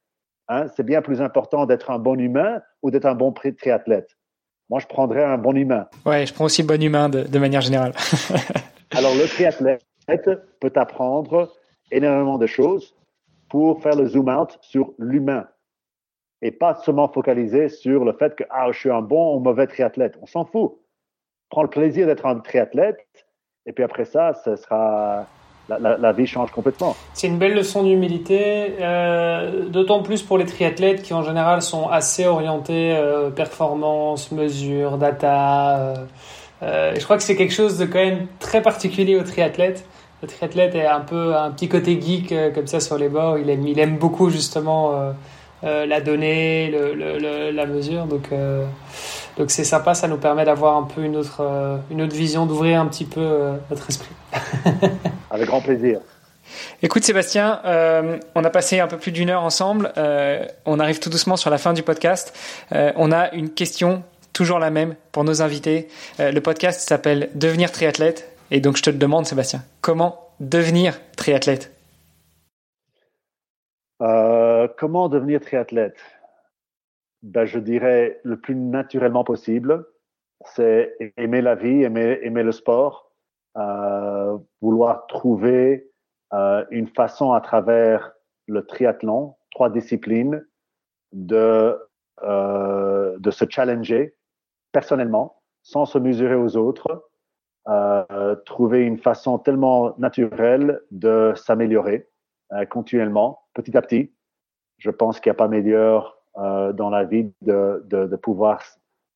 [0.47, 0.67] Hein?
[0.75, 4.17] C'est bien plus important d'être un bon humain ou d'être un bon triathlète.
[4.69, 5.87] Moi, je prendrais un bon humain.
[6.05, 7.91] Ouais, je prends aussi le bon humain de, de manière générale.
[8.91, 9.83] Alors, le triathlète
[10.59, 11.51] peut apprendre
[11.91, 12.95] énormément de choses
[13.49, 15.45] pour faire le zoom out sur l'humain
[16.41, 19.67] et pas seulement focaliser sur le fait que ah, je suis un bon ou mauvais
[19.67, 20.17] triathlète.
[20.21, 20.79] On s'en fout.
[21.49, 23.05] Prends le plaisir d'être un triathlète
[23.65, 25.27] et puis après ça, ce sera
[25.69, 26.95] la, vie change complètement.
[27.13, 31.87] C'est une belle leçon d'humilité, euh, d'autant plus pour les triathlètes qui en général sont
[31.87, 35.93] assez orientés euh, performance, mesure, data.
[36.63, 39.85] Euh, je crois que c'est quelque chose de quand même très particulier aux triathlètes.
[40.21, 43.37] Le triathlète est un peu un petit côté geek comme ça sur les bords.
[43.39, 44.93] Il aime, il aime beaucoup justement
[45.63, 46.71] la donnée,
[47.53, 48.05] la mesure.
[48.05, 48.29] Donc
[49.37, 52.45] donc c'est sympa, ça nous permet d'avoir un peu une autre, euh, une autre vision,
[52.45, 54.13] d'ouvrir un petit peu euh, notre esprit.
[55.29, 55.99] Avec grand plaisir.
[56.81, 59.91] Écoute Sébastien, euh, on a passé un peu plus d'une heure ensemble.
[60.65, 62.37] on arrive tout doucement sur la fin du podcast.
[62.71, 64.03] on a une question,
[64.33, 65.87] toujours la même, pour nos invités.
[66.19, 68.27] le podcast s'appelle Devenir triathlète.
[68.49, 71.71] Et donc je te le demande Sébastien, comment devenir triathlète?
[73.99, 75.97] Comment devenir triathlète?
[77.23, 79.85] Ben, je dirais le plus naturellement possible.
[80.55, 83.10] C'est aimer la vie, aimer, aimer le sport, euh,
[84.61, 85.91] vouloir trouver
[86.33, 88.13] euh, une façon à travers
[88.47, 90.45] le triathlon, trois disciplines,
[91.11, 91.77] de,
[92.23, 94.15] euh, de se challenger
[94.71, 97.09] personnellement, sans se mesurer aux autres,
[97.67, 102.09] euh, trouver une façon tellement naturelle de s'améliorer
[102.53, 104.13] euh, continuellement, petit à petit.
[104.77, 108.63] Je pense qu'il n'y a pas meilleur euh, dans la vie de, de, de pouvoir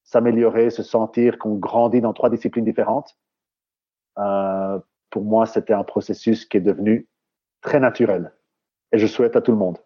[0.03, 3.17] s'améliorer, se sentir qu'on grandit dans trois disciplines différentes.
[4.17, 4.79] Euh,
[5.09, 7.07] pour moi, c'était un processus qui est devenu
[7.61, 8.33] très naturel.
[8.91, 9.77] Et je souhaite à tout le monde.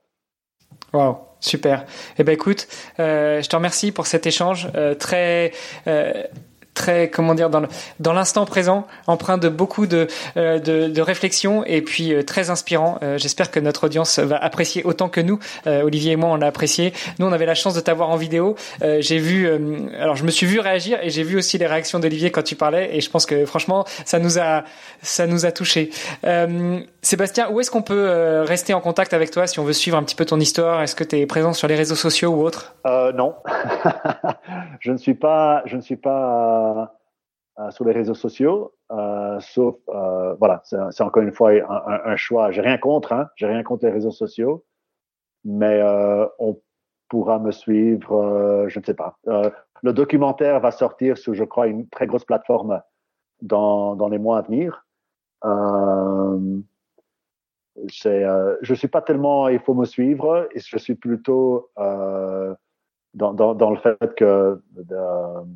[0.94, 1.86] Wow, super.
[2.18, 2.68] Eh ben écoute,
[3.00, 5.52] euh, je te remercie pour cet échange euh, très
[5.88, 6.24] euh,
[6.80, 7.62] très comment dire dans
[8.00, 10.08] dans l'instant présent, empreint de beaucoup de
[10.38, 12.98] euh, de, de réflexion et puis euh, très inspirant.
[13.04, 15.40] Euh, j'espère que notre audience va apprécier autant que nous.
[15.66, 16.94] Olivier et moi, on l'a apprécié.
[17.20, 18.56] Nous, on avait la chance de t'avoir en vidéo.
[18.82, 19.48] j'ai vu,
[20.00, 22.56] alors je me suis vu réagir et j'ai vu aussi les réactions d'Olivier quand tu
[22.56, 24.64] parlais et je pense que franchement, ça nous a
[25.02, 25.90] ça nous a touché.
[27.02, 30.04] Sébastien, où est-ce qu'on peut rester en contact avec toi si on veut suivre un
[30.04, 30.82] petit peu ton histoire?
[30.82, 32.76] Est-ce que tu es présent sur les réseaux sociaux ou autres?
[32.86, 33.36] Non,
[34.80, 36.69] je ne suis pas, je ne suis pas euh,
[37.72, 42.52] sur les réseaux sociaux, euh, sauf euh, voilà, c'est encore une fois un, choix.
[42.52, 44.66] J'ai rien contre, hein, j'ai rien contre les réseaux sociaux,
[45.44, 45.82] mais
[46.40, 46.60] on
[47.10, 49.18] pourra me suivre, je ne sais pas.
[49.26, 52.82] le documentaire va sortir sur, je crois, une très grosse plateforme
[53.42, 54.86] dans, dans les mois à venir.
[58.06, 62.54] Euh, je suis pas tellement il faut me suivre, et je suis plutôt euh,
[63.14, 64.62] dans, dans, dans, le fait que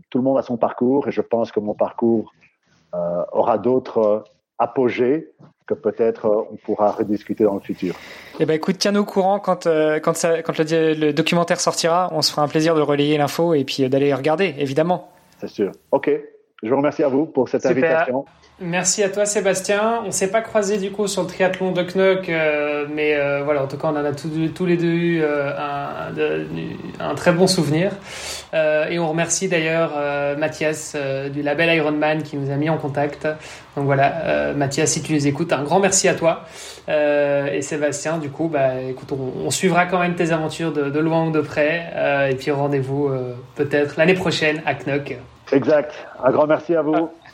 [0.10, 2.34] tout le monde a son parcours et je pense que mon parcours
[2.94, 4.24] euh, aura d'autres
[4.60, 5.32] apogées
[5.66, 7.96] que peut-être euh, on pourra rediscuter dans le futur.
[8.40, 12.10] Eh ben écoute, tiens-nous au courant quand euh, quand, ça, quand le, le, documentaire sortira,
[12.12, 15.12] on se fera un plaisir de relayer l'info et puis d'aller regarder, évidemment.
[15.40, 15.72] C'est sûr.
[15.92, 16.12] Ok,
[16.62, 18.26] je vous remercie à vous pour cette invitation.
[18.66, 20.02] Merci à toi Sébastien.
[20.06, 23.62] On s'est pas croisé du coup sur le triathlon de Knock, euh, mais euh, voilà,
[23.62, 25.52] en tout cas on en a tous, les deux eu euh,
[27.00, 27.92] un, très bon souvenir.
[28.54, 29.92] et on remercie d'ailleurs
[30.38, 30.96] Mathias
[31.34, 33.28] du label Ironman qui nous a mis en contact.
[33.76, 36.46] Donc voilà, Mathias, si tu les écoutes, un grand merci à toi.
[36.88, 41.28] et Sébastien, du coup, bah, écoute, on, suivra quand même tes aventures de, de loin
[41.28, 41.92] ou de près.
[42.32, 43.12] et puis rendez-vous
[43.56, 45.18] peut-être l'année prochaine à Knock.
[45.52, 45.94] Exact.
[46.24, 47.10] Un grand merci à vous.